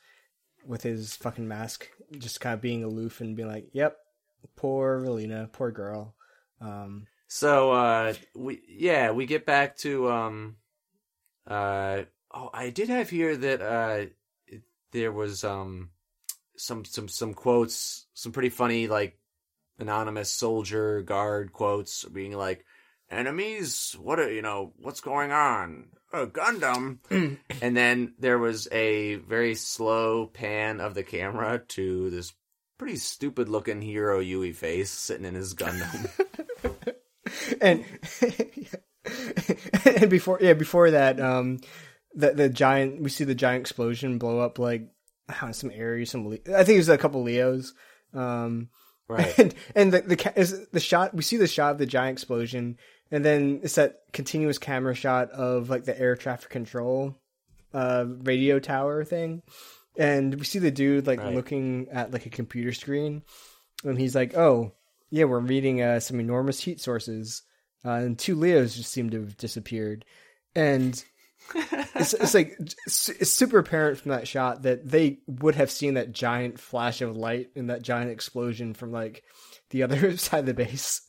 with 0.66 0.84
his 0.84 1.16
fucking 1.16 1.48
mask, 1.48 1.90
just 2.18 2.42
kind 2.42 2.54
of 2.54 2.62
being 2.62 2.84
aloof 2.84 3.22
and 3.22 3.36
being 3.36 3.48
like, 3.50 3.70
"Yep, 3.74 3.98
poor 4.56 5.00
Relena, 5.02 5.52
poor 5.52 5.72
girl." 5.72 6.16
Um, 6.62 7.08
So 7.28 7.72
uh 7.72 8.14
we 8.36 8.62
yeah, 8.68 9.12
we 9.12 9.26
get 9.26 9.46
back 9.46 9.78
to 9.78 10.10
um 10.12 10.58
uh 11.48 12.04
oh 12.32 12.50
I 12.54 12.70
did 12.70 12.90
have 12.90 13.10
here 13.10 13.36
that 13.36 13.62
uh 13.62 14.60
there 14.92 15.12
was 15.12 15.44
um 15.44 15.90
some 16.56 16.86
some 16.86 17.08
some 17.08 17.34
quotes, 17.34 18.06
some 18.14 18.32
pretty 18.32 18.50
funny 18.50 18.88
like 18.88 19.18
anonymous 19.80 20.30
soldier 20.30 21.02
guard 21.02 21.52
quotes 21.52 22.04
being 22.06 22.34
like 22.34 22.66
enemies? 23.14 23.96
What 24.00 24.20
are 24.20 24.32
you 24.32 24.42
know 24.42 24.74
what's 24.78 25.02
going 25.02 25.32
on? 25.32 25.90
A 26.12 26.28
gundam. 26.28 27.00
And 27.62 27.78
then 27.78 28.14
there 28.20 28.38
was 28.38 28.68
a 28.72 29.16
very 29.16 29.56
slow 29.56 30.28
pan 30.28 30.82
of 30.82 30.94
the 30.96 31.04
camera 31.04 31.62
to 31.70 32.10
this 32.10 32.34
pretty 32.78 32.98
stupid 32.98 33.48
looking 33.48 33.82
Heero 33.82 34.20
Yuy 34.22 34.54
face 34.54 34.92
sitting 34.92 35.26
in 35.26 35.36
his 35.36 35.54
gundam. 35.56 36.10
And 37.62 37.84
and 39.86 40.10
before 40.10 40.40
yeah 40.42 40.54
before 40.54 40.92
that 40.92 41.20
um 41.20 41.60
the 42.14 42.32
the 42.32 42.50
giant 42.50 43.02
we 43.02 43.10
see 43.10 43.24
the 43.24 43.36
giant 43.36 43.62
explosion 43.62 44.18
blow 44.18 44.40
up 44.40 44.60
like 44.60 44.88
know, 45.42 45.52
some 45.52 45.72
Aries 45.74 46.12
some 46.12 46.28
Le- 46.28 46.36
I 46.56 46.64
think 46.64 46.76
it 46.76 46.78
was 46.78 46.90
a 46.90 46.98
couple 46.98 47.24
Leos 47.24 47.74
um 48.14 48.70
Right. 49.10 49.38
and 49.40 49.56
and 49.76 49.92
the 49.94 50.02
the 50.02 50.16
ca- 50.16 50.34
is 50.36 50.68
the 50.70 50.80
shot 50.80 51.14
we 51.14 51.24
see 51.24 51.38
the 51.38 51.48
shot 51.48 51.72
of 51.74 51.78
the 51.78 51.86
giant 51.86 52.16
explosion 52.18 52.78
and 53.14 53.24
then 53.24 53.60
it's 53.64 53.76
that 53.76 54.00
continuous 54.12 54.58
camera 54.58 54.96
shot 54.96 55.30
of 55.32 55.70
like 55.70 55.86
the 55.86 55.98
air 55.98 56.16
traffic 56.16 56.50
control 56.50 57.16
uh 57.74 58.06
radio 58.24 58.60
tower 58.60 59.04
thing. 59.06 59.42
And 59.98 60.34
we 60.34 60.44
see 60.46 60.60
the 60.60 60.72
dude 60.72 61.06
like 61.08 61.20
Right. 61.20 61.36
looking 61.36 61.88
at 61.92 62.12
like 62.12 62.26
a 62.26 62.30
computer 62.32 62.74
screen. 62.74 63.22
And 63.84 63.98
he's 63.98 64.16
like 64.16 64.36
oh 64.36 64.74
yeah 65.12 65.26
we're 65.26 65.40
reading 65.40 65.82
uh, 65.82 66.00
some 66.00 66.20
enormous 66.20 66.60
heat 66.60 66.82
sources. 66.82 67.44
Uh, 67.86 67.92
and 67.92 68.18
two 68.18 68.36
leos 68.36 68.76
just 68.76 68.92
seem 68.92 69.10
to 69.12 69.20
have 69.22 69.38
disappeared. 69.38 70.06
And 70.56 71.04
it's, 71.56 72.14
it's 72.14 72.34
like 72.34 72.56
it's, 72.88 73.10
it's 73.10 73.32
super 73.34 73.60
apparent 73.60 74.00
from 74.00 74.12
that 74.12 74.28
shot 74.28 74.64
that 74.64 74.90
they 74.90 75.20
would 75.28 75.56
have 75.56 75.70
seen 75.70 75.96
that 75.96 76.14
giant 76.14 76.60
flash 76.60 77.02
of 77.02 77.16
light 77.18 77.50
and 77.56 77.70
that 77.70 77.82
giant 77.84 78.10
explosion 78.10 78.74
from 78.74 78.92
like 78.92 79.24
the 79.70 79.84
other 79.84 80.18
side 80.18 80.40
of 80.40 80.46
the 80.48 80.54
base 80.54 81.02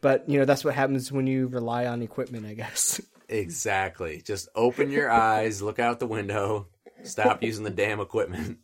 but 0.00 0.28
you 0.28 0.38
know 0.38 0.44
that's 0.44 0.64
what 0.64 0.74
happens 0.74 1.12
when 1.12 1.26
you 1.26 1.46
rely 1.48 1.86
on 1.86 2.02
equipment 2.02 2.46
i 2.46 2.54
guess 2.54 3.00
Exactly. 3.30 4.22
Just 4.26 4.48
open 4.56 4.90
your 4.90 5.08
eyes, 5.08 5.62
look 5.62 5.78
out 5.78 6.00
the 6.00 6.06
window, 6.06 6.66
stop 7.04 7.44
using 7.44 7.62
the 7.62 7.70
damn 7.70 8.00
equipment. 8.00 8.58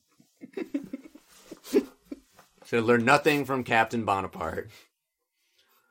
Should 2.64 2.82
learn 2.82 3.04
nothing 3.04 3.44
from 3.44 3.62
Captain 3.62 4.04
Bonaparte. 4.04 4.70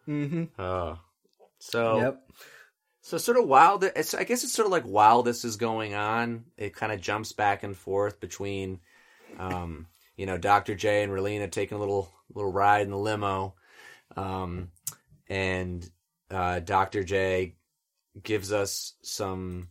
mm-hmm 0.07 0.61
Oh. 0.61 0.99
So 1.59 1.99
yep 1.99 2.21
so 3.01 3.17
sort 3.17 3.37
of 3.37 3.47
while 3.47 3.77
the, 3.77 3.97
it's 3.97 4.13
I 4.13 4.23
guess 4.25 4.43
it's 4.43 4.51
sort 4.51 4.65
of 4.65 4.71
like 4.71 4.83
while 4.83 5.23
this 5.23 5.45
is 5.45 5.55
going 5.55 5.93
on, 5.93 6.45
it 6.57 6.75
kind 6.75 6.91
of 6.91 6.99
jumps 6.99 7.31
back 7.31 7.63
and 7.63 7.77
forth 7.77 8.19
between 8.19 8.79
um, 9.37 9.87
you 10.17 10.25
know, 10.25 10.37
Dr. 10.37 10.75
J 10.75 11.03
and 11.03 11.13
Relena 11.13 11.49
taking 11.49 11.77
a 11.77 11.79
little 11.79 12.11
little 12.33 12.51
ride 12.51 12.81
in 12.81 12.89
the 12.89 12.97
limo. 12.97 13.55
Um, 14.17 14.71
and 15.27 15.89
uh, 16.29 16.59
Dr. 16.59 17.03
J 17.03 17.55
gives 18.21 18.51
us 18.51 18.93
some 19.01 19.69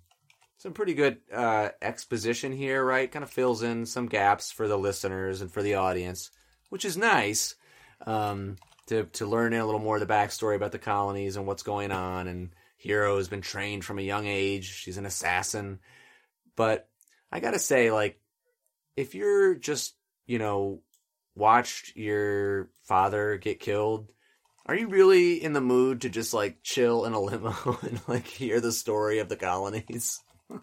some 0.58 0.72
pretty 0.72 0.94
good 0.94 1.18
uh, 1.32 1.68
exposition 1.82 2.52
here, 2.52 2.82
right? 2.82 3.10
Kind 3.10 3.22
of 3.22 3.30
fills 3.30 3.62
in 3.62 3.84
some 3.84 4.06
gaps 4.06 4.50
for 4.50 4.66
the 4.66 4.78
listeners 4.78 5.42
and 5.42 5.52
for 5.52 5.62
the 5.62 5.74
audience, 5.74 6.30
which 6.70 6.86
is 6.86 6.96
nice 6.96 7.54
um, 8.06 8.56
to 8.86 9.04
to 9.04 9.26
learn 9.26 9.52
a 9.52 9.64
little 9.64 9.80
more 9.80 9.96
of 9.96 10.06
the 10.06 10.12
backstory 10.12 10.56
about 10.56 10.72
the 10.72 10.78
colonies 10.78 11.36
and 11.36 11.46
what's 11.46 11.62
going 11.62 11.92
on. 11.92 12.28
And 12.28 12.50
Heero 12.82 13.16
has 13.18 13.28
been 13.28 13.42
trained 13.42 13.84
from 13.84 13.98
a 13.98 14.02
young 14.02 14.26
age; 14.26 14.72
she's 14.72 14.98
an 14.98 15.06
assassin. 15.06 15.80
But 16.56 16.88
I 17.30 17.40
gotta 17.40 17.58
say, 17.58 17.90
like, 17.90 18.20
if 18.96 19.14
you're 19.14 19.54
just 19.54 19.94
you 20.26 20.38
know 20.38 20.80
watched 21.34 21.96
your 21.96 22.70
father 22.84 23.36
get 23.36 23.60
killed 23.60 24.08
are 24.66 24.74
you 24.74 24.88
really 24.88 25.42
in 25.42 25.52
the 25.52 25.60
mood 25.60 26.00
to 26.02 26.08
just 26.08 26.32
like 26.32 26.62
chill 26.62 27.04
in 27.04 27.12
a 27.12 27.20
limo 27.20 27.54
and 27.82 28.00
like 28.08 28.26
hear 28.26 28.60
the 28.60 28.72
story 28.72 29.18
of 29.18 29.28
the 29.28 29.36
colonies? 29.36 30.20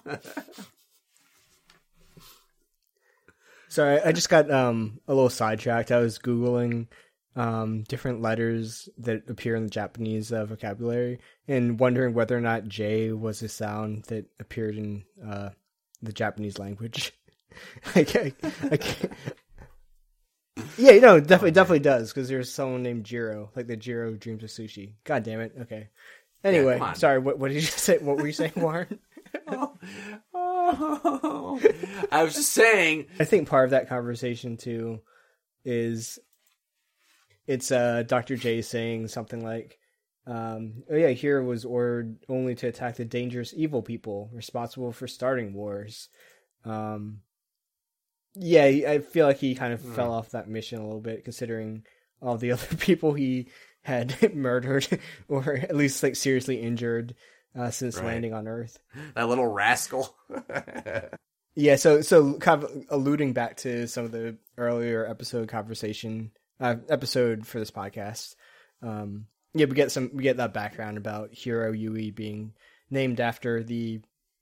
Sorry, 3.70 4.02
I 4.02 4.12
just 4.12 4.30
got 4.30 4.52
um 4.52 5.00
a 5.08 5.14
little 5.14 5.30
sidetracked. 5.30 5.92
I 5.92 6.00
was 6.00 6.20
googling 6.20 6.88
um 7.36 7.84
different 7.84 8.22
letters 8.22 8.90
that 8.98 9.30
appear 9.30 9.56
in 9.56 9.64
the 9.64 9.70
Japanese 9.70 10.34
uh, 10.34 10.46
vocabulary 10.46 11.20
and 11.48 11.80
wondering 11.80 12.14
whether 12.14 12.38
or 12.38 12.42
not 12.42 12.68
J 12.68 13.14
was 13.14 13.42
a 13.42 13.48
sound 13.48 14.04
that 14.06 14.26
appeared 14.40 14.76
in 14.78 15.06
uh 15.26 15.52
the 16.02 16.12
Japanese 16.12 16.58
language. 16.60 17.14
I 17.96 18.34
I. 18.64 18.80
Yeah, 20.78 21.00
no, 21.00 21.20
definitely, 21.20 21.52
definitely 21.52 21.80
does 21.80 22.12
because 22.12 22.30
there's 22.30 22.52
someone 22.52 22.84
named 22.84 23.04
Jiro, 23.04 23.50
like 23.56 23.68
the 23.68 23.78
Jiro 23.78 24.14
Dreams 24.14 24.44
of 24.44 24.50
Sushi. 24.50 24.94
God 25.04 25.24
damn 25.24 25.42
it. 25.42 25.54
Okay. 25.62 25.90
Anyway, 26.44 26.80
on. 26.80 26.96
sorry. 26.96 27.20
What, 27.20 27.40
what 27.40 27.50
did 27.50 27.56
you 27.56 27.62
say? 27.62 27.98
What 28.00 28.18
were 28.18 28.28
you 28.28 28.34
saying, 28.34 28.54
Warren? 28.56 29.00
oh, 30.34 31.60
I 32.12 32.24
was 32.24 32.36
just 32.36 32.52
saying. 32.52 33.08
I 33.20 33.26
think 33.26 33.48
part 33.48 33.66
of 33.66 33.72
that 33.72 33.90
conversation 33.90 34.58
too 34.58 35.02
is 35.64 36.20
it's 37.48 37.72
uh 37.72 38.04
Dr. 38.08 38.36
J 38.36 38.62
saying 38.62 39.08
something 39.08 39.44
like 39.44 39.78
um 40.26 40.84
oh 40.90 40.96
yeah, 40.96 41.10
Heero 41.12 41.46
was 41.46 41.66
ordered 41.66 42.18
only 42.30 42.56
to 42.56 42.68
attack 42.68 42.96
the 42.96 43.06
dangerous 43.06 43.54
evil 43.56 43.82
people 43.82 44.30
responsible 44.34 44.92
for 44.92 45.08
starting 45.08 45.54
wars. 45.54 46.10
Um 46.66 47.22
yeah, 48.36 48.64
I 48.64 49.00
feel 49.00 49.26
like 49.28 49.38
he 49.38 49.56
kind 49.56 49.74
of 49.74 49.82
fell 49.82 50.12
off 50.14 50.32
that 50.32 50.48
mission 50.48 50.80
a 50.80 50.84
little 50.86 51.02
bit 51.02 51.24
considering 51.24 51.84
all 52.22 52.38
the 52.38 52.52
other 52.54 52.76
people 52.78 53.14
he 53.14 53.48
had 53.84 54.34
murdered 54.36 54.88
or 55.28 55.54
at 55.56 55.76
least 55.76 56.02
like 56.04 56.16
seriously 56.16 56.62
injured 56.62 57.16
uh, 57.58 57.72
since 57.72 57.98
Right. 57.98 58.06
landing 58.08 58.34
on 58.34 58.48
Earth. 58.48 58.80
That 59.16 59.28
little 59.28 59.48
rascal. 59.48 60.16
Yeah, 61.54 61.76
so 61.76 62.02
so 62.02 62.36
kind 62.36 62.64
of 62.64 62.72
alluding 62.90 63.34
back 63.34 63.58
to 63.58 63.86
some 63.88 64.06
of 64.06 64.12
the 64.12 64.38
earlier 64.58 65.06
episode 65.06 65.50
conversation 65.50 66.32
uh, 66.62 66.76
episode 66.90 67.46
for 67.46 67.60
this 67.60 67.72
podcast. 67.72 68.36
Um, 68.82 69.26
yeah, 69.54 69.66
we 69.66 69.76
get 69.76 69.92
some 69.92 70.12
we 70.14 70.24
get 70.24 70.38
that 70.38 70.54
background 70.54 70.96
about 70.98 71.34
Heero 71.34 71.74
Yuy 71.78 72.16
being 72.16 72.54
named 72.90 73.20
after 73.20 73.64
the 73.64 74.00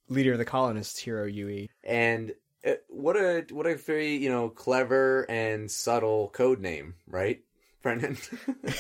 leader 0.08 0.34
of 0.34 0.38
the 0.38 0.46
colonists, 0.46 1.02
Heero 1.04 1.34
Yuy. 1.34 1.70
and 1.84 2.32
uh, 2.66 2.74
what 2.90 3.16
a 3.16 3.46
what 3.52 3.66
a 3.66 3.76
very 3.76 4.18
you 4.18 4.30
know 4.30 4.50
clever 4.50 5.26
and 5.30 5.70
subtle 5.70 6.30
code 6.30 6.60
name, 6.60 6.96
right, 7.08 7.42
Brendan? 7.82 8.18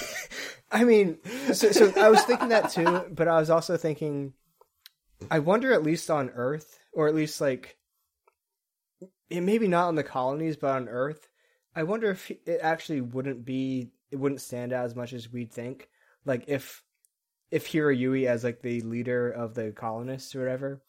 I 0.71 0.83
mean, 0.83 1.17
so, 1.53 1.71
so 1.71 1.91
I 1.97 2.09
was 2.09 2.21
thinking 2.23 2.49
that 2.49 2.71
too, 2.71 3.05
but 3.11 3.27
I 3.27 3.39
was 3.39 3.49
also 3.49 3.77
thinking, 3.77 4.33
I 5.31 5.39
wonder 5.39 5.73
at 5.73 5.83
least 5.83 6.11
on 6.11 6.29
Earth, 6.29 6.79
or 6.93 7.07
at 7.07 7.15
least 7.15 7.41
like, 7.41 7.77
it 9.29 9.41
maybe 9.41 9.67
not 9.67 9.87
on 9.87 9.95
the 9.95 10.03
colonies, 10.03 10.57
but 10.57 10.71
on 10.71 10.89
Earth, 10.89 11.27
I 11.75 11.83
wonder 11.83 12.11
if 12.11 12.29
it 12.29 12.59
actually 12.61 13.01
wouldn't 13.01 13.45
be, 13.45 13.91
it 14.11 14.17
wouldn't 14.17 14.41
stand 14.41 14.73
out 14.73 14.85
as 14.85 14.95
much 14.95 15.13
as 15.13 15.31
we'd 15.31 15.51
think. 15.51 15.89
Like 16.23 16.43
if, 16.47 16.83
if 17.49 17.67
Heero 17.67 17.97
Yuy 17.97 18.25
as 18.27 18.43
like 18.43 18.61
the 18.61 18.81
leader 18.81 19.29
of 19.31 19.55
the 19.55 19.71
colonists 19.71 20.35
or 20.35 20.41
whatever, 20.41 20.83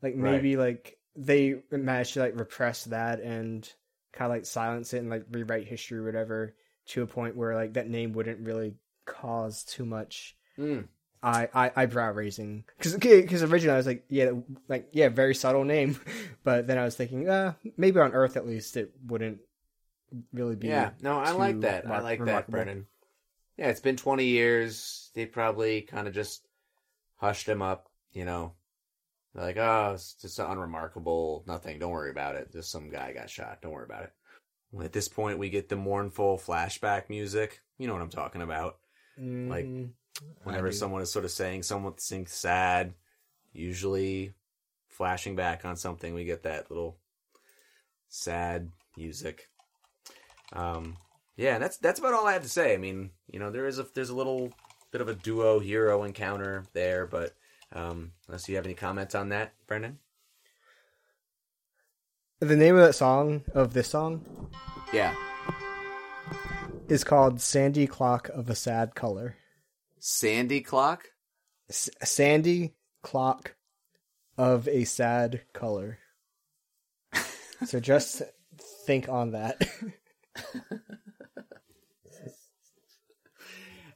like 0.00 0.14
maybe 0.14 0.56
like 0.56 0.97
they 1.20 1.56
managed 1.70 2.14
to 2.14 2.20
like 2.20 2.38
repress 2.38 2.84
that 2.84 3.20
and 3.20 3.68
kind 4.12 4.30
of 4.30 4.36
like 4.36 4.46
silence 4.46 4.94
it 4.94 4.98
and 4.98 5.10
like 5.10 5.24
rewrite 5.32 5.66
history 5.66 5.98
or 5.98 6.04
whatever 6.04 6.54
to 6.86 7.02
a 7.02 7.06
point 7.06 7.36
where 7.36 7.54
like 7.54 7.74
that 7.74 7.88
name 7.88 8.12
wouldn't 8.12 8.40
really 8.46 8.74
cause 9.04 9.64
too 9.64 9.84
much 9.84 10.36
Mm. 10.58 10.88
eye, 11.22 11.48
eye 11.54 11.72
eyebrow 11.76 12.12
raising 12.12 12.64
because 12.76 12.96
because 12.96 13.42
originally 13.42 13.74
I 13.74 13.76
was 13.78 13.86
like 13.86 14.04
yeah 14.08 14.30
like 14.68 14.88
yeah 14.92 15.08
very 15.08 15.34
subtle 15.34 15.64
name 15.64 16.00
but 16.44 16.66
then 16.66 16.78
I 16.78 16.84
was 16.84 16.96
thinking 16.96 17.28
uh 17.28 17.54
maybe 17.76 18.00
on 18.00 18.12
Earth 18.12 18.36
at 18.36 18.46
least 18.46 18.76
it 18.76 18.92
wouldn't 19.06 19.38
really 20.32 20.56
be 20.56 20.68
Yeah, 20.68 20.90
no, 21.02 21.18
I 21.18 21.32
like 21.32 21.60
that. 21.60 21.84
I 21.84 21.88
mar- 21.88 22.02
like 22.02 22.24
that. 22.24 22.50
Brennan. 22.50 22.86
Yeah, 23.56 23.68
it's 23.68 23.80
been 23.80 23.96
20 23.96 24.24
years. 24.24 25.10
They 25.14 25.26
probably 25.26 25.82
kind 25.82 26.08
of 26.08 26.14
just 26.14 26.46
hushed 27.16 27.48
him 27.48 27.60
up, 27.60 27.88
you 28.12 28.24
know. 28.24 28.54
They're 29.38 29.46
like, 29.46 29.56
oh, 29.56 29.92
it's 29.94 30.14
just 30.14 30.40
unremarkable. 30.40 31.44
Nothing. 31.46 31.78
Don't 31.78 31.92
worry 31.92 32.10
about 32.10 32.34
it. 32.34 32.50
Just 32.52 32.72
some 32.72 32.90
guy 32.90 33.12
got 33.12 33.30
shot. 33.30 33.60
Don't 33.62 33.70
worry 33.70 33.84
about 33.84 34.02
it. 34.02 34.12
At 34.82 34.92
this 34.92 35.06
point, 35.06 35.38
we 35.38 35.48
get 35.48 35.68
the 35.68 35.76
mournful 35.76 36.38
flashback 36.38 37.08
music. 37.08 37.60
You 37.78 37.86
know 37.86 37.92
what 37.92 38.02
I'm 38.02 38.10
talking 38.10 38.42
about. 38.42 38.78
Like, 39.16 39.64
Mm, 39.66 39.90
Whenever 40.42 40.72
someone 40.72 41.02
is 41.02 41.12
sort 41.12 41.24
of 41.24 41.30
saying 41.30 41.62
something 41.62 42.26
sad, 42.26 42.94
usually 43.52 44.34
flashing 44.88 45.36
back 45.36 45.64
on 45.64 45.76
something, 45.76 46.12
we 46.14 46.24
get 46.24 46.42
that 46.42 46.68
little 46.68 46.96
sad 48.08 48.72
music. 48.96 49.48
Um, 50.52 50.96
yeah, 51.36 51.58
that's 51.58 51.76
that's 51.78 52.00
about 52.00 52.14
all 52.14 52.26
I 52.26 52.32
have 52.32 52.42
to 52.42 52.48
say. 52.48 52.74
I 52.74 52.78
mean, 52.78 53.10
you 53.28 53.38
know, 53.38 53.52
there 53.52 53.66
is 53.66 53.78
a 53.78 53.86
there's 53.94 54.10
a 54.10 54.16
little 54.16 54.52
bit 54.90 55.00
of 55.00 55.06
a 55.08 55.14
Duo 55.14 55.60
Heero 55.60 56.04
encounter 56.04 56.64
there, 56.72 57.06
but 57.06 57.34
um, 57.72 58.12
unless 58.26 58.48
you 58.48 58.56
have 58.56 58.64
any 58.64 58.74
comments 58.74 59.14
on 59.14 59.28
that, 59.30 59.52
Brendan. 59.66 59.98
the 62.40 62.56
name 62.56 62.76
of 62.76 62.86
that 62.86 62.94
song 62.94 63.44
of 63.54 63.72
this 63.74 63.88
song 63.88 64.24
Yeah, 64.92 65.14
is 66.88 67.04
called 67.04 67.40
Sandy 67.40 67.86
Clock 67.86 68.28
of 68.30 68.48
a 68.48 68.54
Sad 68.54 68.94
Color 68.94 69.36
Sandy 69.98 70.60
Clock. 70.60 71.04
S- 71.68 71.90
Sandy 72.04 72.74
Clock 73.02 73.56
of 74.36 74.68
a 74.68 74.84
Sad 74.84 75.42
Color 75.52 75.98
so 77.66 77.80
just 77.80 78.22
think 78.86 79.08
on 79.08 79.32
that 79.32 79.68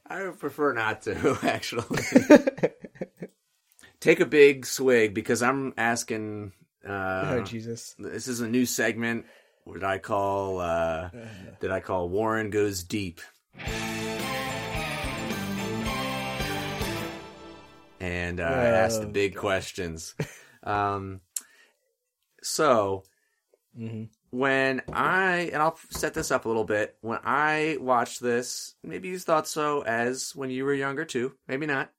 I 0.05 0.23
would 0.25 0.39
prefer 0.39 0.73
not 0.73 1.01
to, 1.03 1.37
actually. 1.43 1.97
Take 4.03 4.19
a 4.19 4.25
big 4.25 4.65
swig 4.65 5.13
because 5.13 5.41
I'm 5.41 5.73
asking. 5.77 6.51
Uh, 6.85 6.89
oh 7.25 7.41
Jesus 7.45 7.95
This 7.97 8.27
is 8.27 8.41
a 8.41 8.49
new 8.49 8.65
segment 8.65 9.25
that 9.65 9.85
I 9.85 9.97
call 9.97 10.59
uh, 10.59 11.09
that 11.61 11.71
I 11.71 11.79
call 11.79 12.09
Warren 12.09 12.49
goes 12.49 12.83
deep. 12.83 13.21
And 18.01 18.41
uh, 18.41 18.43
I 18.43 18.65
ask 18.67 18.99
the 18.99 19.07
Oh, 19.07 19.11
big 19.11 19.35
questions. 19.37 20.15
Um, 20.65 21.19
so 22.41 23.03
Mhm. 23.77 24.07
when 24.29 24.81
I 24.93 25.49
and 25.51 25.61
I'll 25.61 25.77
set 25.89 26.13
this 26.13 26.31
up 26.31 26.45
a 26.45 26.47
little 26.47 26.63
bit. 26.63 26.95
When 27.01 27.19
I 27.25 27.77
watched 27.81 28.21
this, 28.21 28.75
maybe 28.81 29.09
you 29.09 29.19
thought 29.19 29.45
so 29.45 29.81
as 29.81 30.33
when 30.33 30.49
you 30.49 30.63
were 30.63 30.73
younger 30.73 31.03
too. 31.03 31.33
Maybe 31.49 31.65
not. 31.65 31.91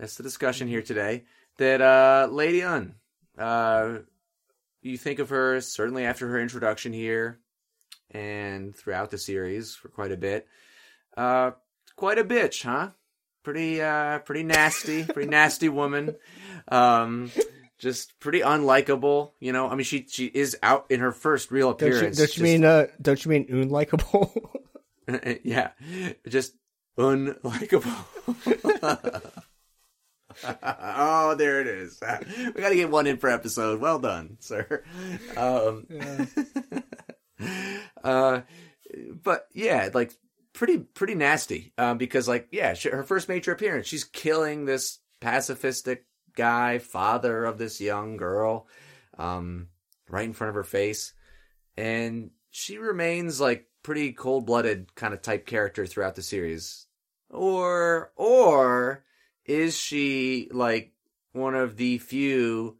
That's 0.00 0.16
the 0.16 0.22
discussion 0.22 0.66
here 0.66 0.80
today. 0.80 1.24
That 1.58 1.82
uh, 1.82 2.26
Lady 2.32 2.62
Une, 2.62 2.94
uh, 3.38 3.98
you 4.80 4.96
think 4.96 5.18
of 5.18 5.28
her 5.28 5.60
certainly 5.60 6.06
after 6.06 6.26
her 6.28 6.40
introduction 6.40 6.94
here 6.94 7.38
and 8.10 8.74
throughout 8.74 9.10
the 9.10 9.18
series 9.18 9.74
for 9.74 9.88
quite 9.90 10.10
a 10.10 10.16
bit. 10.16 10.46
Uh, 11.14 11.50
quite 11.96 12.18
a 12.18 12.24
bitch, 12.24 12.62
huh? 12.62 12.92
Pretty, 13.42 13.82
uh, 13.82 14.20
pretty 14.20 14.42
nasty, 14.42 15.04
pretty 15.04 15.28
nasty 15.30 15.68
woman. 15.68 16.16
Um, 16.68 17.30
just 17.78 18.18
pretty 18.20 18.40
unlikable, 18.40 19.32
you 19.38 19.52
know. 19.52 19.68
I 19.68 19.74
mean, 19.74 19.84
she 19.84 20.06
she 20.08 20.26
is 20.26 20.56
out 20.62 20.86
in 20.88 21.00
her 21.00 21.12
first 21.12 21.50
real 21.50 21.74
don't 21.74 21.88
you, 21.90 21.96
appearance. 21.96 22.16
don't 22.16 22.22
you 22.24 22.26
just- 22.28 22.42
mean 22.42 22.64
uh, 22.64 22.86
don't 23.02 23.22
you 23.22 23.30
mean 23.30 23.46
unlikable 23.48 24.30
yeah, 25.44 25.70
just 26.26 26.54
unlikable. 26.98 27.94
oh, 30.62 31.34
there 31.36 31.60
it 31.60 31.66
is. 31.66 32.00
We 32.54 32.60
got 32.60 32.70
to 32.70 32.74
get 32.74 32.90
one 32.90 33.06
in 33.06 33.18
per 33.18 33.28
episode. 33.28 33.80
Well 33.80 33.98
done, 33.98 34.36
sir. 34.40 34.82
Um, 35.36 35.86
uh, 38.04 38.40
but 39.22 39.46
yeah, 39.52 39.88
like 39.92 40.12
pretty 40.52 40.78
pretty 40.78 41.14
nasty. 41.14 41.72
Um, 41.78 41.98
because 41.98 42.28
like 42.28 42.48
yeah, 42.50 42.74
she, 42.74 42.90
her 42.90 43.02
first 43.02 43.28
major 43.28 43.52
appearance, 43.52 43.86
she's 43.86 44.04
killing 44.04 44.64
this 44.64 44.98
pacifistic 45.20 46.00
guy, 46.36 46.78
father 46.78 47.44
of 47.44 47.58
this 47.58 47.80
young 47.80 48.16
girl, 48.16 48.66
um, 49.18 49.68
right 50.08 50.24
in 50.24 50.32
front 50.32 50.50
of 50.50 50.54
her 50.54 50.64
face, 50.64 51.12
and 51.76 52.30
she 52.50 52.78
remains 52.78 53.40
like 53.40 53.66
pretty 53.82 54.12
cold 54.12 54.46
blooded 54.46 54.94
kind 54.94 55.14
of 55.14 55.22
type 55.22 55.46
character 55.46 55.86
throughout 55.86 56.14
the 56.14 56.22
series. 56.22 56.86
Or 57.30 58.12
or 58.16 59.04
is 59.50 59.76
she 59.76 60.48
like 60.52 60.92
one 61.32 61.54
of 61.54 61.76
the 61.76 61.98
few 61.98 62.78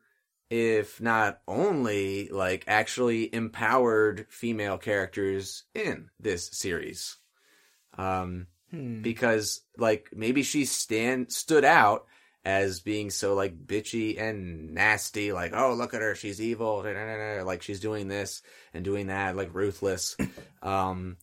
if 0.49 1.01
not 1.01 1.41
only 1.47 2.29
like 2.29 2.65
actually 2.67 3.33
empowered 3.35 4.27
female 4.31 4.79
characters 4.79 5.65
in 5.75 6.11
this 6.21 6.49
series? 6.53 7.17
Um 7.99 8.47
Hmm. 8.71 9.03
because 9.03 9.63
like 9.79 10.11
maybe 10.15 10.45
she 10.45 10.65
stand 10.65 11.33
stood 11.33 11.65
out 11.65 12.07
as 12.45 12.81
being 12.81 13.11
so 13.11 13.35
like 13.35 13.67
bitchy 13.67 14.21
and 14.21 14.73
nasty 14.73 15.33
like 15.33 15.53
oh 15.53 15.75
look 15.75 15.93
at 15.93 16.01
her 16.01 16.15
she's 16.15 16.41
evil 16.41 16.85
like 17.45 17.63
she's 17.63 17.81
doing 17.81 18.07
this 18.07 18.43
and 18.73 18.85
doing 18.85 19.09
that 19.09 19.35
like 19.35 19.53
ruthless 19.53 20.17
um 20.63 21.17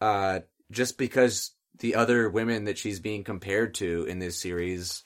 uh 0.00 0.38
just 0.70 0.98
because 0.98 1.50
the 1.78 1.94
other 1.94 2.28
women 2.28 2.64
that 2.64 2.78
she's 2.78 3.00
being 3.00 3.24
compared 3.24 3.74
to 3.74 4.04
in 4.04 4.18
this 4.18 4.40
series 4.40 5.02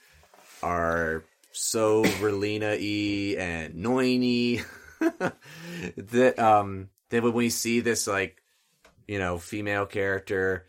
are 0.62 1.24
so 1.52 2.02
Relena 2.04 2.78
y 2.78 3.40
and 3.40 3.74
Noini 3.74 4.64
that 5.96 6.38
um 6.38 6.88
that 7.10 7.22
when 7.22 7.32
we 7.32 7.50
see 7.50 7.80
this 7.80 8.06
like 8.06 8.42
you 9.06 9.18
know 9.18 9.38
female 9.38 9.86
character 9.86 10.66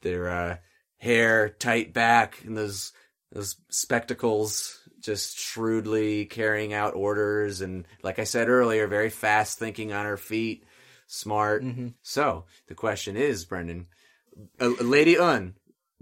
their 0.00 0.28
uh, 0.28 0.56
hair 0.98 1.48
tight 1.48 1.92
back 1.92 2.42
and 2.44 2.56
those 2.56 2.92
those 3.32 3.56
spectacles 3.68 4.80
just 5.00 5.38
shrewdly 5.38 6.24
carrying 6.24 6.72
out 6.72 6.94
orders 6.94 7.60
and 7.60 7.86
like 8.02 8.18
I 8.18 8.24
said 8.24 8.48
earlier 8.48 8.86
very 8.86 9.10
fast 9.10 9.58
thinking 9.58 9.92
on 9.92 10.04
her 10.06 10.16
feet. 10.16 10.64
Smart. 11.08 11.62
Mhm. 11.62 11.94
so 12.02 12.46
the 12.66 12.74
question 12.74 13.16
is 13.16 13.44
Brendan 13.44 13.86
uh, 14.60 14.68
Lady 14.80 15.16
Une 15.16 15.54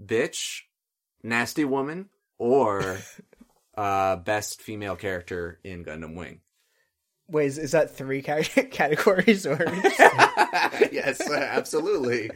bitch 0.03 0.61
nasty 1.23 1.65
woman 1.65 2.09
or 2.37 2.97
uh 3.77 4.15
best 4.17 4.61
female 4.61 4.95
character 4.95 5.59
in 5.63 5.83
Gundam 5.83 6.15
Wing 6.15 6.41
Wait, 7.27 7.47
is, 7.47 7.57
is 7.57 7.71
that 7.71 7.95
three 7.95 8.21
ca- 8.21 8.43
categories 8.71 9.47
or? 9.47 9.57
yes 10.91 11.27
absolutely 11.31 12.29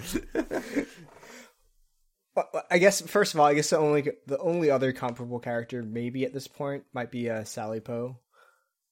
I 2.70 2.78
guess 2.78 3.02
first 3.02 3.34
of 3.34 3.40
all, 3.40 3.46
I 3.46 3.54
guess 3.54 3.70
the 3.70 3.78
only 3.78 4.10
the 4.28 4.38
only 4.38 4.72
other 4.72 4.92
comparable 4.92 5.40
character 5.40 5.84
maybe 5.84 6.26
at 6.26 6.34
this 6.34 6.48
point 6.48 6.84
might 6.94 7.12
be 7.12 7.30
uh, 7.30 7.44
Sally 7.44 7.80
Po, 7.80 8.20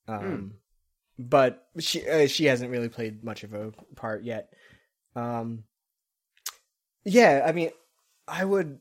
um, 0.07 0.55
but 1.17 1.67
she 1.79 2.07
uh, 2.07 2.27
she 2.27 2.45
hasn't 2.45 2.71
really 2.71 2.89
played 2.89 3.23
much 3.23 3.43
of 3.43 3.53
a 3.53 3.71
part 3.95 4.23
yet. 4.23 4.49
Um, 5.15 5.63
yeah, 7.07 7.43
I 7.45 7.53
mean, 7.53 7.71
I 8.27 8.43
would. 8.43 8.79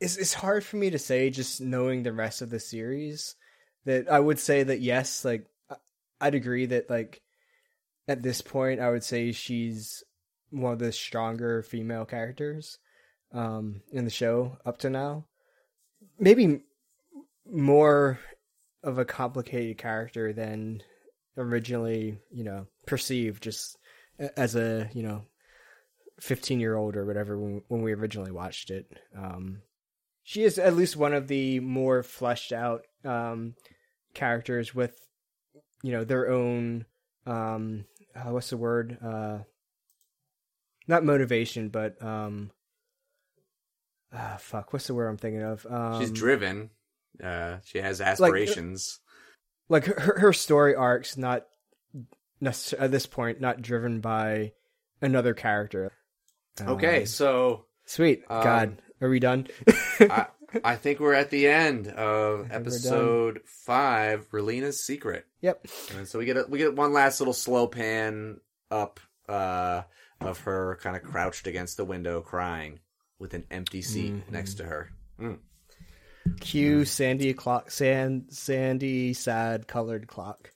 It's 0.00 0.16
it's 0.16 0.32
hard 0.32 0.64
for 0.64 0.76
me 0.76 0.90
to 0.90 0.98
say 0.98 1.28
just 1.28 1.60
knowing 1.60 2.02
the 2.02 2.12
rest 2.12 2.40
of 2.40 2.48
the 2.48 2.58
series 2.58 3.36
that 3.84 4.10
I 4.10 4.18
would 4.18 4.38
say 4.38 4.62
that 4.62 4.80
yes, 4.80 5.24
like 5.24 5.44
I'd 6.20 6.34
agree 6.34 6.66
that 6.66 6.88
like 6.88 7.20
at 8.08 8.22
this 8.22 8.40
point 8.40 8.80
I 8.80 8.90
would 8.90 9.04
say 9.04 9.32
she's 9.32 10.02
one 10.48 10.72
of 10.72 10.78
the 10.78 10.92
stronger 10.92 11.62
female 11.62 12.06
characters 12.06 12.78
um, 13.32 13.82
in 13.92 14.04
the 14.04 14.10
show 14.10 14.56
up 14.64 14.78
to 14.78 14.90
now. 14.90 15.26
Maybe 16.18 16.62
more 17.46 18.18
of 18.82 18.98
a 18.98 19.04
complicated 19.04 19.76
character 19.76 20.32
than 20.32 20.82
originally, 21.36 22.18
you 22.30 22.44
know, 22.44 22.66
perceived 22.86 23.42
just 23.42 23.76
as 24.18 24.56
a, 24.56 24.88
you 24.94 25.02
know, 25.02 25.22
15 26.20 26.60
year 26.60 26.76
old 26.76 26.96
or 26.96 27.04
whatever 27.04 27.38
when, 27.38 27.62
when 27.68 27.82
we 27.82 27.92
originally 27.92 28.30
watched 28.30 28.70
it. 28.70 28.86
Um, 29.16 29.62
she 30.22 30.44
is 30.44 30.58
at 30.58 30.76
least 30.76 30.96
one 30.96 31.14
of 31.14 31.28
the 31.28 31.60
more 31.60 32.02
fleshed 32.02 32.52
out 32.52 32.82
um, 33.04 33.54
characters 34.14 34.74
with, 34.74 34.96
you 35.82 35.92
know, 35.92 36.04
their 36.04 36.30
own 36.30 36.84
um, 37.26 37.84
uh, 38.14 38.30
what's 38.30 38.50
the 38.50 38.56
word? 38.56 38.98
Uh, 39.02 39.38
not 40.88 41.04
motivation, 41.04 41.68
but 41.68 42.02
um, 42.02 42.50
ah, 44.12 44.36
fuck, 44.38 44.72
what's 44.72 44.86
the 44.86 44.94
word 44.94 45.08
I'm 45.08 45.16
thinking 45.16 45.42
of? 45.42 45.66
Um, 45.68 46.00
She's 46.00 46.10
driven. 46.10 46.70
Uh, 47.22 47.58
she 47.64 47.78
has 47.78 48.00
aspirations. 48.00 49.00
like 49.68 49.84
her 49.84 50.18
her 50.20 50.32
story 50.32 50.74
arcs 50.74 51.16
not 51.16 51.44
necessarily 52.40 52.86
at 52.86 52.90
this 52.90 53.06
point 53.06 53.40
not 53.40 53.60
driven 53.62 54.00
by 54.00 54.52
another 55.02 55.34
character. 55.34 55.92
Okay, 56.66 57.00
Um, 57.00 57.06
so 57.06 57.64
sweet. 57.86 58.22
um, 58.30 58.42
God, 58.42 58.82
are 59.00 59.08
we 59.08 59.20
done? 59.20 59.46
I, 60.00 60.26
I 60.64 60.76
think 60.76 61.00
we're 61.00 61.14
at 61.14 61.30
the 61.30 61.46
end 61.48 61.88
of 61.88 62.50
episode 62.50 63.40
five, 63.46 64.26
Relena's 64.32 64.82
secret. 64.84 65.24
yep. 65.40 65.64
And 65.96 66.06
so 66.08 66.18
we 66.18 66.24
get 66.24 66.36
a, 66.36 66.44
we 66.48 66.58
get 66.58 66.74
one 66.74 66.92
last 66.92 67.20
little 67.20 67.34
slow 67.34 67.66
pan 67.66 68.40
up 68.70 69.00
uh, 69.28 69.82
of 70.20 70.38
her 70.40 70.78
kind 70.82 70.96
of 70.96 71.02
crouched 71.02 71.46
against 71.46 71.76
the 71.76 71.84
window, 71.84 72.20
crying 72.20 72.80
with 73.18 73.34
an 73.34 73.44
empty 73.50 73.82
seat 73.82 74.12
Mm-hmm. 74.12 74.32
next 74.32 74.54
to 74.54 74.64
her. 74.64 74.90
Mm. 75.20 75.38
Cue 76.40 76.84
Sandy 76.84 77.32
clock. 77.32 77.70
Sand 77.70 78.26
Sandy 78.30 79.12
sad 79.14 79.66
colored 79.66 80.06
clock. 80.06 80.50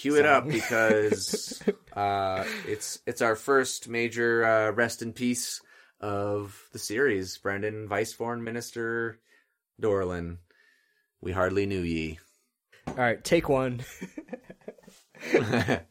Cue 0.00 0.16
it 0.16 0.24
up 0.24 0.48
because 0.48 1.62
uh, 1.94 2.42
it's 2.66 3.00
it's 3.06 3.20
our 3.20 3.36
first 3.36 3.86
major 3.86 4.42
uh, 4.42 4.70
rest 4.70 5.02
in 5.02 5.12
peace 5.12 5.60
of 6.00 6.58
the 6.72 6.78
series. 6.78 7.36
Brendan, 7.36 7.86
Vice 7.86 8.14
Foreign 8.14 8.42
Minister 8.42 9.18
Darlian, 9.78 10.38
we 11.20 11.32
hardly 11.32 11.66
knew 11.66 11.82
ye. 11.82 12.18
All 12.88 12.94
right, 12.94 13.22
take 13.22 13.50
one. 13.50 13.82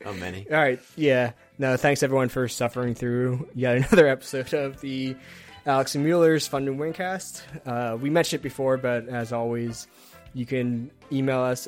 How 0.04 0.12
many? 0.14 0.48
All 0.50 0.58
right, 0.58 0.80
yeah. 0.96 1.34
No, 1.60 1.78
thanks 1.78 2.02
everyone 2.02 2.30
for 2.30 2.48
suffering 2.48 2.96
through 2.96 3.48
yet 3.54 3.78
another 3.78 4.08
episode 4.10 4.56
of 4.56 4.82
the 4.82 5.16
Alex 5.68 5.94
and 5.94 6.04
Mueller's 6.04 6.48
Fun 6.48 6.68
and 6.68 6.80
Wincast. 6.80 7.44
Uh, 7.64 7.96
we 7.96 8.10
mentioned 8.10 8.40
it 8.40 8.44
before, 8.44 8.78
but 8.78 9.08
as 9.08 9.32
always, 9.32 9.86
you 10.34 10.48
can 10.48 10.90
email 11.12 11.42
us 11.42 11.68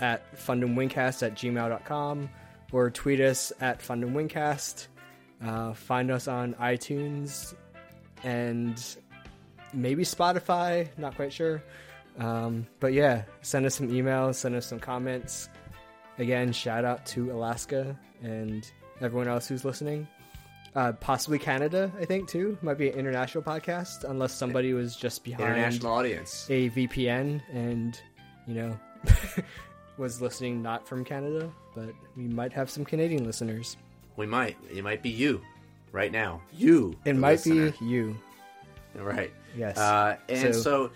at 0.00 0.34
fundandwincast 0.36 1.22
at 1.24 1.34
gmail.com 1.34 2.28
or 2.72 2.90
tweet 2.90 3.20
us 3.20 3.52
at 3.60 3.80
fundandwincast. 3.80 4.86
Uh, 5.44 5.72
find 5.72 6.10
us 6.10 6.28
on 6.28 6.54
iTunes 6.54 7.54
and 8.22 8.96
maybe 9.72 10.04
Spotify, 10.04 10.88
not 10.98 11.16
quite 11.16 11.32
sure. 11.32 11.62
Um, 12.18 12.66
but 12.80 12.92
yeah, 12.92 13.22
send 13.42 13.64
us 13.66 13.74
some 13.74 13.88
emails, 13.88 14.34
send 14.36 14.54
us 14.54 14.66
some 14.66 14.78
comments. 14.80 15.48
Again, 16.18 16.52
shout 16.52 16.84
out 16.84 17.06
to 17.06 17.30
Alaska 17.32 17.98
and 18.22 18.70
everyone 19.00 19.28
else 19.28 19.48
who's 19.48 19.64
listening. 19.64 20.06
Uh, 20.74 20.92
possibly 20.92 21.38
Canada, 21.38 21.90
I 21.98 22.04
think 22.04 22.28
too. 22.28 22.56
Might 22.62 22.78
be 22.78 22.90
an 22.90 22.98
international 22.98 23.42
podcast, 23.42 24.04
unless 24.04 24.32
somebody 24.32 24.72
was 24.72 24.94
just 24.94 25.24
behind 25.24 25.48
International 25.48 25.92
audience. 25.92 26.46
a 26.48 26.70
VPN 26.70 27.40
and 27.52 28.00
you 28.46 28.54
know 28.54 28.78
was 30.00 30.20
listening 30.20 30.62
not 30.62 30.86
from 30.88 31.04
Canada. 31.04 31.50
But 31.74 31.90
we 32.16 32.24
might 32.24 32.52
have 32.52 32.68
some 32.68 32.84
Canadian 32.84 33.24
listeners. 33.24 33.76
We 34.16 34.26
might. 34.26 34.56
It 34.74 34.82
might 34.82 35.02
be 35.02 35.10
you 35.10 35.40
right 35.92 36.10
now. 36.10 36.40
You. 36.52 36.96
It 37.04 37.14
might 37.16 37.44
listener. 37.46 37.70
be 37.78 37.84
you. 37.86 38.16
Right. 38.96 39.32
Yes. 39.56 39.78
Uh, 39.78 40.16
and 40.28 40.52
So- 40.56 40.60
so, 40.60 40.90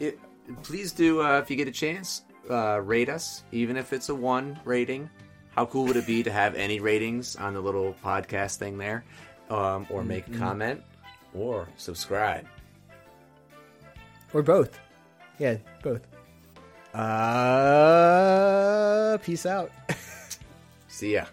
it, 0.00 0.18
please 0.62 0.92
do, 0.92 1.22
uh, 1.22 1.38
if 1.38 1.50
you 1.50 1.56
get 1.56 1.66
a 1.68 1.72
chance, 1.72 2.22
uh, 2.50 2.80
rate 2.84 3.08
us, 3.08 3.42
even 3.52 3.76
if 3.78 3.92
it's 3.94 4.10
a 4.10 4.14
one 4.14 4.58
rating. 4.64 5.08
How 5.56 5.64
cool 5.66 5.86
would 5.86 5.96
it 5.96 6.06
be 6.06 6.22
to 6.22 6.30
have 6.30 6.54
any 6.54 6.78
ratings 6.78 7.36
on 7.36 7.52
the 7.54 7.60
little 7.60 7.94
podcast 8.04 8.56
thing 8.58 8.76
there? 8.78 9.02
Um, 9.50 9.86
or 9.90 10.04
make 10.04 10.26
Mm-hmm. 10.26 10.34
a 10.34 10.38
comment 10.38 10.82
or 11.34 11.68
subscribe. 11.76 12.46
Or 14.34 14.42
both. 14.42 14.78
Yeah, 15.38 15.56
both. 15.82 16.02
Uh, 16.98 18.88
peace 19.18 19.46
out. 19.46 19.70
See 20.88 21.14
ya. 21.14 21.26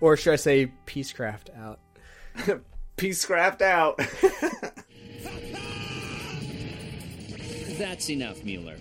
or 0.00 0.16
should 0.16 0.34
I 0.34 0.36
say 0.36 0.70
peacecraft 0.86 1.48
out? 1.56 1.80
Peacecraft 2.98 3.62
out. 3.62 3.98
That's 7.78 8.10
enough, 8.10 8.44
Mueller. 8.44 8.76